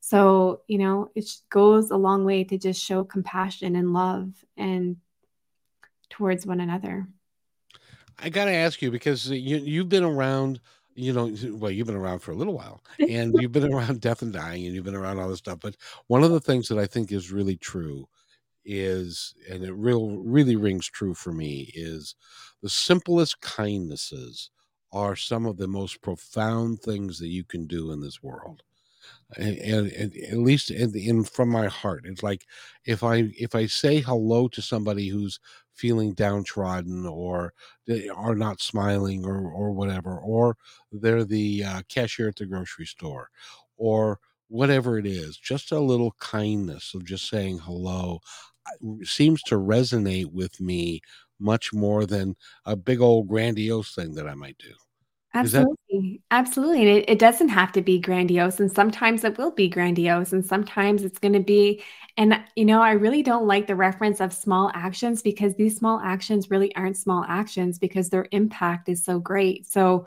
So, 0.00 0.62
you 0.66 0.78
know, 0.78 1.10
it 1.14 1.28
goes 1.50 1.90
a 1.90 1.96
long 1.96 2.24
way 2.24 2.44
to 2.44 2.58
just 2.58 2.82
show 2.82 3.04
compassion 3.04 3.76
and 3.76 3.92
love 3.92 4.30
and 4.56 4.96
towards 6.10 6.46
one 6.46 6.60
another. 6.60 7.06
I 8.18 8.28
got 8.28 8.46
to 8.46 8.52
ask 8.52 8.82
you 8.82 8.90
because 8.90 9.30
you 9.30 9.58
you've 9.58 9.88
been 9.88 10.04
around, 10.04 10.60
you 10.98 11.12
know, 11.12 11.32
well, 11.56 11.70
you've 11.70 11.86
been 11.86 11.96
around 11.96 12.20
for 12.20 12.32
a 12.32 12.36
little 12.36 12.54
while, 12.54 12.82
and 13.08 13.32
you've 13.40 13.52
been 13.52 13.72
around 13.72 14.00
death 14.02 14.22
and 14.22 14.32
dying, 14.32 14.66
and 14.66 14.74
you've 14.74 14.84
been 14.84 14.94
around 14.94 15.18
all 15.18 15.28
this 15.28 15.38
stuff. 15.38 15.60
But 15.60 15.76
one 16.08 16.24
of 16.24 16.30
the 16.30 16.40
things 16.40 16.68
that 16.68 16.78
I 16.78 16.86
think 16.86 17.12
is 17.12 17.30
really 17.32 17.56
true 17.56 18.08
is, 18.64 19.34
and 19.50 19.64
it 19.64 19.72
real 19.72 20.18
really 20.18 20.56
rings 20.56 20.86
true 20.88 21.14
for 21.14 21.32
me, 21.32 21.70
is 21.74 22.14
the 22.62 22.70
simplest 22.70 23.40
kindnesses 23.40 24.50
are 24.92 25.16
some 25.16 25.46
of 25.46 25.56
the 25.58 25.68
most 25.68 26.02
profound 26.02 26.80
things 26.80 27.18
that 27.18 27.28
you 27.28 27.44
can 27.44 27.66
do 27.66 27.92
in 27.92 28.00
this 28.00 28.22
world 28.22 28.62
and, 29.36 29.92
and, 29.92 30.16
at 30.16 30.38
least 30.38 30.70
in, 30.70 30.96
in 30.96 31.22
from 31.24 31.48
my 31.48 31.66
heart 31.66 32.02
it's 32.04 32.22
like 32.22 32.46
if 32.86 33.02
i 33.04 33.30
if 33.38 33.54
i 33.54 33.66
say 33.66 34.00
hello 34.00 34.48
to 34.48 34.62
somebody 34.62 35.08
who's 35.08 35.38
feeling 35.74 36.12
downtrodden 36.14 37.06
or 37.06 37.52
they 37.86 38.08
are 38.08 38.34
not 38.34 38.60
smiling 38.60 39.24
or 39.24 39.50
or 39.50 39.70
whatever 39.70 40.18
or 40.18 40.56
they're 40.92 41.24
the 41.24 41.62
uh, 41.64 41.82
cashier 41.88 42.28
at 42.28 42.36
the 42.36 42.46
grocery 42.46 42.86
store 42.86 43.28
or 43.76 44.18
whatever 44.48 44.98
it 44.98 45.06
is 45.06 45.36
just 45.36 45.72
a 45.72 45.78
little 45.78 46.14
kindness 46.18 46.94
of 46.94 47.04
just 47.04 47.28
saying 47.28 47.58
hello 47.58 48.18
seems 49.04 49.42
to 49.42 49.56
resonate 49.56 50.32
with 50.32 50.60
me 50.60 51.00
much 51.38 51.72
more 51.72 52.06
than 52.06 52.34
a 52.64 52.74
big 52.74 53.00
old 53.00 53.28
grandiose 53.28 53.94
thing 53.94 54.14
that 54.14 54.26
i 54.26 54.34
might 54.34 54.58
do 54.58 54.72
is 55.40 55.52
that 55.52 55.68
Absolutely. 55.90 56.22
Absolutely. 56.30 56.80
And 56.88 56.98
it, 56.98 57.10
it 57.10 57.18
doesn't 57.18 57.50
have 57.50 57.72
to 57.72 57.82
be 57.82 57.98
grandiose. 57.98 58.60
And 58.60 58.72
sometimes 58.72 59.24
it 59.24 59.36
will 59.36 59.50
be 59.50 59.68
grandiose. 59.68 60.32
And 60.32 60.44
sometimes 60.44 61.04
it's 61.04 61.18
going 61.18 61.34
to 61.34 61.40
be, 61.40 61.82
and 62.16 62.40
you 62.56 62.64
know, 62.64 62.82
I 62.82 62.92
really 62.92 63.22
don't 63.22 63.46
like 63.46 63.66
the 63.66 63.76
reference 63.76 64.20
of 64.20 64.32
small 64.32 64.70
actions 64.74 65.22
because 65.22 65.54
these 65.54 65.76
small 65.76 66.00
actions 66.00 66.50
really 66.50 66.74
aren't 66.76 66.96
small 66.96 67.24
actions 67.28 67.78
because 67.78 68.08
their 68.08 68.26
impact 68.32 68.88
is 68.88 69.04
so 69.04 69.18
great. 69.18 69.66
So 69.70 70.06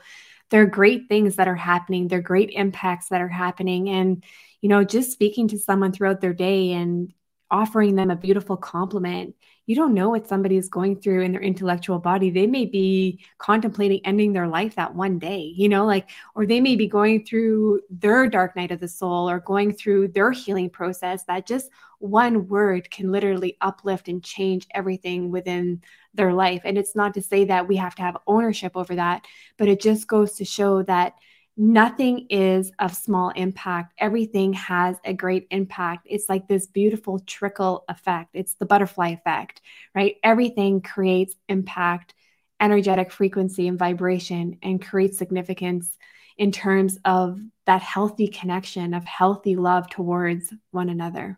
they're 0.49 0.65
great 0.65 1.07
things 1.07 1.35
that 1.37 1.47
are 1.47 1.55
happening. 1.55 2.07
They're 2.07 2.21
great 2.21 2.49
impacts 2.51 3.09
that 3.09 3.21
are 3.21 3.29
happening. 3.29 3.89
And, 3.89 4.23
you 4.59 4.69
know, 4.69 4.83
just 4.83 5.11
speaking 5.11 5.47
to 5.49 5.57
someone 5.59 5.91
throughout 5.91 6.19
their 6.21 6.33
day 6.33 6.73
and 6.73 7.13
offering 7.51 7.95
them 7.95 8.09
a 8.09 8.15
beautiful 8.15 8.57
compliment 8.57 9.35
you 9.71 9.75
don't 9.77 9.93
know 9.93 10.09
what 10.09 10.27
somebody 10.27 10.57
is 10.57 10.67
going 10.67 10.99
through 10.99 11.21
in 11.21 11.31
their 11.31 11.41
intellectual 11.41 11.99
body. 11.99 12.29
They 12.29 12.47
may 12.47 12.65
be 12.65 13.23
contemplating 13.37 14.01
ending 14.05 14.33
their 14.33 14.47
life 14.47 14.75
that 14.75 14.95
one 14.95 15.19
day, 15.19 15.53
you 15.55 15.69
know, 15.69 15.85
like, 15.85 16.09
or 16.35 16.45
they 16.45 16.59
may 16.59 16.75
be 16.75 16.87
going 16.87 17.25
through 17.25 17.79
their 17.89 18.27
dark 18.27 18.55
night 18.55 18.71
of 18.71 18.79
the 18.79 18.87
soul 18.87 19.29
or 19.29 19.39
going 19.39 19.73
through 19.73 20.09
their 20.09 20.31
healing 20.31 20.69
process 20.69 21.23
that 21.25 21.47
just 21.47 21.69
one 21.99 22.47
word 22.47 22.89
can 22.89 23.11
literally 23.11 23.57
uplift 23.61 24.07
and 24.07 24.23
change 24.23 24.67
everything 24.73 25.31
within 25.31 25.81
their 26.15 26.33
life. 26.33 26.63
And 26.65 26.77
it's 26.77 26.95
not 26.95 27.13
to 27.13 27.21
say 27.21 27.45
that 27.45 27.67
we 27.67 27.77
have 27.77 27.95
to 27.95 28.01
have 28.01 28.17
ownership 28.25 28.73
over 28.75 28.95
that, 28.95 29.25
but 29.57 29.67
it 29.67 29.79
just 29.79 30.07
goes 30.07 30.33
to 30.33 30.43
show 30.43 30.81
that 30.83 31.13
nothing 31.57 32.27
is 32.29 32.71
of 32.79 32.95
small 32.95 33.29
impact. 33.29 33.93
Everything 33.97 34.53
has 34.53 34.97
a 35.05 35.13
great 35.13 35.47
impact. 35.51 36.07
It's 36.09 36.29
like 36.29 36.47
this 36.47 36.67
beautiful 36.67 37.19
trickle 37.19 37.83
effect. 37.89 38.31
It's 38.33 38.55
the 38.55 38.65
butterfly 38.65 39.09
effect, 39.09 39.61
right? 39.93 40.15
Everything 40.23 40.81
creates 40.81 41.35
impact, 41.49 42.13
energetic 42.59 43.11
frequency, 43.11 43.67
and 43.67 43.77
vibration, 43.77 44.57
and 44.63 44.83
creates 44.83 45.17
significance 45.17 45.97
in 46.37 46.51
terms 46.51 46.97
of 47.05 47.39
that 47.65 47.81
healthy 47.81 48.27
connection 48.27 48.93
of 48.93 49.05
healthy 49.05 49.55
love 49.55 49.89
towards 49.89 50.53
one 50.71 50.89
another. 50.89 51.37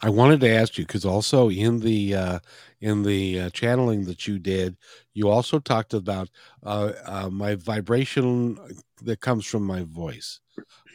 I 0.00 0.10
wanted 0.10 0.40
to 0.40 0.48
ask 0.48 0.78
you 0.78 0.86
because 0.86 1.04
also 1.04 1.50
in 1.50 1.80
the 1.80 2.14
uh, 2.14 2.38
in 2.80 3.02
the 3.02 3.40
uh, 3.40 3.50
channeling 3.50 4.04
that 4.04 4.26
you 4.28 4.38
did, 4.38 4.76
you 5.14 5.28
also 5.28 5.58
talked 5.58 5.92
about 5.94 6.30
uh, 6.62 6.92
uh, 7.04 7.30
my 7.30 7.56
vibration 7.56 8.58
that 9.02 9.20
comes 9.20 9.44
from 9.46 9.64
my 9.64 9.82
voice. 9.82 10.40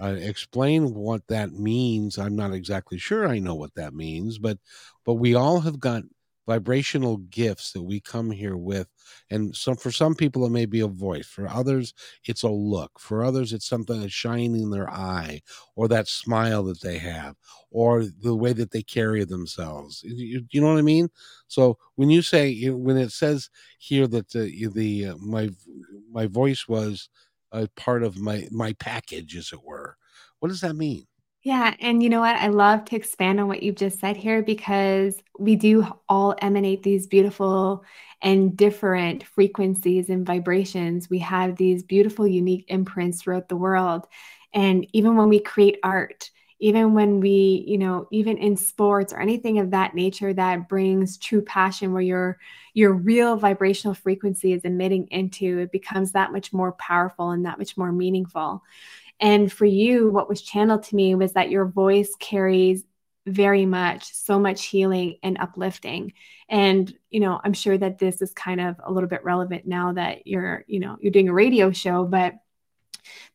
Uh, 0.01 0.15
explain 0.19 0.93
what 0.95 1.27
that 1.27 1.53
means. 1.53 2.17
I'm 2.19 2.35
not 2.35 2.53
exactly 2.53 2.97
sure 2.99 3.27
I 3.27 3.39
know 3.39 3.55
what 3.55 3.75
that 3.75 3.93
means, 3.93 4.39
but 4.39 4.59
but 5.05 5.15
we 5.15 5.35
all 5.35 5.61
have 5.61 5.79
got 5.79 6.03
vibrational 6.45 7.17
gifts 7.17 7.71
that 7.71 7.83
we 7.83 7.99
come 7.99 8.29
here 8.31 8.57
with 8.57 8.87
and 9.29 9.55
some 9.55 9.75
for 9.75 9.91
some 9.91 10.13
people 10.13 10.45
it 10.45 10.51
may 10.51 10.65
be 10.65 10.81
a 10.81 10.87
voice 10.87 11.25
for 11.25 11.47
others 11.47 11.93
it's 12.25 12.43
a 12.43 12.49
look 12.49 12.99
for 12.99 13.23
others 13.23 13.53
it's 13.53 13.67
something 13.67 14.01
that's 14.01 14.13
shining 14.13 14.61
in 14.63 14.69
their 14.69 14.89
eye 14.89 15.41
or 15.75 15.87
that 15.87 16.07
smile 16.07 16.63
that 16.63 16.81
they 16.81 16.97
have 16.97 17.35
or 17.71 18.03
the 18.21 18.35
way 18.35 18.51
that 18.53 18.71
they 18.71 18.83
carry 18.83 19.23
themselves 19.23 20.03
you, 20.05 20.45
you 20.51 20.59
know 20.59 20.67
what 20.67 20.79
i 20.79 20.81
mean 20.81 21.09
so 21.47 21.77
when 21.95 22.09
you 22.09 22.21
say 22.21 22.69
when 22.69 22.97
it 22.97 23.11
says 23.11 23.49
here 23.77 24.07
that 24.07 24.29
the, 24.31 24.67
the 24.73 25.07
uh, 25.07 25.15
my 25.17 25.49
my 26.11 26.27
voice 26.27 26.67
was 26.67 27.09
a 27.51 27.67
part 27.75 28.03
of 28.03 28.17
my 28.17 28.47
my 28.51 28.73
package, 28.73 29.35
as 29.37 29.51
it 29.53 29.63
were. 29.63 29.95
What 30.39 30.49
does 30.49 30.61
that 30.61 30.75
mean? 30.75 31.05
Yeah. 31.43 31.75
And 31.81 32.01
you 32.01 32.09
know 32.09 32.21
what? 32.21 32.37
I 32.37 32.47
love 32.47 32.85
to 32.85 32.95
expand 32.95 33.39
on 33.39 33.47
what 33.49 33.63
you've 33.63 33.75
just 33.75 33.99
said 33.99 34.15
here 34.15 34.41
because 34.41 35.17
we 35.37 35.55
do 35.57 35.85
all 36.07 36.35
emanate 36.41 36.83
these 36.83 37.05
beautiful 37.05 37.83
and 38.21 38.55
different 38.55 39.23
frequencies 39.25 40.09
and 40.09 40.25
vibrations. 40.25 41.09
We 41.09 41.19
have 41.19 41.57
these 41.57 41.83
beautiful, 41.83 42.25
unique 42.25 42.65
imprints 42.69 43.21
throughout 43.21 43.49
the 43.49 43.57
world. 43.57 44.07
And 44.53 44.87
even 44.93 45.17
when 45.17 45.27
we 45.27 45.39
create 45.39 45.79
art, 45.83 46.29
even 46.59 46.93
when 46.93 47.19
we, 47.19 47.65
you 47.67 47.77
know, 47.77 48.07
even 48.09 48.37
in 48.37 48.55
sports 48.55 49.11
or 49.11 49.19
anything 49.19 49.59
of 49.59 49.71
that 49.71 49.95
nature 49.95 50.33
that 50.33 50.69
brings 50.69 51.17
true 51.17 51.41
passion 51.41 51.91
where 51.91 52.01
your 52.01 52.37
your 52.73 52.93
real 52.93 53.35
vibrational 53.35 53.93
frequency 53.93 54.53
is 54.53 54.63
emitting 54.63 55.07
into, 55.11 55.59
it 55.59 55.71
becomes 55.73 56.13
that 56.13 56.31
much 56.31 56.53
more 56.53 56.71
powerful 56.73 57.31
and 57.31 57.45
that 57.45 57.57
much 57.59 57.75
more 57.75 57.91
meaningful. 57.91 58.63
And 59.23 59.51
for 59.51 59.65
you, 59.65 60.11
what 60.11 60.29
was 60.29 60.41
channeled 60.41 60.83
to 60.83 60.95
me 60.95 61.15
was 61.15 61.33
that 61.33 61.49
your 61.49 61.65
voice 61.65 62.13
carries 62.19 62.83
very 63.25 63.65
much 63.65 64.13
so 64.13 64.37
much 64.37 64.65
healing 64.65 65.17
and 65.23 65.37
uplifting. 65.39 66.13
And 66.49 66.93
you 67.13 67.19
know 67.19 67.39
i'm 67.43 67.53
sure 67.53 67.77
that 67.77 67.99
this 67.99 68.21
is 68.21 68.33
kind 68.33 68.59
of 68.59 68.75
a 68.83 68.91
little 68.91 69.07
bit 69.07 69.23
relevant 69.23 69.65
now 69.65 69.93
that 69.93 70.25
you're 70.27 70.65
you 70.67 70.79
know 70.79 70.97
you're 70.99 71.11
doing 71.11 71.29
a 71.29 71.33
radio 71.33 71.71
show 71.71 72.03
but 72.03 72.33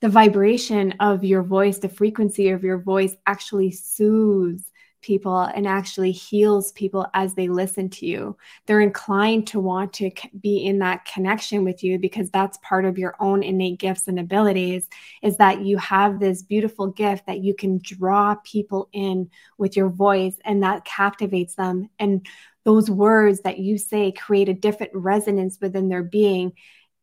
the 0.00 0.08
vibration 0.08 0.94
of 1.00 1.24
your 1.24 1.42
voice 1.42 1.78
the 1.78 1.88
frequency 1.88 2.50
of 2.50 2.64
your 2.64 2.78
voice 2.78 3.14
actually 3.26 3.70
soothes 3.70 4.67
people 5.00 5.40
and 5.40 5.66
actually 5.66 6.10
heals 6.10 6.72
people 6.72 7.06
as 7.14 7.34
they 7.34 7.48
listen 7.48 7.88
to 7.88 8.06
you. 8.06 8.36
They're 8.66 8.80
inclined 8.80 9.46
to 9.48 9.60
want 9.60 9.92
to 9.94 10.10
be 10.40 10.64
in 10.64 10.78
that 10.80 11.04
connection 11.04 11.64
with 11.64 11.82
you 11.82 11.98
because 11.98 12.30
that's 12.30 12.58
part 12.62 12.84
of 12.84 12.98
your 12.98 13.14
own 13.20 13.42
innate 13.42 13.78
gifts 13.78 14.08
and 14.08 14.18
abilities 14.18 14.88
is 15.22 15.36
that 15.36 15.62
you 15.62 15.78
have 15.78 16.18
this 16.18 16.42
beautiful 16.42 16.88
gift 16.88 17.26
that 17.26 17.40
you 17.40 17.54
can 17.54 17.78
draw 17.82 18.34
people 18.44 18.88
in 18.92 19.30
with 19.56 19.76
your 19.76 19.88
voice 19.88 20.36
and 20.44 20.62
that 20.62 20.84
captivates 20.84 21.54
them 21.54 21.88
and 21.98 22.26
those 22.64 22.90
words 22.90 23.40
that 23.40 23.58
you 23.58 23.78
say 23.78 24.12
create 24.12 24.48
a 24.48 24.54
different 24.54 24.92
resonance 24.94 25.58
within 25.60 25.88
their 25.88 26.02
being 26.02 26.52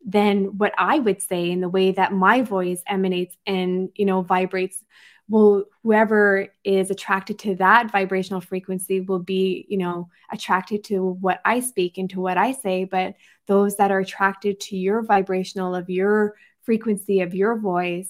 than 0.06 0.58
what 0.58 0.74
I 0.78 1.00
would 1.00 1.22
say 1.22 1.50
in 1.50 1.62
the 1.62 1.70
way 1.70 1.92
that 1.92 2.14
my 2.14 2.44
voice 2.44 2.84
emanates 2.86 3.36
and 3.48 3.90
you 3.96 4.06
know 4.06 4.22
vibrates 4.22 4.84
will 5.28 5.66
whoever 5.84 6.48
is 6.64 6.92
attracted 6.92 7.40
to 7.40 7.56
that 7.56 7.92
vibrational 7.92 8.42
frequency 8.42 9.02
will 9.02 9.20
be 9.20 9.66
you 9.70 9.78
know 9.78 10.08
attracted 10.32 10.84
to 10.84 11.04
what 11.22 11.42
i 11.46 11.60
speak 11.60 11.98
and 11.98 12.10
to 12.10 12.20
what 12.20 12.38
i 12.38 12.52
say 12.52 12.84
but 12.84 13.16
those 13.48 13.76
that 13.78 13.92
are 13.92 14.00
attracted 14.00 14.60
to 14.60 14.78
your 14.78 15.02
vibrational 15.02 15.76
of 15.76 15.90
your 15.90 16.36
frequency 16.64 17.22
of 17.22 17.34
your 17.34 17.58
voice 17.58 18.10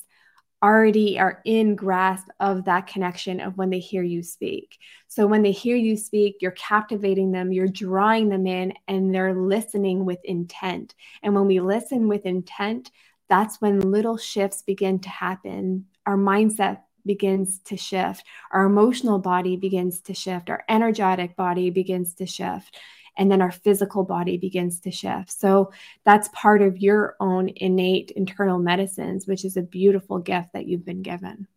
already 0.64 1.20
are 1.20 1.42
in 1.46 1.76
grasp 1.76 2.28
of 2.40 2.66
that 2.66 2.88
connection 2.88 3.40
of 3.40 3.56
when 3.56 3.70
they 3.70 3.78
hear 3.78 4.02
you 4.02 4.24
speak. 4.24 4.80
So 5.08 5.28
when 5.28 5.44
they 5.44 5.52
hear 5.52 5.76
you 5.76 5.96
speak, 5.96 6.38
you're 6.42 6.52
captivating 6.52 7.32
them, 7.32 7.52
you're 7.52 7.68
drawing 7.68 8.30
them 8.30 8.48
in, 8.48 8.74
and 8.88 9.14
they're 9.14 9.36
listening 9.36 10.06
with 10.06 10.18
intent. 10.24 10.96
And 11.22 11.36
when 11.36 11.46
we 11.46 11.60
listen 11.60 12.08
with 12.08 12.26
intent, 12.26 12.90
that's 13.30 13.62
when 13.62 13.80
little 13.80 14.18
shifts 14.18 14.64
begin 14.64 15.00
to 15.00 15.10
happen. 15.10 15.86
Our 16.08 16.18
mindset 16.18 16.80
begins 17.06 17.60
to 17.66 17.78
shift, 17.78 18.26
our 18.52 18.66
emotional 18.66 19.20
body 19.20 19.56
begins 19.56 20.02
to 20.02 20.14
shift, 20.14 20.50
our 20.50 20.64
energetic 20.70 21.36
body 21.36 21.70
begins 21.70 22.14
to 22.16 22.26
shift, 22.26 22.78
and 23.18 23.32
then 23.32 23.42
our 23.42 23.52
physical 23.52 24.04
body 24.04 24.38
begins 24.38 24.80
to 24.82 24.92
shift. 24.92 25.32
So 25.32 25.72
that's 26.04 26.30
part 26.34 26.62
of 26.62 26.78
your 26.78 27.16
own 27.20 27.50
innate 27.56 28.12
internal 28.12 28.60
medicines, 28.60 29.28
which 29.28 29.46
is 29.46 29.58
a 29.58 29.62
beautiful 29.62 30.20
gift 30.20 30.50
that 30.54 30.68
you've 30.68 30.86
been 30.86 31.02
given. 31.02 31.48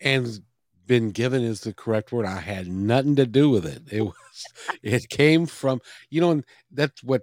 And 0.00 0.40
been 0.86 1.10
given 1.10 1.42
is 1.42 1.60
the 1.60 1.74
correct 1.74 2.12
word. 2.12 2.26
I 2.26 2.38
had 2.40 2.68
nothing 2.68 3.16
to 3.16 3.26
do 3.26 3.50
with 3.50 3.66
it. 3.66 3.82
It 3.90 4.02
was 4.02 4.14
it 4.82 5.08
came 5.08 5.46
from, 5.46 5.80
you 6.10 6.20
know, 6.20 6.30
and 6.30 6.44
that's 6.70 7.02
what 7.02 7.22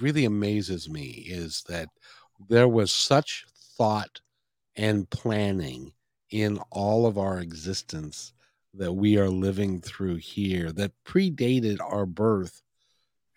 really 0.00 0.24
amazes 0.24 0.88
me 0.88 1.24
is 1.28 1.62
that 1.68 1.88
there 2.48 2.68
was 2.68 2.92
such 2.92 3.46
thought 3.76 4.20
and 4.74 5.08
planning 5.08 5.92
in 6.30 6.58
all 6.70 7.06
of 7.06 7.18
our 7.18 7.38
existence 7.38 8.32
that 8.74 8.92
we 8.92 9.16
are 9.16 9.28
living 9.28 9.80
through 9.80 10.16
here 10.16 10.72
that 10.72 10.92
predated 11.04 11.78
our 11.80 12.06
birth 12.06 12.62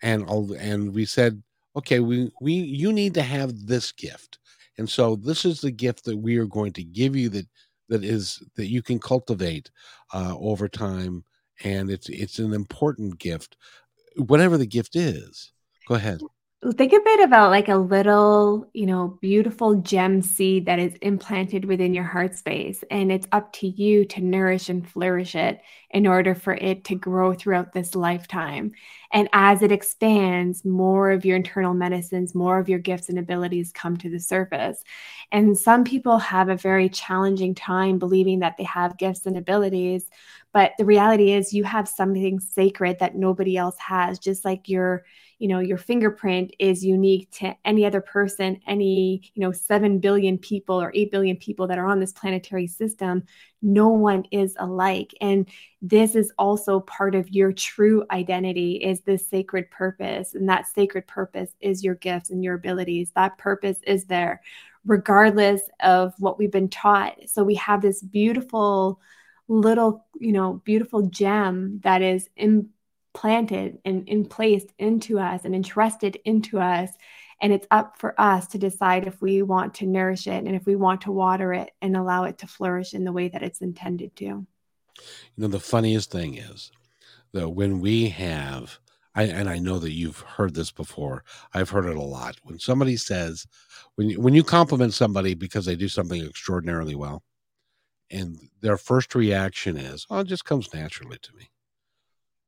and 0.02 0.28
and 0.28 0.94
we 0.94 1.04
said 1.04 1.42
okay 1.76 2.00
we 2.00 2.30
we 2.40 2.52
you 2.52 2.92
need 2.92 3.14
to 3.14 3.22
have 3.22 3.66
this 3.66 3.92
gift. 3.92 4.38
And 4.78 4.88
so 4.88 5.16
this 5.16 5.44
is 5.44 5.60
the 5.60 5.70
gift 5.70 6.04
that 6.04 6.16
we 6.16 6.38
are 6.38 6.46
going 6.46 6.72
to 6.72 6.82
give 6.82 7.14
you 7.14 7.28
that 7.30 7.46
that 7.88 8.04
is 8.04 8.42
that 8.56 8.68
you 8.68 8.82
can 8.82 8.98
cultivate 8.98 9.70
uh, 10.14 10.34
over 10.38 10.68
time. 10.68 11.24
And 11.62 11.90
it's 11.90 12.08
it's 12.08 12.38
an 12.38 12.52
important 12.52 13.18
gift 13.18 13.56
whatever 14.16 14.58
the 14.58 14.66
gift 14.66 14.96
is. 14.96 15.52
Go 15.86 15.94
ahead 15.94 16.20
think 16.76 16.92
a 16.92 17.00
bit 17.00 17.20
about 17.20 17.50
like 17.50 17.68
a 17.68 17.76
little, 17.76 18.68
you 18.74 18.84
know, 18.84 19.18
beautiful 19.22 19.76
gem 19.76 20.20
seed 20.20 20.66
that 20.66 20.78
is 20.78 20.94
implanted 21.00 21.64
within 21.64 21.94
your 21.94 22.04
heart 22.04 22.34
space. 22.34 22.84
And 22.90 23.10
it's 23.10 23.26
up 23.32 23.50
to 23.54 23.66
you 23.66 24.04
to 24.04 24.20
nourish 24.20 24.68
and 24.68 24.86
flourish 24.86 25.34
it 25.34 25.62
in 25.90 26.06
order 26.06 26.34
for 26.34 26.52
it 26.52 26.84
to 26.84 26.94
grow 26.94 27.32
throughout 27.32 27.72
this 27.72 27.94
lifetime. 27.94 28.72
And 29.10 29.30
as 29.32 29.62
it 29.62 29.72
expands, 29.72 30.62
more 30.62 31.10
of 31.10 31.24
your 31.24 31.36
internal 31.36 31.72
medicines, 31.72 32.34
more 32.34 32.58
of 32.58 32.68
your 32.68 32.78
gifts 32.78 33.08
and 33.08 33.18
abilities 33.18 33.72
come 33.72 33.96
to 33.96 34.10
the 34.10 34.20
surface. 34.20 34.84
And 35.32 35.58
some 35.58 35.82
people 35.82 36.18
have 36.18 36.50
a 36.50 36.56
very 36.56 36.90
challenging 36.90 37.54
time 37.54 37.98
believing 37.98 38.40
that 38.40 38.58
they 38.58 38.64
have 38.64 38.98
gifts 38.98 39.24
and 39.24 39.38
abilities. 39.38 40.10
But 40.52 40.72
the 40.76 40.84
reality 40.84 41.32
is, 41.32 41.54
you 41.54 41.64
have 41.64 41.88
something 41.88 42.38
sacred 42.38 42.98
that 42.98 43.14
nobody 43.14 43.56
else 43.56 43.78
has, 43.78 44.18
just 44.18 44.44
like 44.44 44.68
your 44.68 45.04
you 45.40 45.48
know 45.48 45.58
your 45.58 45.78
fingerprint 45.78 46.52
is 46.60 46.84
unique 46.84 47.28
to 47.32 47.56
any 47.64 47.84
other 47.84 48.00
person 48.00 48.60
any 48.66 49.22
you 49.34 49.40
know 49.40 49.50
7 49.50 49.98
billion 49.98 50.38
people 50.38 50.80
or 50.80 50.92
8 50.94 51.10
billion 51.10 51.36
people 51.36 51.66
that 51.66 51.78
are 51.78 51.86
on 51.86 51.98
this 51.98 52.12
planetary 52.12 52.66
system. 52.66 53.24
No 53.62 53.88
one 53.88 54.24
is 54.30 54.56
alike. 54.58 55.14
And 55.20 55.48
this 55.82 56.14
is 56.14 56.32
also 56.38 56.80
part 56.80 57.14
of 57.14 57.28
your 57.30 57.52
true 57.52 58.04
identity 58.10 58.76
is 58.76 59.00
this 59.00 59.26
sacred 59.26 59.70
purpose. 59.70 60.34
And 60.34 60.48
that 60.48 60.66
sacred 60.66 61.06
purpose 61.06 61.54
is 61.60 61.84
your 61.84 61.96
gifts 61.96 62.30
and 62.30 62.42
your 62.42 62.54
abilities. 62.54 63.12
That 63.14 63.38
purpose 63.38 63.78
is 63.86 64.04
there 64.04 64.40
regardless 64.86 65.62
of 65.80 66.14
what 66.18 66.38
we've 66.38 66.50
been 66.50 66.70
taught. 66.70 67.16
So 67.26 67.44
we 67.44 67.56
have 67.56 67.82
this 67.82 68.02
beautiful 68.02 69.00
little 69.48 70.06
you 70.18 70.32
know 70.32 70.62
beautiful 70.64 71.02
gem 71.08 71.80
that 71.82 72.02
is 72.02 72.28
in 72.36 72.68
planted 73.12 73.78
and, 73.84 74.08
in 74.08 74.26
placed 74.26 74.72
into 74.78 75.18
us 75.18 75.44
and 75.44 75.54
entrusted 75.54 76.18
into 76.24 76.58
us. 76.58 76.90
And 77.42 77.52
it's 77.52 77.66
up 77.70 77.98
for 77.98 78.20
us 78.20 78.48
to 78.48 78.58
decide 78.58 79.06
if 79.06 79.20
we 79.22 79.42
want 79.42 79.74
to 79.74 79.86
nourish 79.86 80.26
it 80.26 80.44
and 80.44 80.54
if 80.54 80.66
we 80.66 80.76
want 80.76 81.02
to 81.02 81.12
water 81.12 81.52
it 81.52 81.70
and 81.80 81.96
allow 81.96 82.24
it 82.24 82.38
to 82.38 82.46
flourish 82.46 82.92
in 82.92 83.04
the 83.04 83.12
way 83.12 83.28
that 83.28 83.42
it's 83.42 83.62
intended 83.62 84.14
to. 84.16 84.24
You 84.24 84.46
know, 85.38 85.48
the 85.48 85.60
funniest 85.60 86.10
thing 86.10 86.36
is 86.36 86.70
that 87.32 87.48
when 87.48 87.80
we 87.80 88.10
have, 88.10 88.78
I, 89.14 89.24
and 89.24 89.48
I 89.48 89.58
know 89.58 89.78
that 89.78 89.92
you've 89.92 90.20
heard 90.20 90.54
this 90.54 90.70
before, 90.70 91.24
I've 91.54 91.70
heard 91.70 91.86
it 91.86 91.96
a 91.96 92.02
lot. 92.02 92.36
When 92.42 92.58
somebody 92.58 92.96
says, 92.96 93.46
when 93.94 94.10
you, 94.10 94.20
when 94.20 94.34
you 94.34 94.44
compliment 94.44 94.92
somebody 94.92 95.34
because 95.34 95.64
they 95.64 95.76
do 95.76 95.88
something 95.88 96.22
extraordinarily 96.22 96.94
well, 96.94 97.22
and 98.10 98.38
their 98.60 98.76
first 98.76 99.14
reaction 99.14 99.76
is, 99.76 100.06
oh, 100.10 100.20
it 100.20 100.26
just 100.26 100.44
comes 100.44 100.74
naturally 100.74 101.18
to 101.22 101.34
me. 101.34 101.48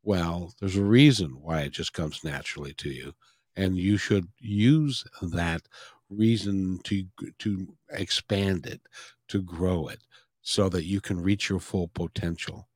Well, 0.02 0.52
there's 0.58 0.76
a 0.76 0.84
reason 0.84 1.40
why 1.40 1.62
it 1.62 1.72
just 1.72 1.92
comes 1.92 2.24
naturally 2.24 2.74
to 2.74 2.90
you, 2.90 3.14
and 3.56 3.76
you 3.76 3.96
should 3.96 4.28
use 4.38 5.04
that 5.20 5.62
reason 6.10 6.80
to 6.84 7.04
to 7.38 7.74
expand 7.90 8.66
it, 8.66 8.80
to 9.28 9.42
grow 9.42 9.88
it, 9.88 10.00
so 10.42 10.68
that 10.68 10.84
you 10.84 11.00
can 11.00 11.22
reach 11.22 11.48
your 11.48 11.60
full 11.60 11.88
potential. 11.88 12.68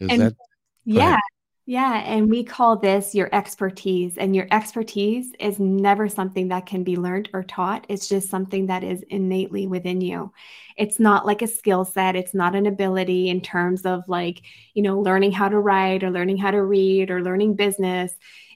Is 0.00 0.10
and, 0.10 0.20
that 0.20 0.36
yeah? 0.84 1.18
Yeah, 1.64 2.02
and 2.04 2.28
we 2.28 2.42
call 2.42 2.76
this 2.76 3.14
your 3.14 3.28
expertise. 3.32 4.18
And 4.18 4.34
your 4.34 4.48
expertise 4.50 5.32
is 5.38 5.60
never 5.60 6.08
something 6.08 6.48
that 6.48 6.66
can 6.66 6.82
be 6.82 6.96
learned 6.96 7.28
or 7.32 7.44
taught. 7.44 7.86
It's 7.88 8.08
just 8.08 8.28
something 8.28 8.66
that 8.66 8.82
is 8.82 9.02
innately 9.10 9.68
within 9.68 10.00
you. 10.00 10.32
It's 10.76 10.98
not 10.98 11.24
like 11.24 11.40
a 11.40 11.46
skill 11.46 11.84
set, 11.84 12.16
it's 12.16 12.34
not 12.34 12.56
an 12.56 12.66
ability 12.66 13.28
in 13.28 13.40
terms 13.40 13.86
of 13.86 14.02
like, 14.08 14.42
you 14.74 14.82
know, 14.82 14.98
learning 14.98 15.32
how 15.32 15.48
to 15.48 15.58
write 15.58 16.02
or 16.02 16.10
learning 16.10 16.38
how 16.38 16.50
to 16.50 16.62
read 16.64 17.10
or 17.12 17.22
learning 17.22 17.54
business. 17.54 18.12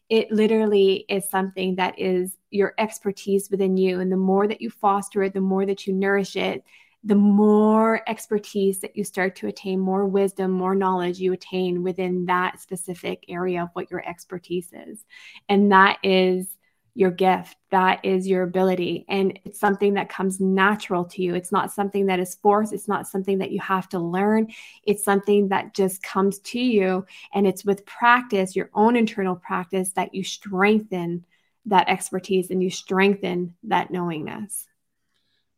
It 0.08 0.32
literally 0.32 1.04
is 1.08 1.30
something 1.30 1.76
that 1.76 1.98
is 1.98 2.36
your 2.50 2.74
expertise 2.78 3.50
within 3.50 3.76
you. 3.76 4.00
And 4.00 4.10
the 4.10 4.16
more 4.16 4.48
that 4.48 4.60
you 4.60 4.70
foster 4.70 5.22
it, 5.22 5.32
the 5.34 5.40
more 5.40 5.64
that 5.64 5.86
you 5.86 5.92
nourish 5.92 6.34
it, 6.34 6.64
the 7.06 7.14
more 7.14 8.02
expertise 8.08 8.80
that 8.80 8.96
you 8.96 9.04
start 9.04 9.36
to 9.36 9.46
attain, 9.46 9.78
more 9.78 10.06
wisdom, 10.06 10.50
more 10.50 10.74
knowledge 10.74 11.20
you 11.20 11.32
attain 11.32 11.84
within 11.84 12.26
that 12.26 12.60
specific 12.60 13.24
area 13.28 13.62
of 13.62 13.68
what 13.74 13.92
your 13.92 14.06
expertise 14.08 14.72
is. 14.72 15.04
And 15.48 15.70
that 15.70 15.98
is 16.02 16.56
your 16.94 17.12
gift. 17.12 17.56
That 17.70 18.04
is 18.04 18.26
your 18.26 18.42
ability. 18.42 19.04
And 19.08 19.38
it's 19.44 19.60
something 19.60 19.94
that 19.94 20.08
comes 20.08 20.40
natural 20.40 21.04
to 21.04 21.22
you. 21.22 21.36
It's 21.36 21.52
not 21.52 21.70
something 21.70 22.06
that 22.06 22.18
is 22.18 22.34
forced. 22.34 22.72
It's 22.72 22.88
not 22.88 23.06
something 23.06 23.38
that 23.38 23.52
you 23.52 23.60
have 23.60 23.88
to 23.90 24.00
learn. 24.00 24.48
It's 24.82 25.04
something 25.04 25.48
that 25.48 25.74
just 25.74 26.02
comes 26.02 26.40
to 26.40 26.58
you. 26.58 27.06
And 27.32 27.46
it's 27.46 27.64
with 27.64 27.86
practice, 27.86 28.56
your 28.56 28.70
own 28.74 28.96
internal 28.96 29.36
practice, 29.36 29.92
that 29.92 30.12
you 30.12 30.24
strengthen 30.24 31.24
that 31.66 31.88
expertise 31.88 32.50
and 32.50 32.60
you 32.60 32.70
strengthen 32.70 33.54
that 33.62 33.92
knowingness. 33.92 34.66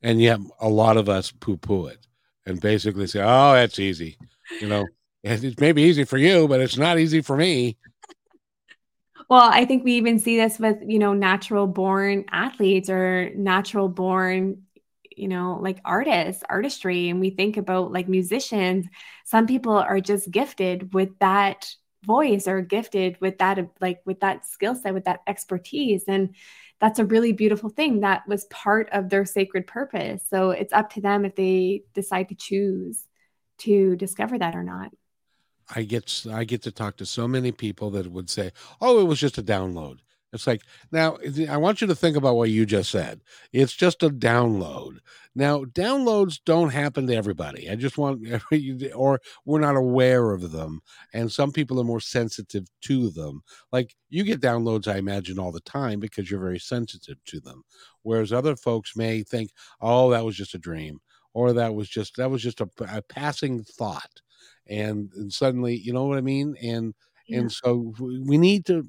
And 0.02 0.20
yet, 0.20 0.40
a 0.60 0.68
lot 0.68 0.96
of 0.96 1.08
us 1.08 1.32
poo 1.32 1.56
poo 1.56 1.86
it 1.86 2.06
and 2.46 2.60
basically 2.60 3.06
say, 3.06 3.20
oh, 3.20 3.52
that's 3.52 3.78
easy. 3.78 4.16
You 4.60 4.68
know, 4.68 4.86
it 5.22 5.60
may 5.60 5.72
be 5.72 5.82
easy 5.82 6.04
for 6.04 6.18
you, 6.18 6.48
but 6.48 6.60
it's 6.60 6.78
not 6.78 6.98
easy 6.98 7.20
for 7.20 7.36
me. 7.36 7.76
Well, 9.28 9.50
I 9.52 9.66
think 9.66 9.84
we 9.84 9.94
even 9.94 10.18
see 10.18 10.38
this 10.38 10.58
with, 10.58 10.78
you 10.86 10.98
know, 10.98 11.12
natural 11.12 11.66
born 11.66 12.24
athletes 12.30 12.88
or 12.88 13.30
natural 13.34 13.88
born, 13.88 14.62
you 15.14 15.28
know, 15.28 15.58
like 15.60 15.80
artists, 15.84 16.42
artistry. 16.48 17.10
And 17.10 17.20
we 17.20 17.30
think 17.30 17.58
about 17.58 17.92
like 17.92 18.08
musicians. 18.08 18.86
Some 19.24 19.46
people 19.46 19.76
are 19.76 20.00
just 20.00 20.30
gifted 20.30 20.94
with 20.94 21.10
that 21.18 21.74
voice 22.04 22.48
or 22.48 22.62
gifted 22.62 23.20
with 23.20 23.38
that, 23.38 23.58
like 23.82 24.00
with 24.06 24.20
that 24.20 24.46
skill 24.46 24.74
set, 24.74 24.94
with 24.94 25.04
that 25.04 25.20
expertise. 25.26 26.04
And 26.08 26.34
that's 26.80 26.98
a 26.98 27.04
really 27.04 27.32
beautiful 27.32 27.70
thing 27.70 28.00
that 28.00 28.26
was 28.28 28.44
part 28.46 28.88
of 28.92 29.08
their 29.08 29.24
sacred 29.24 29.66
purpose. 29.66 30.22
So 30.28 30.50
it's 30.50 30.72
up 30.72 30.90
to 30.94 31.00
them 31.00 31.24
if 31.24 31.34
they 31.34 31.82
decide 31.94 32.28
to 32.28 32.34
choose 32.34 33.04
to 33.58 33.96
discover 33.96 34.38
that 34.38 34.54
or 34.54 34.62
not. 34.62 34.92
I 35.74 35.82
get 35.82 36.24
I 36.30 36.44
get 36.44 36.62
to 36.62 36.72
talk 36.72 36.96
to 36.96 37.06
so 37.06 37.28
many 37.28 37.52
people 37.52 37.90
that 37.90 38.06
would 38.10 38.30
say, 38.30 38.52
"Oh, 38.80 39.00
it 39.00 39.04
was 39.04 39.20
just 39.20 39.38
a 39.38 39.42
download." 39.42 39.98
It's 40.32 40.46
like 40.46 40.62
now 40.92 41.16
I 41.48 41.56
want 41.56 41.80
you 41.80 41.86
to 41.86 41.94
think 41.94 42.16
about 42.16 42.36
what 42.36 42.50
you 42.50 42.66
just 42.66 42.90
said. 42.90 43.20
It's 43.52 43.72
just 43.72 44.02
a 44.02 44.10
download. 44.10 44.98
Now, 45.34 45.64
downloads 45.64 46.40
don't 46.44 46.70
happen 46.70 47.06
to 47.06 47.14
everybody. 47.14 47.70
I 47.70 47.76
just 47.76 47.96
want, 47.96 48.26
or 48.94 49.20
we're 49.44 49.60
not 49.60 49.76
aware 49.76 50.32
of 50.32 50.50
them, 50.50 50.80
and 51.14 51.30
some 51.30 51.52
people 51.52 51.80
are 51.80 51.84
more 51.84 52.00
sensitive 52.00 52.66
to 52.82 53.10
them. 53.10 53.42
Like 53.72 53.94
you 54.10 54.24
get 54.24 54.40
downloads, 54.40 54.86
I 54.86 54.98
imagine, 54.98 55.38
all 55.38 55.52
the 55.52 55.60
time 55.60 56.00
because 56.00 56.30
you're 56.30 56.40
very 56.40 56.58
sensitive 56.58 57.22
to 57.26 57.40
them. 57.40 57.62
Whereas 58.02 58.32
other 58.32 58.56
folks 58.56 58.96
may 58.96 59.22
think, 59.22 59.50
"Oh, 59.80 60.10
that 60.10 60.24
was 60.24 60.36
just 60.36 60.54
a 60.54 60.58
dream," 60.58 61.00
or 61.32 61.52
"That 61.52 61.74
was 61.74 61.88
just 61.88 62.16
that 62.16 62.30
was 62.30 62.42
just 62.42 62.60
a, 62.60 62.68
a 62.80 63.02
passing 63.02 63.64
thought." 63.64 64.20
and, 64.68 65.10
and 65.16 65.32
suddenly 65.32 65.76
you 65.76 65.92
know 65.92 66.04
what 66.04 66.18
i 66.18 66.20
mean 66.20 66.54
and 66.62 66.94
yeah. 67.26 67.38
and 67.38 67.52
so 67.52 67.94
we 67.98 68.38
need 68.38 68.66
to 68.66 68.86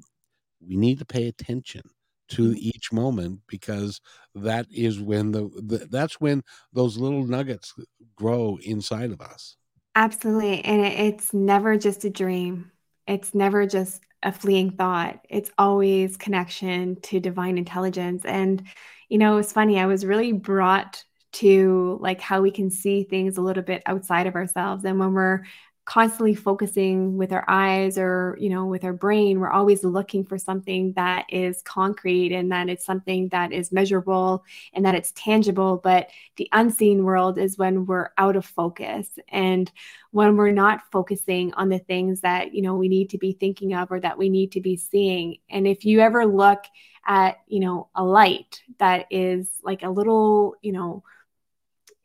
we 0.66 0.76
need 0.76 0.98
to 0.98 1.04
pay 1.04 1.28
attention 1.28 1.82
to 2.28 2.50
mm-hmm. 2.50 2.58
each 2.58 2.92
moment 2.92 3.40
because 3.48 4.00
that 4.34 4.66
is 4.70 5.00
when 5.00 5.32
the, 5.32 5.50
the, 5.62 5.86
that's 5.90 6.20
when 6.20 6.42
those 6.72 6.96
little 6.96 7.26
nuggets 7.26 7.74
grow 8.16 8.58
inside 8.62 9.10
of 9.10 9.20
us. 9.20 9.56
Absolutely 9.96 10.64
and 10.64 10.80
it's 10.80 11.34
never 11.34 11.76
just 11.76 12.04
a 12.04 12.10
dream. 12.10 12.70
It's 13.06 13.34
never 13.34 13.66
just 13.66 14.02
a 14.22 14.30
fleeing 14.30 14.70
thought. 14.70 15.24
It's 15.28 15.50
always 15.58 16.16
connection 16.16 17.00
to 17.02 17.18
divine 17.18 17.58
intelligence 17.58 18.24
and 18.24 18.62
you 19.10 19.18
know 19.18 19.36
it's 19.36 19.52
funny 19.52 19.78
i 19.78 19.86
was 19.86 20.06
really 20.06 20.32
brought 20.32 21.04
to 21.32 21.98
like 22.00 22.20
how 22.20 22.40
we 22.40 22.50
can 22.50 22.70
see 22.70 23.04
things 23.04 23.36
a 23.36 23.42
little 23.42 23.62
bit 23.62 23.82
outside 23.84 24.26
of 24.26 24.34
ourselves 24.34 24.84
and 24.84 24.98
when 24.98 25.12
we're 25.12 25.42
constantly 25.90 26.36
focusing 26.36 27.16
with 27.16 27.32
our 27.32 27.44
eyes 27.48 27.98
or 27.98 28.36
you 28.38 28.48
know 28.48 28.64
with 28.64 28.84
our 28.84 28.92
brain 28.92 29.40
we're 29.40 29.50
always 29.50 29.82
looking 29.82 30.24
for 30.24 30.38
something 30.38 30.92
that 30.92 31.26
is 31.28 31.62
concrete 31.62 32.32
and 32.32 32.52
that 32.52 32.68
it's 32.68 32.84
something 32.84 33.28
that 33.30 33.50
is 33.50 33.72
measurable 33.72 34.44
and 34.72 34.84
that 34.86 34.94
it's 34.94 35.12
tangible. 35.16 35.80
But 35.82 36.10
the 36.36 36.48
unseen 36.52 37.02
world 37.02 37.38
is 37.38 37.58
when 37.58 37.86
we're 37.86 38.10
out 38.18 38.36
of 38.36 38.46
focus. 38.46 39.08
And 39.30 39.68
when 40.12 40.36
we're 40.36 40.52
not 40.52 40.82
focusing 40.92 41.52
on 41.54 41.68
the 41.68 41.80
things 41.80 42.20
that 42.20 42.54
you 42.54 42.62
know 42.62 42.76
we 42.76 42.88
need 42.88 43.10
to 43.10 43.18
be 43.18 43.32
thinking 43.32 43.74
of 43.74 43.90
or 43.90 43.98
that 43.98 44.16
we 44.16 44.28
need 44.28 44.52
to 44.52 44.60
be 44.60 44.76
seeing. 44.76 45.38
And 45.48 45.66
if 45.66 45.84
you 45.84 45.98
ever 45.98 46.24
look 46.24 46.64
at 47.04 47.38
you 47.48 47.58
know 47.58 47.88
a 47.96 48.04
light 48.04 48.62
that 48.78 49.06
is 49.10 49.48
like 49.64 49.82
a 49.82 49.90
little 49.90 50.54
you 50.62 50.70
know 50.70 51.02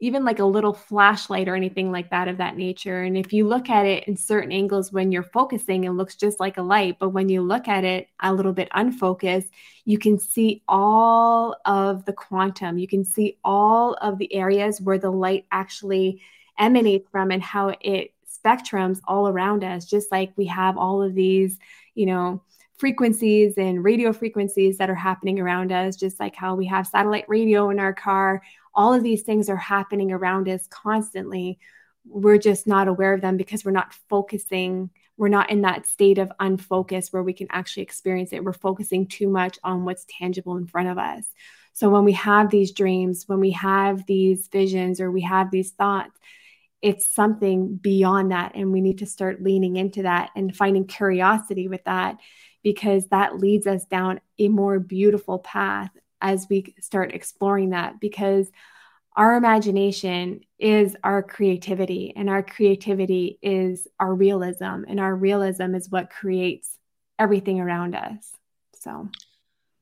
even 0.02 0.26
like 0.26 0.40
a 0.40 0.46
little 0.46 0.74
flashlight 0.74 1.48
or 1.48 1.56
anything 1.56 1.92
like 1.92 2.10
that 2.10 2.28
of 2.28 2.38
that 2.38 2.58
nature. 2.58 3.04
And 3.04 3.18
if 3.18 3.32
you 3.32 3.48
look 3.48 3.70
at 3.70 3.86
it 3.86 4.06
in 4.08 4.18
certain 4.18 4.52
angles 4.52 4.92
when 4.92 5.12
you're 5.12 5.24
focusing, 5.24 5.86
it 5.86 5.92
looks 5.92 6.16
just 6.16 6.40
like 6.40 6.58
a 6.58 6.62
light. 6.62 6.98
But 7.00 7.10
when 7.10 7.30
you 7.30 7.42
look 7.42 7.68
at 7.70 7.86
it 7.86 8.10
a 8.22 8.34
little 8.34 8.52
bit 8.52 8.68
unfocused, 8.74 9.48
you 9.86 9.98
can 9.98 10.20
see 10.20 10.62
all 10.68 11.56
of 11.66 12.04
the 12.06 12.14
quantum. 12.14 12.78
You 12.78 12.88
can 12.88 13.06
see 13.06 13.38
all 13.44 13.94
of 13.96 14.18
the 14.18 14.34
areas 14.34 14.82
where 14.82 14.98
the 14.98 15.12
light 15.12 15.46
actually 15.52 16.22
emanates 16.60 17.10
from 17.10 17.32
and 17.32 17.42
how 17.42 17.74
it 17.80 18.12
spectrums 18.30 19.00
all 19.08 19.30
around 19.30 19.64
us, 19.64 19.86
just 19.86 20.12
like 20.12 20.34
we 20.36 20.46
have 20.46 20.78
all 20.78 21.02
of 21.02 21.16
these, 21.16 21.58
you 21.94 22.06
know, 22.06 22.42
frequencies 22.78 23.54
and 23.58 23.84
radio 23.86 24.12
frequencies 24.12 24.78
that 24.78 24.90
are 24.90 24.96
happening 24.96 25.40
around 25.40 25.72
us, 25.72 25.96
just 25.96 26.20
like 26.20 26.36
how 26.36 26.54
we 26.54 26.66
have 26.66 26.86
satellite 26.86 27.24
radio 27.30 27.70
in 27.70 27.80
our 27.80 27.94
car 27.94 28.42
all 28.76 28.94
of 28.94 29.04
these 29.04 29.24
things 29.24 29.50
are 29.50 29.56
happening 29.56 30.12
around 30.12 30.48
us 30.48 30.68
constantly 30.68 31.58
we're 32.08 32.38
just 32.38 32.68
not 32.68 32.88
aware 32.88 33.14
of 33.14 33.22
them 33.22 33.36
because 33.36 33.66
we're 33.66 33.72
not 33.72 33.94
focusing 34.10 34.90
we're 35.18 35.28
not 35.30 35.50
in 35.50 35.62
that 35.62 35.86
state 35.86 36.18
of 36.18 36.32
unfocus 36.40 37.12
where 37.12 37.24
we 37.24 37.34
can 37.34 37.48
actually 37.50 37.84
experience 37.84 38.34
it. 38.34 38.44
We're 38.44 38.54
focusing 38.54 39.08
too 39.08 39.30
much 39.30 39.58
on 39.64 39.86
what's 39.86 40.06
tangible 40.10 40.58
in 40.58 40.68
front 40.68 40.90
of 40.90 40.98
us. 40.98 41.26
So 41.74 41.90
when 41.90 42.04
we 42.04 42.14
have 42.14 42.50
these 42.50 42.72
dreams 42.72 43.24
when 43.28 43.40
we 43.40 43.52
have 43.52 44.06
these 44.06 44.48
visions 44.48 45.00
or 45.02 45.12
we 45.12 45.22
have 45.22 45.52
these 45.52 45.72
thoughts 45.72 46.18
it's 46.82 47.08
something 47.08 47.78
beyond 47.78 48.32
that 48.32 48.52
and 48.54 48.72
we 48.72 48.80
need 48.80 49.00
to 49.00 49.06
start 49.06 49.42
leaning 49.42 49.76
into 49.76 50.04
that 50.04 50.30
and 50.36 50.56
finding 50.56 50.86
curiosity 50.86 51.68
with 51.68 51.84
that 51.86 52.18
because 52.64 53.08
that 53.08 53.40
leads 53.40 53.66
us 53.66 53.86
down 53.86 54.20
a 54.38 54.48
more 54.50 54.80
beautiful 54.80 55.40
path 55.40 55.90
as 56.26 56.48
we 56.50 56.74
start 56.82 57.14
exploring 57.14 57.70
that 57.70 58.00
because 58.00 58.52
our 59.16 59.36
imagination 59.36 60.42
is 60.58 60.98
our 61.04 61.22
creativity 61.22 62.14
and 62.16 62.32
our 62.32 62.42
creativity 62.42 63.38
is 63.44 63.88
our 64.00 64.14
realism 64.14 64.84
and 64.88 65.00
our 65.00 65.16
realism 65.16 65.76
is 65.76 65.88
what 65.90 66.10
creates 66.10 66.80
everything 67.20 67.62
around 67.62 67.96
us. 67.96 68.32
So. 68.74 69.08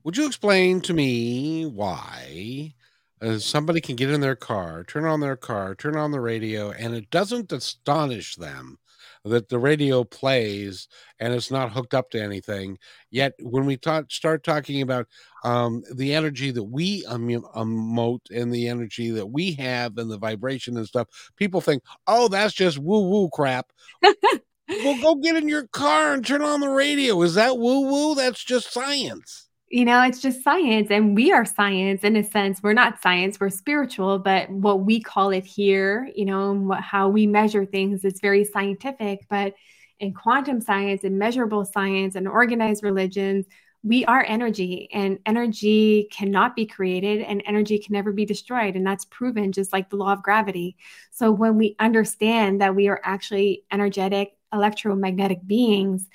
Would 0.04 0.18
you 0.18 0.28
explain 0.28 0.82
to 0.82 0.94
me 0.94 1.66
why 1.66 2.74
uh, 3.22 3.40
somebody 3.40 3.80
can 3.80 3.96
get 3.96 4.10
in 4.10 4.20
their 4.20 4.36
car 4.36 4.84
turn 4.84 5.06
on 5.06 5.22
their 5.22 5.38
car 5.38 5.74
turn 5.76 5.96
on 5.96 6.12
the 6.12 6.20
radio 6.20 6.72
and 6.72 6.94
it 6.94 7.10
doesn't 7.10 7.54
astonish 7.54 8.36
them 8.36 8.78
that 9.26 9.50
the 9.50 9.60
radio 9.60 10.04
plays 10.04 10.88
and 11.20 11.34
it's 11.34 11.52
not 11.52 11.72
hooked 11.72 11.94
up 11.94 12.10
to 12.12 12.22
anything. 12.22 12.78
Yet 13.10 13.34
when 13.40 13.66
we 13.66 13.78
talk, 13.78 14.12
start 14.12 14.44
talking 14.44 14.82
about 14.82 15.08
um, 15.44 15.84
the 15.94 16.14
energy 16.14 16.52
that 16.52 16.64
we 16.64 17.04
emote 17.06 18.32
and 18.32 18.52
the 18.52 18.68
energy 18.68 19.12
that 19.12 19.28
we 19.28 19.54
have 19.54 19.98
and 19.98 20.12
the 20.12 20.18
vibration 20.18 20.78
and 20.78 20.88
stuff, 20.88 21.08
people 21.38 21.62
think, 21.62 21.84
oh, 22.08 22.28
that's 22.28 22.54
just 22.54 22.78
woo 22.78 23.08
woo 23.08 23.30
crap. 23.30 23.72
well, 24.04 25.02
go 25.02 25.16
get 25.16 25.36
in 25.36 25.48
your 25.48 25.68
car 25.68 26.14
and 26.14 26.26
turn 26.26 26.42
on 26.42 26.60
the 26.60 26.70
radio. 26.70 27.22
Is 27.22 27.36
that 27.36 27.58
woo 27.58 27.82
woo? 27.82 28.16
That's 28.16 28.44
just 28.44 28.74
science 28.74 29.48
you 29.74 29.86
know, 29.86 30.04
it's 30.04 30.22
just 30.22 30.44
science, 30.44 30.92
and 30.92 31.16
we 31.16 31.32
are 31.32 31.46
science 31.46 32.04
in 32.04 32.16
a 32.16 32.24
sense. 32.24 32.62
We're 32.62 32.74
not 32.74 33.02
science, 33.02 33.40
we're 33.40 33.50
spiritual, 33.50 34.20
but 34.20 34.48
what 34.48 34.82
we 34.82 35.02
call 35.02 35.32
it 35.32 35.44
here, 35.44 36.12
you 36.16 36.26
know, 36.26 36.54
what, 36.54 36.82
how 36.82 37.10
we 37.10 37.26
measure 37.26 37.66
things 37.66 38.06
is 38.06 38.20
very 38.20 38.46
scientific. 38.46 39.22
But 39.32 39.56
in 40.00 40.14
quantum 40.14 40.62
science 40.62 41.04
and 41.04 41.18
measurable 41.18 41.66
science 41.66 42.14
and 42.14 42.28
organized 42.28 42.84
religions, 42.84 43.48
we 43.82 44.06
are 44.06 44.24
energy, 44.28 44.90
and 44.94 45.18
energy 45.26 46.08
cannot 46.12 46.56
be 46.56 46.68
created, 46.68 47.22
and 47.22 47.42
energy 47.48 47.80
can 47.80 47.94
never 47.94 48.12
be 48.12 48.26
destroyed. 48.26 48.76
And 48.76 48.86
that's 48.86 49.06
proven 49.06 49.52
just 49.52 49.74
like 49.74 49.90
the 49.90 49.96
law 49.96 50.14
of 50.14 50.22
gravity. 50.22 50.78
So 51.10 51.32
when 51.32 51.58
we 51.58 51.76
understand 51.80 52.62
that 52.62 52.76
we 52.76 52.90
are 52.90 53.02
actually 53.04 53.64
energetic, 53.72 54.38
electromagnetic 54.54 55.48
beings, 55.48 56.08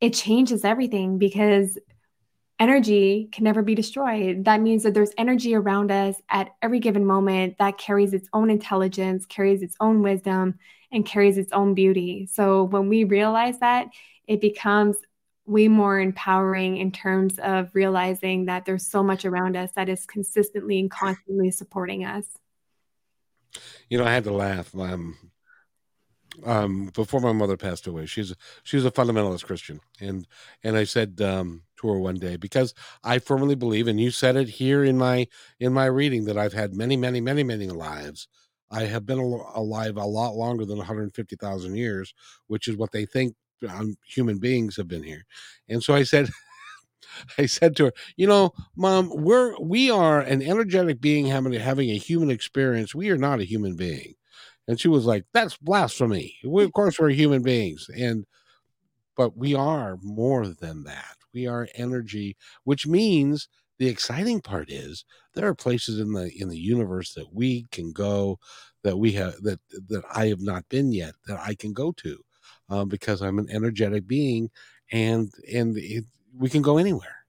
it 0.00 0.14
changes 0.14 0.64
everything 0.64 1.18
because 1.18 1.78
energy 2.62 3.28
can 3.32 3.42
never 3.42 3.60
be 3.60 3.74
destroyed. 3.74 4.44
That 4.44 4.60
means 4.60 4.84
that 4.84 4.94
there's 4.94 5.10
energy 5.18 5.52
around 5.56 5.90
us 5.90 6.14
at 6.30 6.50
every 6.62 6.78
given 6.78 7.04
moment 7.04 7.58
that 7.58 7.76
carries 7.76 8.14
its 8.14 8.28
own 8.32 8.50
intelligence, 8.50 9.26
carries 9.26 9.62
its 9.62 9.76
own 9.80 10.00
wisdom, 10.00 10.60
and 10.92 11.04
carries 11.04 11.38
its 11.38 11.52
own 11.52 11.74
beauty. 11.74 12.28
So 12.30 12.62
when 12.62 12.88
we 12.88 13.02
realize 13.02 13.58
that, 13.58 13.88
it 14.28 14.40
becomes 14.40 14.96
way 15.44 15.66
more 15.66 15.98
empowering 15.98 16.76
in 16.76 16.92
terms 16.92 17.40
of 17.40 17.68
realizing 17.74 18.44
that 18.44 18.64
there's 18.64 18.86
so 18.86 19.02
much 19.02 19.24
around 19.24 19.56
us 19.56 19.70
that 19.74 19.88
is 19.88 20.06
consistently 20.06 20.78
and 20.78 20.88
constantly 20.88 21.50
supporting 21.50 22.04
us. 22.04 22.26
You 23.88 23.98
know, 23.98 24.04
I 24.04 24.14
had 24.14 24.24
to 24.24 24.32
laugh. 24.32 24.72
Um, 24.76 25.16
um, 26.44 26.90
before 26.94 27.20
my 27.20 27.32
mother 27.32 27.56
passed 27.56 27.86
away. 27.86 28.06
She's 28.06 28.34
she 28.62 28.76
was 28.76 28.84
a 28.84 28.90
fundamentalist 28.90 29.44
Christian, 29.44 29.80
and 30.00 30.26
and 30.62 30.76
I 30.76 30.84
said 30.84 31.20
um, 31.20 31.62
to 31.80 31.88
her 31.88 31.98
one 31.98 32.16
day 32.16 32.36
because 32.36 32.74
I 33.04 33.18
firmly 33.18 33.54
believe, 33.54 33.88
and 33.88 34.00
you 34.00 34.10
said 34.10 34.36
it 34.36 34.48
here 34.48 34.84
in 34.84 34.98
my 34.98 35.28
in 35.60 35.72
my 35.72 35.86
reading 35.86 36.24
that 36.26 36.38
I've 36.38 36.52
had 36.54 36.74
many, 36.74 36.96
many, 36.96 37.20
many, 37.20 37.42
many 37.42 37.68
lives. 37.68 38.28
I 38.70 38.84
have 38.84 39.04
been 39.04 39.18
alive 39.18 39.98
a 39.98 40.04
lot 40.06 40.34
longer 40.34 40.64
than 40.64 40.78
150,000 40.78 41.76
years, 41.76 42.14
which 42.46 42.68
is 42.68 42.76
what 42.76 42.90
they 42.92 43.04
think 43.04 43.34
um, 43.68 43.96
human 44.06 44.38
beings 44.38 44.76
have 44.76 44.88
been 44.88 45.02
here. 45.02 45.26
And 45.68 45.82
so 45.84 45.94
I 45.94 46.04
said, 46.04 46.30
I 47.38 47.46
said 47.46 47.76
to 47.76 47.86
her, 47.86 47.92
you 48.16 48.26
know, 48.26 48.52
mom, 48.76 49.10
we're 49.14 49.56
we 49.60 49.90
are 49.90 50.20
an 50.20 50.42
energetic 50.42 51.00
being 51.00 51.26
having 51.26 51.52
having 51.54 51.90
a 51.90 51.98
human 51.98 52.30
experience. 52.30 52.94
We 52.94 53.10
are 53.10 53.18
not 53.18 53.40
a 53.40 53.44
human 53.44 53.76
being. 53.76 54.14
And 54.68 54.78
she 54.80 54.88
was 54.88 55.04
like, 55.04 55.24
that's 55.32 55.56
blasphemy. 55.56 56.36
We, 56.44 56.64
of 56.64 56.72
course 56.72 56.98
we're 56.98 57.10
human 57.10 57.42
beings. 57.42 57.88
And 57.96 58.24
but 59.16 59.36
we 59.36 59.54
are 59.54 59.98
more 60.02 60.46
than 60.46 60.84
that. 60.84 61.16
We 61.34 61.46
are 61.46 61.68
energy, 61.74 62.36
which 62.64 62.86
means 62.86 63.48
the 63.78 63.88
exciting 63.88 64.40
part 64.40 64.70
is 64.70 65.04
there 65.34 65.46
are 65.48 65.54
places 65.54 65.98
in 65.98 66.12
the 66.12 66.30
in 66.40 66.48
the 66.48 66.58
universe 66.58 67.14
that 67.14 67.32
we 67.32 67.66
can 67.72 67.92
go 67.92 68.38
that 68.82 68.96
we 68.96 69.12
have 69.12 69.34
that 69.42 69.60
that 69.88 70.04
I 70.14 70.26
have 70.26 70.40
not 70.40 70.68
been 70.68 70.92
yet 70.92 71.14
that 71.26 71.40
I 71.40 71.54
can 71.54 71.72
go 71.72 71.92
to 71.92 72.24
uh, 72.70 72.84
because 72.84 73.22
I'm 73.22 73.38
an 73.38 73.48
energetic 73.50 74.06
being 74.06 74.50
and 74.92 75.32
and 75.52 75.76
it, 75.76 76.04
we 76.36 76.48
can 76.48 76.62
go 76.62 76.78
anywhere. 76.78 77.21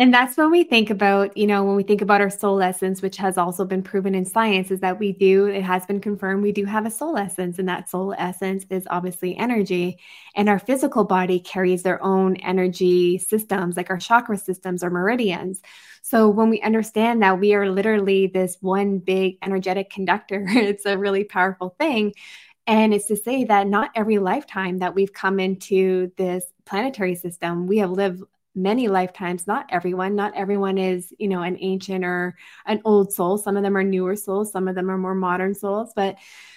And 0.00 0.14
that's 0.14 0.38
when 0.38 0.50
we 0.50 0.64
think 0.64 0.88
about, 0.88 1.36
you 1.36 1.46
know, 1.46 1.62
when 1.62 1.76
we 1.76 1.82
think 1.82 2.00
about 2.00 2.22
our 2.22 2.30
soul 2.30 2.62
essence, 2.62 3.02
which 3.02 3.18
has 3.18 3.36
also 3.36 3.66
been 3.66 3.82
proven 3.82 4.14
in 4.14 4.24
science, 4.24 4.70
is 4.70 4.80
that 4.80 4.98
we 4.98 5.12
do, 5.12 5.44
it 5.44 5.62
has 5.62 5.84
been 5.84 6.00
confirmed, 6.00 6.42
we 6.42 6.52
do 6.52 6.64
have 6.64 6.86
a 6.86 6.90
soul 6.90 7.18
essence. 7.18 7.58
And 7.58 7.68
that 7.68 7.90
soul 7.90 8.14
essence 8.16 8.64
is 8.70 8.86
obviously 8.88 9.36
energy. 9.36 9.98
And 10.34 10.48
our 10.48 10.58
physical 10.58 11.04
body 11.04 11.38
carries 11.38 11.82
their 11.82 12.02
own 12.02 12.36
energy 12.36 13.18
systems, 13.18 13.76
like 13.76 13.90
our 13.90 13.98
chakra 13.98 14.38
systems 14.38 14.82
or 14.82 14.88
meridians. 14.88 15.60
So 16.00 16.30
when 16.30 16.48
we 16.48 16.62
understand 16.62 17.22
that 17.22 17.38
we 17.38 17.52
are 17.52 17.70
literally 17.70 18.26
this 18.26 18.56
one 18.62 19.00
big 19.00 19.36
energetic 19.42 19.90
conductor, 19.90 20.46
it's 20.48 20.86
a 20.86 20.96
really 20.96 21.24
powerful 21.24 21.76
thing. 21.78 22.14
And 22.66 22.94
it's 22.94 23.06
to 23.08 23.16
say 23.16 23.44
that 23.44 23.66
not 23.66 23.90
every 23.94 24.16
lifetime 24.16 24.78
that 24.78 24.94
we've 24.94 25.12
come 25.12 25.38
into 25.38 26.10
this 26.16 26.44
planetary 26.64 27.16
system, 27.16 27.66
we 27.66 27.78
have 27.78 27.90
lived 27.90 28.22
many 28.54 28.88
lifetimes 28.88 29.46
not 29.46 29.64
everyone 29.70 30.16
not 30.16 30.34
everyone 30.36 30.76
is 30.76 31.14
you 31.18 31.28
know 31.28 31.42
an 31.42 31.56
ancient 31.60 32.04
or 32.04 32.36
an 32.66 32.80
old 32.84 33.12
soul. 33.12 33.38
Some 33.38 33.56
of 33.56 33.62
them 33.62 33.76
are 33.76 33.84
newer 33.84 34.16
souls 34.16 34.52
some 34.52 34.68
of 34.68 34.74
them 34.74 34.90
are 34.90 34.98
more 34.98 35.14
modern 35.14 35.54
souls. 35.54 35.92
But 35.94 36.16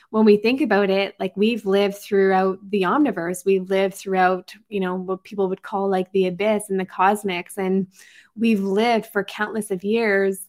when 0.09 0.25
we 0.25 0.37
think 0.37 0.61
about 0.61 0.89
it 0.89 1.15
like 1.19 1.35
we've 1.35 1.65
lived 1.65 1.97
throughout 1.97 2.59
the 2.69 2.83
omniverse. 2.83 3.45
We've 3.45 3.69
lived 3.69 3.95
throughout 3.95 4.53
you 4.69 4.79
know 4.79 4.95
what 4.95 5.23
people 5.23 5.49
would 5.49 5.61
call 5.61 5.89
like 5.89 6.11
the 6.11 6.27
abyss 6.27 6.69
and 6.69 6.79
the 6.79 6.85
cosmics. 6.85 7.57
And 7.57 7.87
we've 8.35 8.61
lived 8.61 9.07
for 9.07 9.23
countless 9.23 9.71
of 9.71 9.83
years 9.83 10.47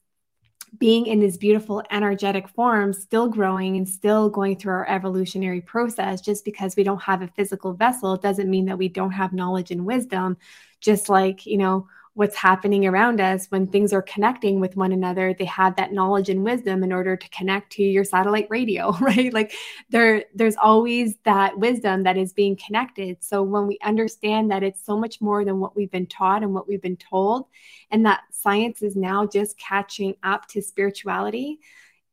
being 0.79 1.07
in 1.07 1.21
this 1.21 1.37
beautiful 1.37 1.83
energetic 1.91 2.49
form, 2.49 2.93
still 2.93 3.29
growing 3.29 3.77
and 3.77 3.89
still 3.89 4.29
going 4.29 4.57
through 4.57 4.73
our 4.73 4.89
evolutionary 4.89 5.61
process, 5.61 6.21
just 6.21 6.45
because 6.45 6.77
we 6.77 6.85
don't 6.85 7.03
have 7.03 7.23
a 7.23 7.29
physical 7.29 7.75
vessel 7.75 8.17
doesn't 8.17 8.51
mean 8.51 8.67
that 8.67 8.79
we 8.79 8.89
don't 8.89 9.13
have 9.13 9.33
knowledge 9.33 9.71
and 9.71 9.85
wisdom. 9.85 10.37
Just 10.81 11.09
like, 11.09 11.47
you 11.47 11.59
know, 11.59 11.89
what's 12.15 12.37
happening 12.37 12.87
around 12.87 13.21
us 13.21 13.47
when 13.47 13.67
things 13.67 13.93
are 13.93 14.03
connecting 14.03 14.61
with 14.61 14.77
one 14.77 14.93
another 14.93 15.35
they 15.35 15.45
have 15.45 15.77
that 15.77 15.93
knowledge 15.93 16.29
and 16.29 16.45
wisdom 16.45 16.83
in 16.83 16.93
order 16.93 17.17
to 17.17 17.29
connect 17.31 17.73
to 17.73 17.83
your 17.83 18.05
satellite 18.05 18.47
radio 18.51 18.93
right? 19.01 19.33
Like 19.33 19.53
there 19.91 20.25
there's 20.35 20.57
always 20.57 21.17
that 21.25 21.59
wisdom 21.59 22.05
that 22.05 22.17
is 22.17 22.33
being 22.33 22.57
connected. 22.57 23.23
So 23.23 23.43
when 23.43 23.67
we 23.67 23.79
understand 23.83 24.51
that 24.51 24.63
it's 24.63 24.85
so 24.85 24.99
much 24.99 25.21
more 25.21 25.45
than 25.45 25.61
what 25.61 25.77
we've 25.77 25.91
been 25.91 26.07
taught 26.07 26.43
and 26.43 26.55
what 26.55 26.69
we've 26.69 26.83
been 26.83 26.97
told 26.97 27.47
and 27.91 28.07
that 28.07 28.23
science 28.31 28.83
is 28.83 28.97
now 28.97 29.27
just 29.27 29.59
catching 29.59 30.15
up 30.23 30.47
to 30.49 30.63
spirituality 30.63 31.59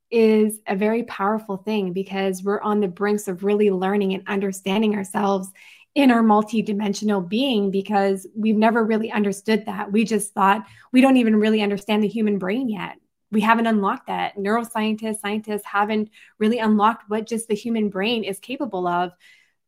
is 0.10 0.60
a 0.68 0.76
very 0.76 1.04
powerful 1.04 1.58
thing 1.58 1.94
because 1.94 2.44
we're 2.44 2.60
on 2.62 2.82
the 2.82 2.88
brinks 2.88 3.30
of 3.30 3.44
really 3.44 3.72
learning 3.72 4.14
and 4.14 4.28
understanding 4.28 4.96
ourselves 4.96 5.50
in 5.94 6.12
our 6.12 6.22
multidimensional 6.22 7.28
being 7.28 7.70
because 7.70 8.26
we've 8.36 8.56
never 8.56 8.84
really 8.84 9.12
understood 9.12 9.66
that. 9.66 9.92
We 9.92 10.06
just 10.06 10.34
thought 10.34 10.66
we 10.92 11.02
don't 11.02 11.18
even 11.18 11.36
really 11.36 11.62
understand 11.62 12.04
the 12.04 12.08
human 12.08 12.38
brain 12.38 12.70
yet. 12.70 12.98
We 13.32 13.42
haven't 13.42 13.68
unlocked 13.68 14.08
that. 14.08 14.38
Neuroscientists, 14.38 15.20
scientists 15.20 15.66
haven't 15.66 16.10
really 16.38 16.60
unlocked 16.60 17.10
what 17.10 17.28
just 17.28 17.48
the 17.48 17.56
human 17.56 17.90
brain 17.90 18.24
is 18.24 18.40
capable 18.40 18.88
of, 18.88 19.12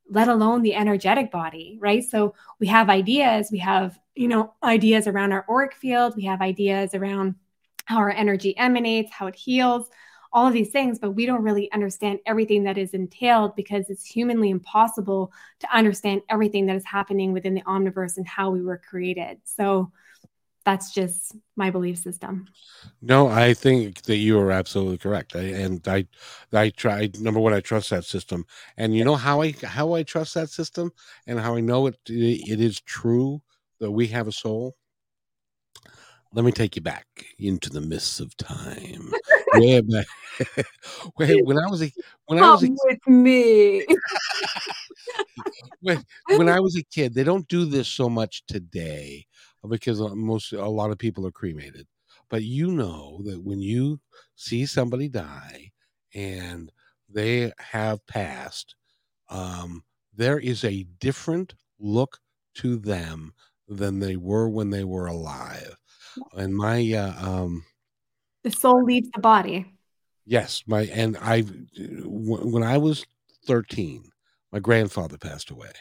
let 0.09 0.27
alone 0.27 0.61
the 0.61 0.75
energetic 0.75 1.31
body, 1.31 1.77
right? 1.81 2.03
So 2.03 2.35
we 2.59 2.67
have 2.67 2.89
ideas, 2.89 3.49
we 3.51 3.59
have, 3.59 3.97
you 4.15 4.27
know, 4.27 4.53
ideas 4.63 5.07
around 5.07 5.31
our 5.31 5.45
auric 5.49 5.73
field, 5.73 6.15
we 6.15 6.25
have 6.25 6.41
ideas 6.41 6.93
around 6.93 7.35
how 7.85 7.97
our 7.97 8.11
energy 8.11 8.57
emanates, 8.57 9.11
how 9.11 9.27
it 9.27 9.35
heals, 9.35 9.89
all 10.33 10.47
of 10.47 10.53
these 10.53 10.71
things, 10.71 10.97
but 10.99 11.11
we 11.11 11.25
don't 11.25 11.43
really 11.43 11.71
understand 11.71 12.19
everything 12.25 12.63
that 12.63 12.77
is 12.77 12.93
entailed 12.93 13.55
because 13.55 13.89
it's 13.89 14.05
humanly 14.05 14.49
impossible 14.49 15.31
to 15.59 15.75
understand 15.75 16.21
everything 16.29 16.65
that 16.65 16.75
is 16.75 16.85
happening 16.85 17.33
within 17.33 17.53
the 17.53 17.61
omniverse 17.61 18.17
and 18.17 18.27
how 18.27 18.49
we 18.49 18.61
were 18.61 18.77
created. 18.77 19.37
So 19.43 19.91
that's 20.65 20.93
just 20.93 21.35
my 21.55 21.69
belief 21.69 21.99
system. 21.99 22.47
No, 23.01 23.27
I 23.27 23.53
think 23.53 24.03
that 24.03 24.17
you 24.17 24.39
are 24.39 24.51
absolutely 24.51 24.97
correct. 24.97 25.35
I, 25.35 25.41
and 25.41 25.85
I, 25.87 26.07
I 26.51 26.69
try. 26.69 27.09
Number 27.19 27.39
one, 27.39 27.53
I 27.53 27.59
trust 27.59 27.89
that 27.91 28.05
system, 28.05 28.45
and 28.77 28.95
you 28.95 29.03
know 29.03 29.15
how 29.15 29.41
I 29.41 29.53
how 29.63 29.93
I 29.93 30.03
trust 30.03 30.33
that 30.35 30.49
system, 30.49 30.91
and 31.27 31.39
how 31.39 31.55
I 31.55 31.61
know 31.61 31.87
it 31.87 31.99
it 32.07 32.61
is 32.61 32.79
true 32.79 33.41
that 33.79 33.91
we 33.91 34.07
have 34.07 34.27
a 34.27 34.31
soul 34.31 34.75
let 36.33 36.43
me 36.43 36.51
take 36.51 36.75
you 36.75 36.81
back 36.81 37.05
into 37.37 37.69
the 37.69 37.81
mists 37.81 38.19
of 38.19 38.35
time. 38.37 39.11
Way 39.59 39.81
back, 39.81 40.07
when 41.17 41.57
I 41.57 41.69
was 41.69 41.83
a 41.83 41.91
when 42.25 42.39
Come 42.39 42.49
I 42.49 42.51
was 42.53 42.63
a, 42.63 42.69
with 42.85 43.07
me. 43.07 43.85
when 45.81 46.03
when 46.27 46.49
I 46.49 46.59
was 46.59 46.75
a 46.75 46.83
kid, 46.83 47.13
they 47.13 47.23
don't 47.23 47.47
do 47.47 47.65
this 47.65 47.87
so 47.87 48.09
much 48.09 48.43
today 48.47 49.25
because 49.67 49.99
most 50.15 50.53
a 50.53 50.67
lot 50.67 50.91
of 50.91 50.97
people 50.97 51.27
are 51.27 51.31
cremated. 51.31 51.87
But 52.29 52.43
you 52.43 52.71
know 52.71 53.21
that 53.25 53.43
when 53.43 53.61
you 53.61 53.99
see 54.35 54.65
somebody 54.65 55.07
die 55.07 55.71
and 56.15 56.71
they 57.09 57.51
have 57.59 58.05
passed, 58.07 58.75
um, 59.29 59.83
there 60.15 60.39
is 60.39 60.63
a 60.63 60.83
different 60.99 61.53
look 61.79 62.19
to 62.55 62.77
them 62.77 63.33
than 63.67 63.99
they 63.99 64.15
were 64.15 64.49
when 64.49 64.69
they 64.69 64.83
were 64.83 65.07
alive 65.07 65.75
and 66.35 66.55
my 66.55 66.91
uh, 66.93 67.13
um 67.17 67.65
the 68.43 68.51
soul 68.51 68.83
leaves 68.83 69.09
the 69.13 69.21
body. 69.21 69.65
Yes 70.25 70.63
my 70.67 70.83
and 70.85 71.17
i 71.17 71.41
when 71.41 72.63
i 72.63 72.77
was 72.77 73.05
13 73.45 74.05
my 74.53 74.59
grandfather 74.59 75.17
passed 75.17 75.49
away 75.49 75.71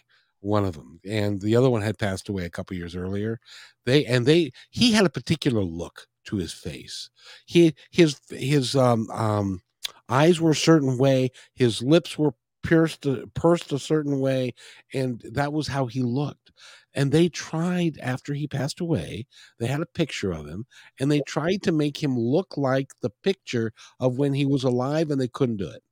one 0.42 0.64
of 0.64 0.74
them 0.74 1.00
and 1.08 1.40
the 1.40 1.56
other 1.56 1.70
one 1.70 1.82
had 1.82 1.98
passed 1.98 2.28
away 2.28 2.44
a 2.44 2.50
couple 2.50 2.76
years 2.76 2.94
earlier. 2.94 3.38
They 3.86 4.04
and 4.04 4.26
they 4.26 4.52
he 4.70 4.92
had 4.92 5.06
a 5.06 5.10
particular 5.10 5.62
look 5.62 6.06
to 6.24 6.36
his 6.36 6.52
face. 6.52 7.10
He 7.46 7.74
his 7.90 8.20
his 8.28 8.76
um 8.76 9.08
um 9.10 9.62
eyes 10.08 10.40
were 10.40 10.50
a 10.50 10.56
certain 10.56 10.98
way 10.98 11.30
his 11.54 11.80
lips 11.80 12.18
were 12.18 12.34
pierced 12.62 13.06
uh, 13.06 13.26
pursed 13.34 13.72
a 13.72 13.78
certain 13.78 14.20
way 14.20 14.54
and 14.94 15.22
that 15.32 15.52
was 15.52 15.68
how 15.68 15.86
he 15.86 16.02
looked. 16.02 16.52
And 16.94 17.10
they 17.10 17.28
tried 17.28 17.98
after 17.98 18.34
he 18.34 18.46
passed 18.46 18.80
away 18.80 19.26
they 19.58 19.66
had 19.66 19.80
a 19.80 19.86
picture 19.86 20.32
of 20.32 20.46
him 20.46 20.66
and 21.00 21.10
they 21.10 21.20
tried 21.22 21.62
to 21.64 21.72
make 21.72 22.02
him 22.02 22.18
look 22.18 22.56
like 22.56 22.92
the 23.00 23.10
picture 23.22 23.72
of 24.00 24.18
when 24.18 24.34
he 24.34 24.46
was 24.46 24.64
alive 24.64 25.10
and 25.10 25.20
they 25.20 25.28
couldn't 25.28 25.56
do 25.58 25.68
it. 25.68 25.82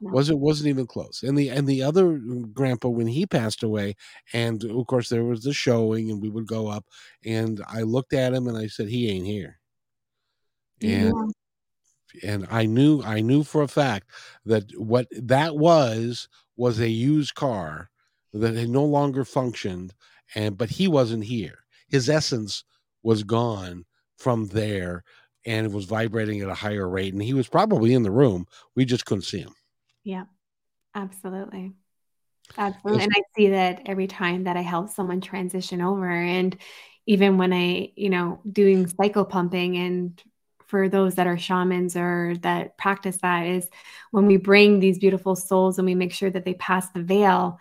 No. 0.00 0.12
was 0.12 0.30
it 0.30 0.38
wasn't 0.38 0.68
even 0.68 0.86
close. 0.86 1.22
And 1.22 1.36
the 1.36 1.48
and 1.50 1.66
the 1.66 1.82
other 1.82 2.04
mm, 2.18 2.52
grandpa 2.52 2.88
when 2.88 3.06
he 3.06 3.26
passed 3.26 3.62
away 3.62 3.96
and 4.32 4.64
of 4.64 4.86
course 4.86 5.08
there 5.10 5.24
was 5.24 5.42
the 5.42 5.52
showing 5.52 6.10
and 6.10 6.22
we 6.22 6.30
would 6.30 6.46
go 6.46 6.68
up 6.68 6.86
and 7.24 7.60
i 7.68 7.82
looked 7.82 8.12
at 8.14 8.32
him 8.34 8.46
and 8.48 8.56
i 8.56 8.66
said 8.66 8.88
he 8.88 9.10
ain't 9.10 9.26
here. 9.26 9.60
And 10.82 11.12
yeah. 11.14 11.32
And 12.22 12.46
i 12.50 12.66
knew 12.66 13.02
i 13.02 13.20
knew 13.20 13.42
for 13.44 13.62
a 13.62 13.68
fact 13.68 14.08
that 14.44 14.64
what 14.76 15.06
that 15.12 15.56
was 15.56 16.28
was 16.56 16.80
a 16.80 16.88
used 16.88 17.34
car 17.34 17.90
that 18.32 18.54
had 18.54 18.68
no 18.68 18.84
longer 18.84 19.24
functioned 19.24 19.94
and 20.34 20.56
but 20.56 20.70
he 20.70 20.88
wasn't 20.88 21.24
here. 21.24 21.58
His 21.88 22.08
essence 22.08 22.64
was 23.02 23.22
gone 23.22 23.84
from 24.18 24.46
there 24.48 25.02
and 25.46 25.66
it 25.66 25.72
was 25.72 25.86
vibrating 25.86 26.40
at 26.40 26.48
a 26.48 26.54
higher 26.54 26.88
rate 26.88 27.12
and 27.12 27.22
he 27.22 27.34
was 27.34 27.48
probably 27.48 27.94
in 27.94 28.02
the 28.02 28.10
room. 28.10 28.46
We 28.76 28.84
just 28.84 29.06
couldn't 29.06 29.22
see 29.22 29.40
him. 29.40 29.54
Yeah. 30.04 30.24
Absolutely. 30.94 31.72
Absolutely 32.58 33.04
and 33.04 33.12
i 33.14 33.22
see 33.36 33.50
that 33.50 33.82
every 33.86 34.08
time 34.08 34.44
that 34.44 34.56
i 34.56 34.60
help 34.60 34.88
someone 34.90 35.20
transition 35.20 35.80
over 35.80 36.10
and 36.10 36.56
even 37.06 37.38
when 37.38 37.52
i 37.52 37.92
you 37.94 38.10
know 38.10 38.40
doing 38.50 38.86
psychopomping 38.86 39.76
and 39.76 40.20
for 40.70 40.88
those 40.88 41.16
that 41.16 41.26
are 41.26 41.36
shamans 41.36 41.96
or 41.96 42.34
that 42.40 42.78
practice 42.78 43.18
that 43.18 43.46
is 43.46 43.68
when 44.12 44.26
we 44.26 44.36
bring 44.36 44.80
these 44.80 44.98
beautiful 44.98 45.36
souls 45.36 45.78
and 45.78 45.86
we 45.86 45.94
make 45.94 46.12
sure 46.12 46.30
that 46.30 46.44
they 46.44 46.54
pass 46.54 46.88
the 46.90 47.02
veil 47.02 47.58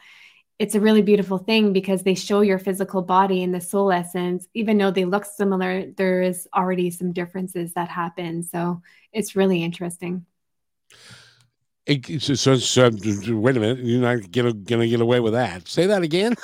it's 0.60 0.76
a 0.76 0.80
really 0.80 1.01
beautiful 1.01 1.38
thing 1.38 1.72
because 1.72 2.03
they 2.03 2.16
show 2.16 2.41
your 2.41 2.60
physical 2.60 3.01
body 3.01 3.43
and 3.43 3.55
the 3.55 3.62
soul 3.62 3.91
essence 3.91 4.47
even 4.53 4.78
though 4.78 4.91
they 4.91 5.05
look 5.05 5.26
similar 5.26 5.89
there 5.97 6.22
is 6.22 6.47
already 6.53 6.91
some 6.91 7.14
differences 7.14 7.74
that 7.74 7.88
happen. 7.88 8.43
So 8.43 8.82
it's 9.14 9.36
really 9.36 9.64
interesting 9.64 10.26
so, 12.19 12.35
so, 12.35 12.55
so, 12.57 12.89
wait 13.29 13.57
a 13.57 13.59
minute, 13.59 13.79
you're 13.79 14.01
not 14.01 14.31
gonna, 14.31 14.53
gonna 14.53 14.87
get 14.87 15.01
away 15.01 15.19
with 15.19 15.33
that. 15.33 15.67
Say 15.67 15.87
that 15.87 16.03
again. 16.03 16.35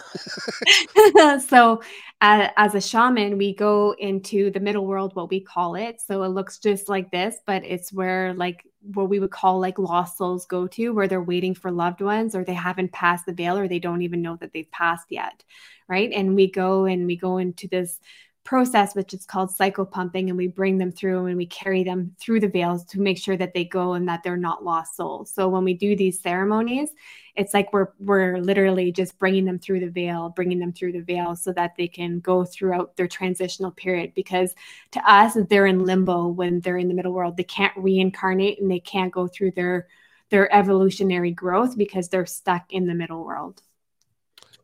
so, 1.47 1.81
uh, 2.21 2.47
as 2.57 2.73
a 2.73 2.81
shaman, 2.81 3.37
we 3.37 3.53
go 3.53 3.93
into 3.99 4.49
the 4.49 4.59
middle 4.59 4.85
world, 4.87 5.15
what 5.15 5.29
we 5.29 5.39
call 5.39 5.75
it. 5.75 6.01
So 6.01 6.23
it 6.23 6.29
looks 6.29 6.57
just 6.59 6.89
like 6.89 7.11
this, 7.11 7.35
but 7.45 7.63
it's 7.65 7.91
where 7.91 8.33
like 8.33 8.65
what 8.93 9.09
we 9.09 9.19
would 9.19 9.31
call 9.31 9.59
like 9.59 9.77
lost 9.77 10.17
souls 10.17 10.45
go 10.45 10.65
to, 10.67 10.89
where 10.89 11.07
they're 11.07 11.21
waiting 11.21 11.53
for 11.53 11.71
loved 11.71 12.01
ones, 12.01 12.33
or 12.33 12.43
they 12.43 12.53
haven't 12.53 12.93
passed 12.93 13.25
the 13.25 13.33
veil, 13.33 13.57
or 13.57 13.67
they 13.67 13.79
don't 13.79 14.01
even 14.01 14.21
know 14.21 14.37
that 14.37 14.53
they've 14.53 14.71
passed 14.71 15.07
yet, 15.09 15.43
right? 15.87 16.11
And 16.11 16.35
we 16.35 16.49
go 16.49 16.85
and 16.85 17.05
we 17.05 17.17
go 17.17 17.37
into 17.37 17.67
this 17.67 17.99
process, 18.45 18.95
which 18.95 19.13
is 19.13 19.25
called 19.25 19.49
psychopomping, 19.49 20.29
and 20.29 20.37
we 20.37 20.47
bring 20.47 20.77
them 20.77 20.91
through 20.91 21.25
and 21.25 21.35
we 21.35 21.47
carry 21.47 21.83
them 21.83 22.15
through 22.19 22.39
the 22.39 22.47
veils 22.47 22.85
to 22.85 23.01
make 23.01 23.17
sure 23.17 23.35
that 23.35 23.53
they 23.53 23.65
go 23.65 23.93
and 23.93 24.07
that 24.07 24.23
they're 24.23 24.37
not 24.37 24.63
lost 24.63 24.95
souls. 24.95 25.33
So 25.33 25.49
when 25.49 25.65
we 25.65 25.73
do 25.73 25.95
these 25.95 26.21
ceremonies, 26.21 26.91
it's 27.35 27.53
like 27.53 27.73
we're 27.73 27.89
we're 27.99 28.37
literally 28.37 28.91
just 28.91 29.19
bringing 29.19 29.43
them 29.45 29.59
through 29.59 29.81
the 29.81 29.89
veil, 29.89 30.29
bringing 30.29 30.59
them 30.59 30.71
through 30.71 30.93
the 30.93 31.01
veil, 31.01 31.35
so 31.35 31.51
that 31.53 31.75
they 31.75 31.87
can 31.87 32.19
go 32.19 32.45
throughout 32.45 32.95
their 32.95 33.07
transitional 33.07 33.71
period. 33.71 34.13
Because 34.15 34.53
to 34.91 35.11
us, 35.11 35.35
they're 35.49 35.65
in 35.65 35.83
limbo 35.83 36.27
when 36.27 36.61
they're 36.61 36.77
in 36.77 36.87
the 36.87 36.93
middle 36.93 37.13
world. 37.13 37.35
They 37.35 37.43
can't 37.43 37.75
reincarnate 37.75 38.61
and 38.61 38.71
they 38.71 38.79
can't 38.79 39.11
go 39.11 39.27
through 39.27 39.51
their 39.51 39.87
their 40.29 40.53
evolutionary 40.53 41.31
growth 41.31 41.77
because 41.77 42.09
they're 42.09 42.25
stuck 42.25 42.71
in 42.71 42.85
the 42.85 42.95
middle 42.95 43.25
world. 43.25 43.61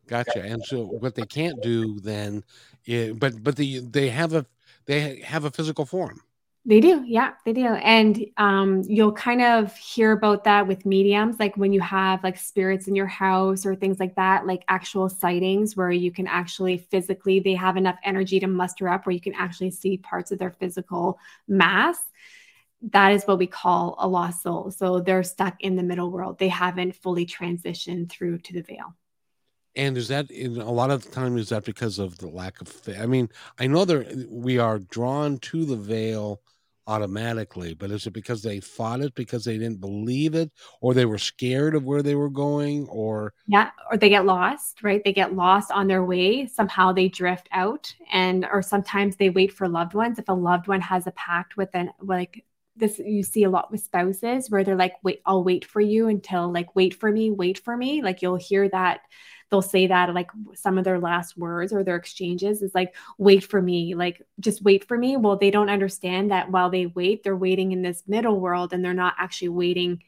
Gotcha. 0.06 0.42
And 0.42 0.62
so 0.64 0.84
what 0.84 1.14
they 1.14 1.24
can't 1.24 1.62
do 1.62 1.98
then, 2.00 2.44
is, 2.86 3.14
but 3.14 3.42
but 3.42 3.56
the 3.56 3.80
they 3.80 4.08
have 4.10 4.32
a 4.34 4.46
they 4.86 5.20
have 5.20 5.44
a 5.44 5.50
physical 5.50 5.84
form. 5.84 6.22
They 6.64 6.78
do, 6.80 7.02
yeah, 7.04 7.32
they 7.44 7.52
do, 7.52 7.66
and 7.66 8.24
um, 8.36 8.82
you'll 8.86 9.12
kind 9.12 9.42
of 9.42 9.76
hear 9.76 10.12
about 10.12 10.44
that 10.44 10.68
with 10.68 10.86
mediums, 10.86 11.40
like 11.40 11.56
when 11.56 11.72
you 11.72 11.80
have 11.80 12.22
like 12.22 12.36
spirits 12.36 12.86
in 12.86 12.94
your 12.94 13.08
house 13.08 13.66
or 13.66 13.74
things 13.74 13.98
like 13.98 14.14
that, 14.14 14.46
like 14.46 14.62
actual 14.68 15.08
sightings 15.08 15.76
where 15.76 15.90
you 15.90 16.12
can 16.12 16.28
actually 16.28 16.78
physically 16.78 17.40
they 17.40 17.54
have 17.54 17.76
enough 17.76 17.98
energy 18.04 18.38
to 18.38 18.46
muster 18.46 18.88
up, 18.88 19.06
where 19.06 19.12
you 19.12 19.20
can 19.20 19.34
actually 19.34 19.72
see 19.72 19.96
parts 19.96 20.30
of 20.30 20.38
their 20.38 20.52
physical 20.52 21.18
mass 21.48 21.98
that 22.90 23.12
is 23.12 23.24
what 23.24 23.38
we 23.38 23.46
call 23.46 23.94
a 23.98 24.08
lost 24.08 24.42
soul. 24.42 24.70
So 24.70 25.00
they're 25.00 25.22
stuck 25.22 25.60
in 25.60 25.76
the 25.76 25.82
middle 25.82 26.10
world. 26.10 26.38
They 26.38 26.48
haven't 26.48 26.96
fully 26.96 27.26
transitioned 27.26 28.10
through 28.10 28.38
to 28.38 28.52
the 28.52 28.62
veil. 28.62 28.94
And 29.74 29.96
is 29.96 30.08
that 30.08 30.30
in 30.30 30.58
a 30.60 30.70
lot 30.70 30.90
of 30.90 31.02
the 31.04 31.10
time 31.10 31.36
is 31.38 31.48
that 31.48 31.64
because 31.64 31.98
of 31.98 32.18
the 32.18 32.28
lack 32.28 32.60
of? 32.60 32.72
I 32.98 33.06
mean, 33.06 33.28
I 33.58 33.66
know 33.66 33.84
there 33.84 34.06
we 34.28 34.58
are 34.58 34.78
drawn 34.78 35.38
to 35.40 35.64
the 35.64 35.76
veil 35.76 36.42
automatically, 36.86 37.74
but 37.74 37.90
is 37.90 38.06
it 38.06 38.12
because 38.12 38.42
they 38.42 38.60
fought 38.60 39.00
it 39.00 39.14
because 39.14 39.44
they 39.44 39.56
didn't 39.58 39.80
believe 39.80 40.34
it 40.34 40.50
or 40.80 40.92
they 40.94 41.06
were 41.06 41.18
scared 41.18 41.74
of 41.74 41.84
where 41.84 42.02
they 42.02 42.14
were 42.14 42.28
going 42.30 42.86
or 42.88 43.32
Yeah, 43.46 43.70
or 43.90 43.96
they 43.96 44.08
get 44.08 44.24
lost, 44.24 44.82
right? 44.84 45.02
They 45.04 45.12
get 45.12 45.34
lost 45.34 45.72
on 45.72 45.88
their 45.88 46.04
way, 46.04 46.46
somehow 46.46 46.92
they 46.92 47.08
drift 47.08 47.48
out 47.50 47.92
and 48.12 48.46
or 48.50 48.62
sometimes 48.62 49.16
they 49.16 49.30
wait 49.30 49.52
for 49.52 49.68
loved 49.68 49.94
ones 49.94 50.18
if 50.18 50.28
a 50.28 50.32
loved 50.32 50.68
one 50.68 50.80
has 50.80 51.06
a 51.08 51.10
pact 51.12 51.56
with 51.56 51.70
an 51.74 51.90
like 52.00 52.44
this 52.76 52.98
you 53.00 53.22
see 53.22 53.42
a 53.44 53.50
lot 53.50 53.70
with 53.70 53.80
spouses 53.82 54.48
where 54.48 54.64
they're 54.64 54.76
like 54.76 54.94
wait 55.02 55.20
I'll 55.26 55.44
wait 55.44 55.64
for 55.64 55.80
you 55.80 56.08
until 56.08 56.50
like 56.52 56.74
wait 56.76 56.94
for 56.94 57.10
me, 57.10 57.30
wait 57.32 57.58
for 57.58 57.76
me, 57.76 58.00
like 58.02 58.22
you'll 58.22 58.36
hear 58.36 58.68
that 58.68 59.00
they'll 59.52 59.60
say 59.60 59.86
that 59.86 60.14
like 60.14 60.30
some 60.54 60.78
of 60.78 60.84
their 60.84 60.98
last 60.98 61.36
words 61.36 61.74
or 61.74 61.84
their 61.84 61.96
exchanges 61.96 62.62
is 62.62 62.74
like 62.74 62.94
wait 63.18 63.44
for 63.44 63.60
me 63.60 63.94
like 63.94 64.22
just 64.40 64.62
wait 64.62 64.88
for 64.88 64.96
me. 64.96 65.18
Well 65.18 65.36
they 65.36 65.50
don't 65.50 65.68
understand 65.68 66.30
that 66.30 66.50
while 66.50 66.70
they 66.70 66.86
wait 66.86 67.22
they're 67.22 67.36
waiting 67.36 67.70
in 67.72 67.82
this 67.82 68.02
middle 68.08 68.40
world 68.40 68.72
and 68.72 68.82
they're 68.82 68.94
not 68.94 69.14
actually 69.18 69.50
waiting 69.50 70.02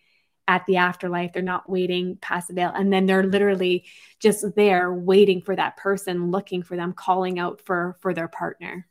at 0.48 0.64
the 0.64 0.78
afterlife. 0.78 1.34
They're 1.34 1.42
not 1.42 1.68
waiting 1.68 2.16
past 2.16 2.48
the 2.48 2.54
veil. 2.54 2.72
And 2.74 2.90
then 2.90 3.04
they're 3.04 3.22
literally 3.22 3.84
just 4.18 4.44
there 4.56 4.92
waiting 4.92 5.42
for 5.42 5.54
that 5.54 5.76
person 5.76 6.30
looking 6.30 6.62
for 6.62 6.76
them 6.76 6.94
calling 6.94 7.38
out 7.38 7.60
for 7.60 7.98
for 8.00 8.14
their 8.14 8.28
partner. 8.28 8.86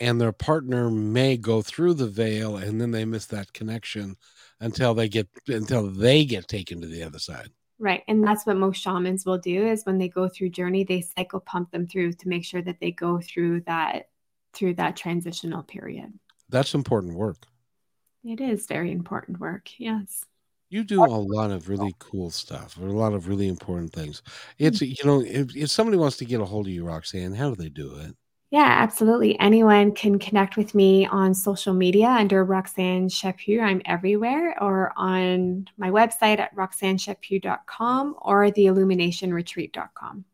And 0.00 0.18
their 0.18 0.32
partner 0.32 0.90
may 0.90 1.36
go 1.36 1.60
through 1.60 1.94
the 1.94 2.06
veil 2.06 2.56
and 2.56 2.80
then 2.80 2.92
they 2.92 3.04
miss 3.04 3.26
that 3.26 3.52
connection 3.52 4.16
until 4.58 4.94
they 4.94 5.10
get 5.10 5.28
until 5.48 5.90
they 5.90 6.24
get 6.24 6.48
taken 6.48 6.80
to 6.80 6.86
the 6.86 7.02
other 7.02 7.18
side 7.18 7.50
Right. 7.80 8.02
And 8.08 8.24
that's 8.24 8.44
what 8.44 8.56
most 8.56 8.82
shamans 8.82 9.24
will 9.24 9.38
do 9.38 9.66
is 9.66 9.86
when 9.86 9.98
they 9.98 10.08
go 10.08 10.28
through 10.28 10.50
journey, 10.50 10.82
they 10.82 11.00
psychopomp 11.00 11.70
them 11.70 11.86
through 11.86 12.14
to 12.14 12.28
make 12.28 12.44
sure 12.44 12.62
that 12.62 12.80
they 12.80 12.90
go 12.90 13.20
through 13.20 13.60
that 13.62 14.08
through 14.52 14.74
that 14.74 14.96
transitional 14.96 15.62
period. 15.62 16.12
That's 16.48 16.74
important 16.74 17.14
work. 17.14 17.46
It 18.24 18.40
is 18.40 18.66
very 18.66 18.90
important 18.90 19.38
work. 19.38 19.68
Yes. 19.78 20.24
You 20.70 20.84
do 20.84 21.02
a 21.02 21.06
lot 21.06 21.50
of 21.50 21.68
really 21.68 21.94
cool 21.98 22.30
stuff, 22.30 22.76
a 22.76 22.80
lot 22.80 23.14
of 23.14 23.26
really 23.26 23.48
important 23.48 23.92
things. 23.92 24.22
It's, 24.58 24.80
mm. 24.80 24.88
you 24.88 25.04
know, 25.04 25.22
if, 25.22 25.56
if 25.56 25.70
somebody 25.70 25.96
wants 25.96 26.18
to 26.18 26.26
get 26.26 26.40
a 26.40 26.44
hold 26.44 26.66
of 26.66 26.72
you, 26.72 26.84
Roxanne, 26.84 27.32
how 27.32 27.50
do 27.50 27.56
they 27.56 27.70
do 27.70 27.96
it? 27.96 28.14
Yeah, 28.50 28.64
absolutely. 28.66 29.38
Anyone 29.38 29.92
can 29.92 30.18
connect 30.18 30.56
with 30.56 30.74
me 30.74 31.06
on 31.06 31.34
social 31.34 31.74
media 31.74 32.08
under 32.08 32.42
Roxanne 32.44 33.08
Chaput. 33.08 33.62
I'm 33.62 33.82
everywhere, 33.84 34.56
or 34.62 34.92
on 34.96 35.68
my 35.76 35.90
website 35.90 36.38
at 36.38 36.56
roxannechaput.com 36.56 38.16
or 38.22 38.46
theilluminationretreat.com. 38.46 40.24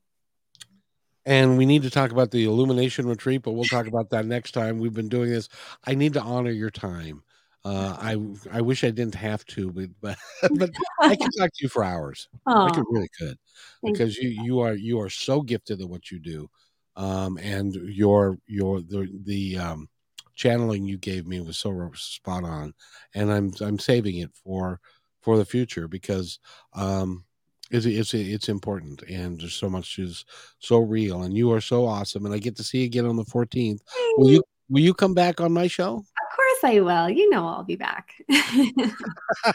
And 1.27 1.59
we 1.59 1.67
need 1.67 1.83
to 1.83 1.91
talk 1.91 2.12
about 2.12 2.31
the 2.31 2.45
illumination 2.45 3.09
retreat, 3.09 3.43
but 3.43 3.53
we'll 3.53 3.65
talk 3.65 3.89
about 3.89 4.11
that 4.11 4.27
next 4.27 4.53
time. 4.53 4.79
We've 4.79 4.95
been 4.95 5.09
doing 5.09 5.31
this. 5.31 5.49
I 5.85 5.95
need 5.95 6.12
to 6.12 6.21
honor 6.21 6.51
your 6.51 6.71
time. 6.71 7.25
Uh, 7.65 7.97
I 7.99 8.59
I 8.59 8.61
wish 8.61 8.85
I 8.85 8.91
didn't 8.91 9.15
have 9.15 9.45
to, 9.47 9.73
but 9.73 10.17
but, 10.43 10.59
but 10.59 10.71
I 11.01 11.17
can 11.17 11.31
talk 11.31 11.51
to 11.51 11.62
you 11.62 11.69
for 11.69 11.83
hours. 11.83 12.29
I 12.47 12.71
could 12.71 12.85
really 12.91 13.09
could, 13.19 13.39
because 13.83 14.19
you 14.19 14.29
you 14.29 14.61
are 14.61 14.75
you 14.75 15.01
are 15.01 15.09
so 15.09 15.41
gifted 15.41 15.81
at 15.81 15.89
what 15.89 16.11
you 16.11 16.21
do 16.21 16.49
um, 16.97 17.38
and 17.38 17.74
your 17.74 18.38
your 18.47 18.80
the 18.80 19.09
the 19.24 19.59
um, 19.59 19.88
channeling 20.34 20.84
you 20.84 20.99
gave 20.99 21.26
me 21.26 21.40
was 21.40 21.59
so 21.59 21.90
spot 21.95 22.45
on, 22.45 22.74
and 23.14 23.32
I'm 23.32 23.53
I'm 23.61 23.78
saving 23.78 24.18
it 24.18 24.30
for 24.34 24.80
for 25.20 25.38
the 25.38 25.45
future 25.45 25.88
because 25.88 26.38
um, 26.74 27.24
it's 27.70 27.86
it's 27.86 28.14
it's 28.14 28.49
important, 28.49 29.03
and 29.03 29.40
there's 29.40 29.55
so 29.55 29.68
much 29.68 29.99
is 29.99 30.24
so 30.59 30.78
real, 30.78 31.22
and 31.22 31.36
you 31.36 31.53
are 31.53 31.61
so 31.61 31.86
awesome, 31.86 32.26
and 32.26 32.34
I 32.34 32.38
get 32.38 32.57
to 32.57 32.64
see 32.64 32.80
you 32.80 32.84
again 32.84 33.07
on 33.07 33.16
the 33.16 33.24
14th. 33.24 33.80
Will 34.18 34.30
you 34.30 34.42
will 34.68 34.82
you 34.82 34.95
come 34.95 35.14
back 35.14 35.40
on 35.40 35.53
my 35.53 35.66
show? 35.66 35.97
Of 35.97 36.36
course 36.36 36.74
I 36.74 36.80
will. 36.80 37.11
You 37.11 37.30
know 37.30 37.47
I'll 37.47 37.64
be 37.64 37.76
back. 37.76 38.14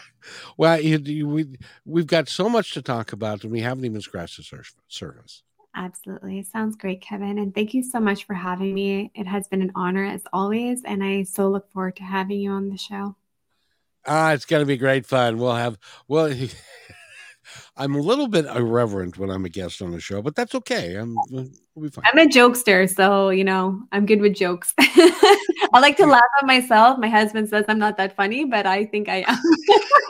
well, 0.56 0.80
you, 0.80 0.98
you, 0.98 1.28
we 1.28 1.46
we've 1.84 2.06
got 2.06 2.28
so 2.28 2.48
much 2.48 2.72
to 2.72 2.82
talk 2.82 3.12
about, 3.12 3.44
and 3.44 3.52
we 3.52 3.60
haven't 3.60 3.84
even 3.84 4.00
scratched 4.00 4.38
the 4.38 4.64
surface. 4.88 5.42
Absolutely. 5.74 6.42
Sounds 6.42 6.76
great, 6.76 7.00
Kevin. 7.00 7.38
And 7.38 7.54
thank 7.54 7.74
you 7.74 7.82
so 7.82 8.00
much 8.00 8.24
for 8.24 8.34
having 8.34 8.74
me. 8.74 9.10
It 9.14 9.26
has 9.26 9.46
been 9.46 9.62
an 9.62 9.72
honor 9.74 10.04
as 10.04 10.22
always. 10.32 10.82
And 10.84 11.02
I 11.02 11.22
so 11.22 11.48
look 11.48 11.70
forward 11.70 11.96
to 11.96 12.02
having 12.02 12.40
you 12.40 12.50
on 12.50 12.68
the 12.68 12.76
show. 12.76 13.14
Ah, 14.06 14.32
it's 14.32 14.46
going 14.46 14.60
to 14.60 14.66
be 14.66 14.76
great 14.76 15.06
fun. 15.06 15.38
We'll 15.38 15.54
have, 15.54 15.78
well, 16.08 16.34
I'm 17.76 17.94
a 17.94 18.00
little 18.00 18.26
bit 18.26 18.46
irreverent 18.46 19.18
when 19.18 19.30
I'm 19.30 19.44
a 19.44 19.48
guest 19.48 19.82
on 19.82 19.92
the 19.92 20.00
show, 20.00 20.22
but 20.22 20.34
that's 20.34 20.54
okay. 20.54 20.96
I'm, 20.96 21.16
we'll 21.30 21.48
I'm 22.04 22.18
a 22.18 22.26
jokester. 22.26 22.92
So, 22.92 23.30
you 23.30 23.44
know, 23.44 23.80
I'm 23.92 24.06
good 24.06 24.20
with 24.20 24.34
jokes. 24.34 24.74
I 24.80 25.78
like 25.80 25.96
to 25.98 26.06
laugh 26.06 26.22
at 26.40 26.46
myself. 26.46 26.98
My 26.98 27.08
husband 27.08 27.48
says 27.48 27.64
I'm 27.68 27.78
not 27.78 27.96
that 27.98 28.16
funny, 28.16 28.44
but 28.44 28.66
I 28.66 28.86
think 28.86 29.08
I 29.08 29.24
am. 29.26 29.38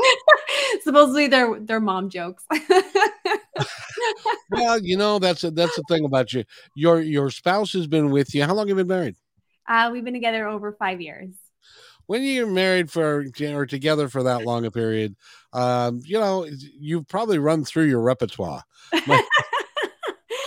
Supposedly 0.83 1.27
they're, 1.27 1.61
they're 1.61 1.81
mom 1.81 2.09
jokes 2.09 2.47
well, 4.51 4.81
you 4.81 4.97
know 4.97 5.19
that's 5.19 5.45
a, 5.45 5.51
that's 5.51 5.77
the 5.77 5.83
thing 5.89 6.05
about 6.05 6.33
you. 6.33 6.45
Your 6.75 7.01
your 7.01 7.31
spouse 7.31 7.73
has 7.73 7.87
been 7.87 8.11
with 8.11 8.35
you. 8.35 8.43
How 8.45 8.55
long 8.55 8.69
have 8.69 8.77
you 8.77 8.85
been 8.85 8.87
married? 8.87 9.17
Uh, 9.69 9.91
we've 9.93 10.05
been 10.05 10.15
together 10.15 10.49
over 10.49 10.73
five 10.73 11.01
years. 11.01 11.31
When 12.07 12.23
you're 12.23 12.47
married 12.47 12.91
for 12.91 13.27
or 13.41 13.67
together 13.67 14.09
for 14.09 14.25
that 14.25 14.45
long 14.45 14.65
a 14.65 14.71
period, 14.71 15.15
um, 15.53 16.01
you 16.05 16.19
know 16.19 16.47
you've 16.79 17.07
probably 17.07 17.39
run 17.39 17.65
through 17.65 17.85
your 17.85 18.01
repertoire. 18.01 18.65
My, 19.07 19.23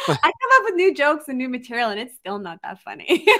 I 0.08 0.18
come 0.18 0.52
up 0.58 0.64
with 0.66 0.76
new 0.76 0.94
jokes 0.94 1.26
and 1.30 1.38
new 1.38 1.50
material, 1.50 1.90
and 1.90 2.00
it's 2.00 2.16
still 2.18 2.40
not 2.40 2.60
that 2.64 2.82
funny. 2.82 3.26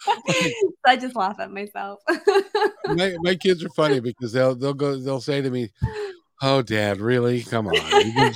so 0.00 0.50
I 0.86 0.96
just 0.96 1.16
laugh 1.16 1.38
at 1.38 1.52
myself. 1.52 2.00
my, 2.86 3.14
my 3.20 3.34
kids 3.34 3.64
are 3.64 3.70
funny 3.70 4.00
because 4.00 4.32
they'll 4.32 4.54
they'll 4.54 4.74
go 4.74 4.96
they'll 4.96 5.20
say 5.20 5.40
to 5.40 5.50
me, 5.50 5.70
"Oh, 6.42 6.62
Dad, 6.62 7.00
really? 7.00 7.42
Come 7.42 7.68
on, 7.68 7.74
you've 7.74 8.14
been 8.14 8.32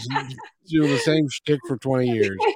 doing 0.68 0.90
the 0.90 0.98
same 0.98 1.28
shtick 1.28 1.60
for 1.66 1.76
twenty 1.78 2.08
years." 2.08 2.38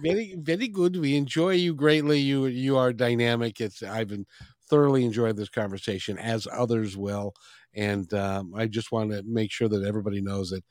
very, 0.00 0.34
very 0.38 0.68
good. 0.68 0.96
We 0.96 1.16
enjoy 1.16 1.50
you 1.50 1.72
greatly. 1.72 2.18
You, 2.18 2.46
you 2.46 2.76
are 2.76 2.92
dynamic. 2.92 3.60
It's 3.60 3.82
I've 3.82 4.08
been 4.08 4.26
thoroughly 4.68 5.04
enjoyed 5.04 5.36
this 5.36 5.48
conversation, 5.48 6.18
as 6.18 6.48
others 6.52 6.96
will, 6.96 7.34
and 7.74 8.12
um, 8.14 8.54
I 8.56 8.66
just 8.66 8.90
want 8.90 9.12
to 9.12 9.22
make 9.24 9.52
sure 9.52 9.68
that 9.68 9.84
everybody 9.84 10.20
knows 10.20 10.50
that 10.50 10.64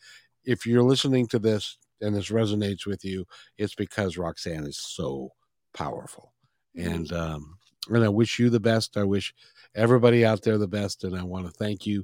if 0.44 0.66
you're 0.66 0.84
listening 0.84 1.28
to 1.28 1.40
this 1.40 1.78
and 2.02 2.14
this 2.14 2.30
resonates 2.30 2.86
with 2.86 3.06
you, 3.06 3.26
it's 3.58 3.76
because 3.76 4.18
Roxanne 4.18 4.66
is 4.66 4.78
so 4.78 5.32
powerful. 5.74 6.34
And 6.76 7.12
um, 7.14 7.58
and 7.90 8.04
I 8.04 8.10
wish 8.10 8.40
you 8.40 8.50
the 8.50 8.60
best. 8.60 8.98
I 8.98 9.04
wish 9.04 9.34
everybody 9.76 10.26
out 10.26 10.42
there 10.42 10.58
the 10.58 10.68
best. 10.68 11.04
And 11.04 11.16
I 11.16 11.24
want 11.24 11.46
to 11.46 11.52
thank 11.52 11.86
you 11.86 12.04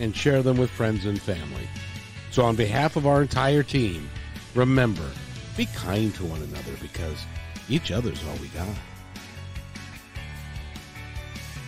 and 0.00 0.14
share 0.14 0.42
them 0.42 0.56
with 0.56 0.70
friends 0.70 1.04
and 1.06 1.20
family. 1.20 1.68
So, 2.30 2.44
on 2.44 2.56
behalf 2.56 2.96
of 2.96 3.06
our 3.06 3.22
entire 3.22 3.62
team, 3.62 4.08
remember, 4.54 5.08
be 5.56 5.66
kind 5.66 6.14
to 6.14 6.24
one 6.24 6.42
another 6.42 6.72
because 6.80 7.24
each 7.68 7.90
other's 7.90 8.24
all 8.26 8.36
we 8.36 8.48
got. 8.48 8.68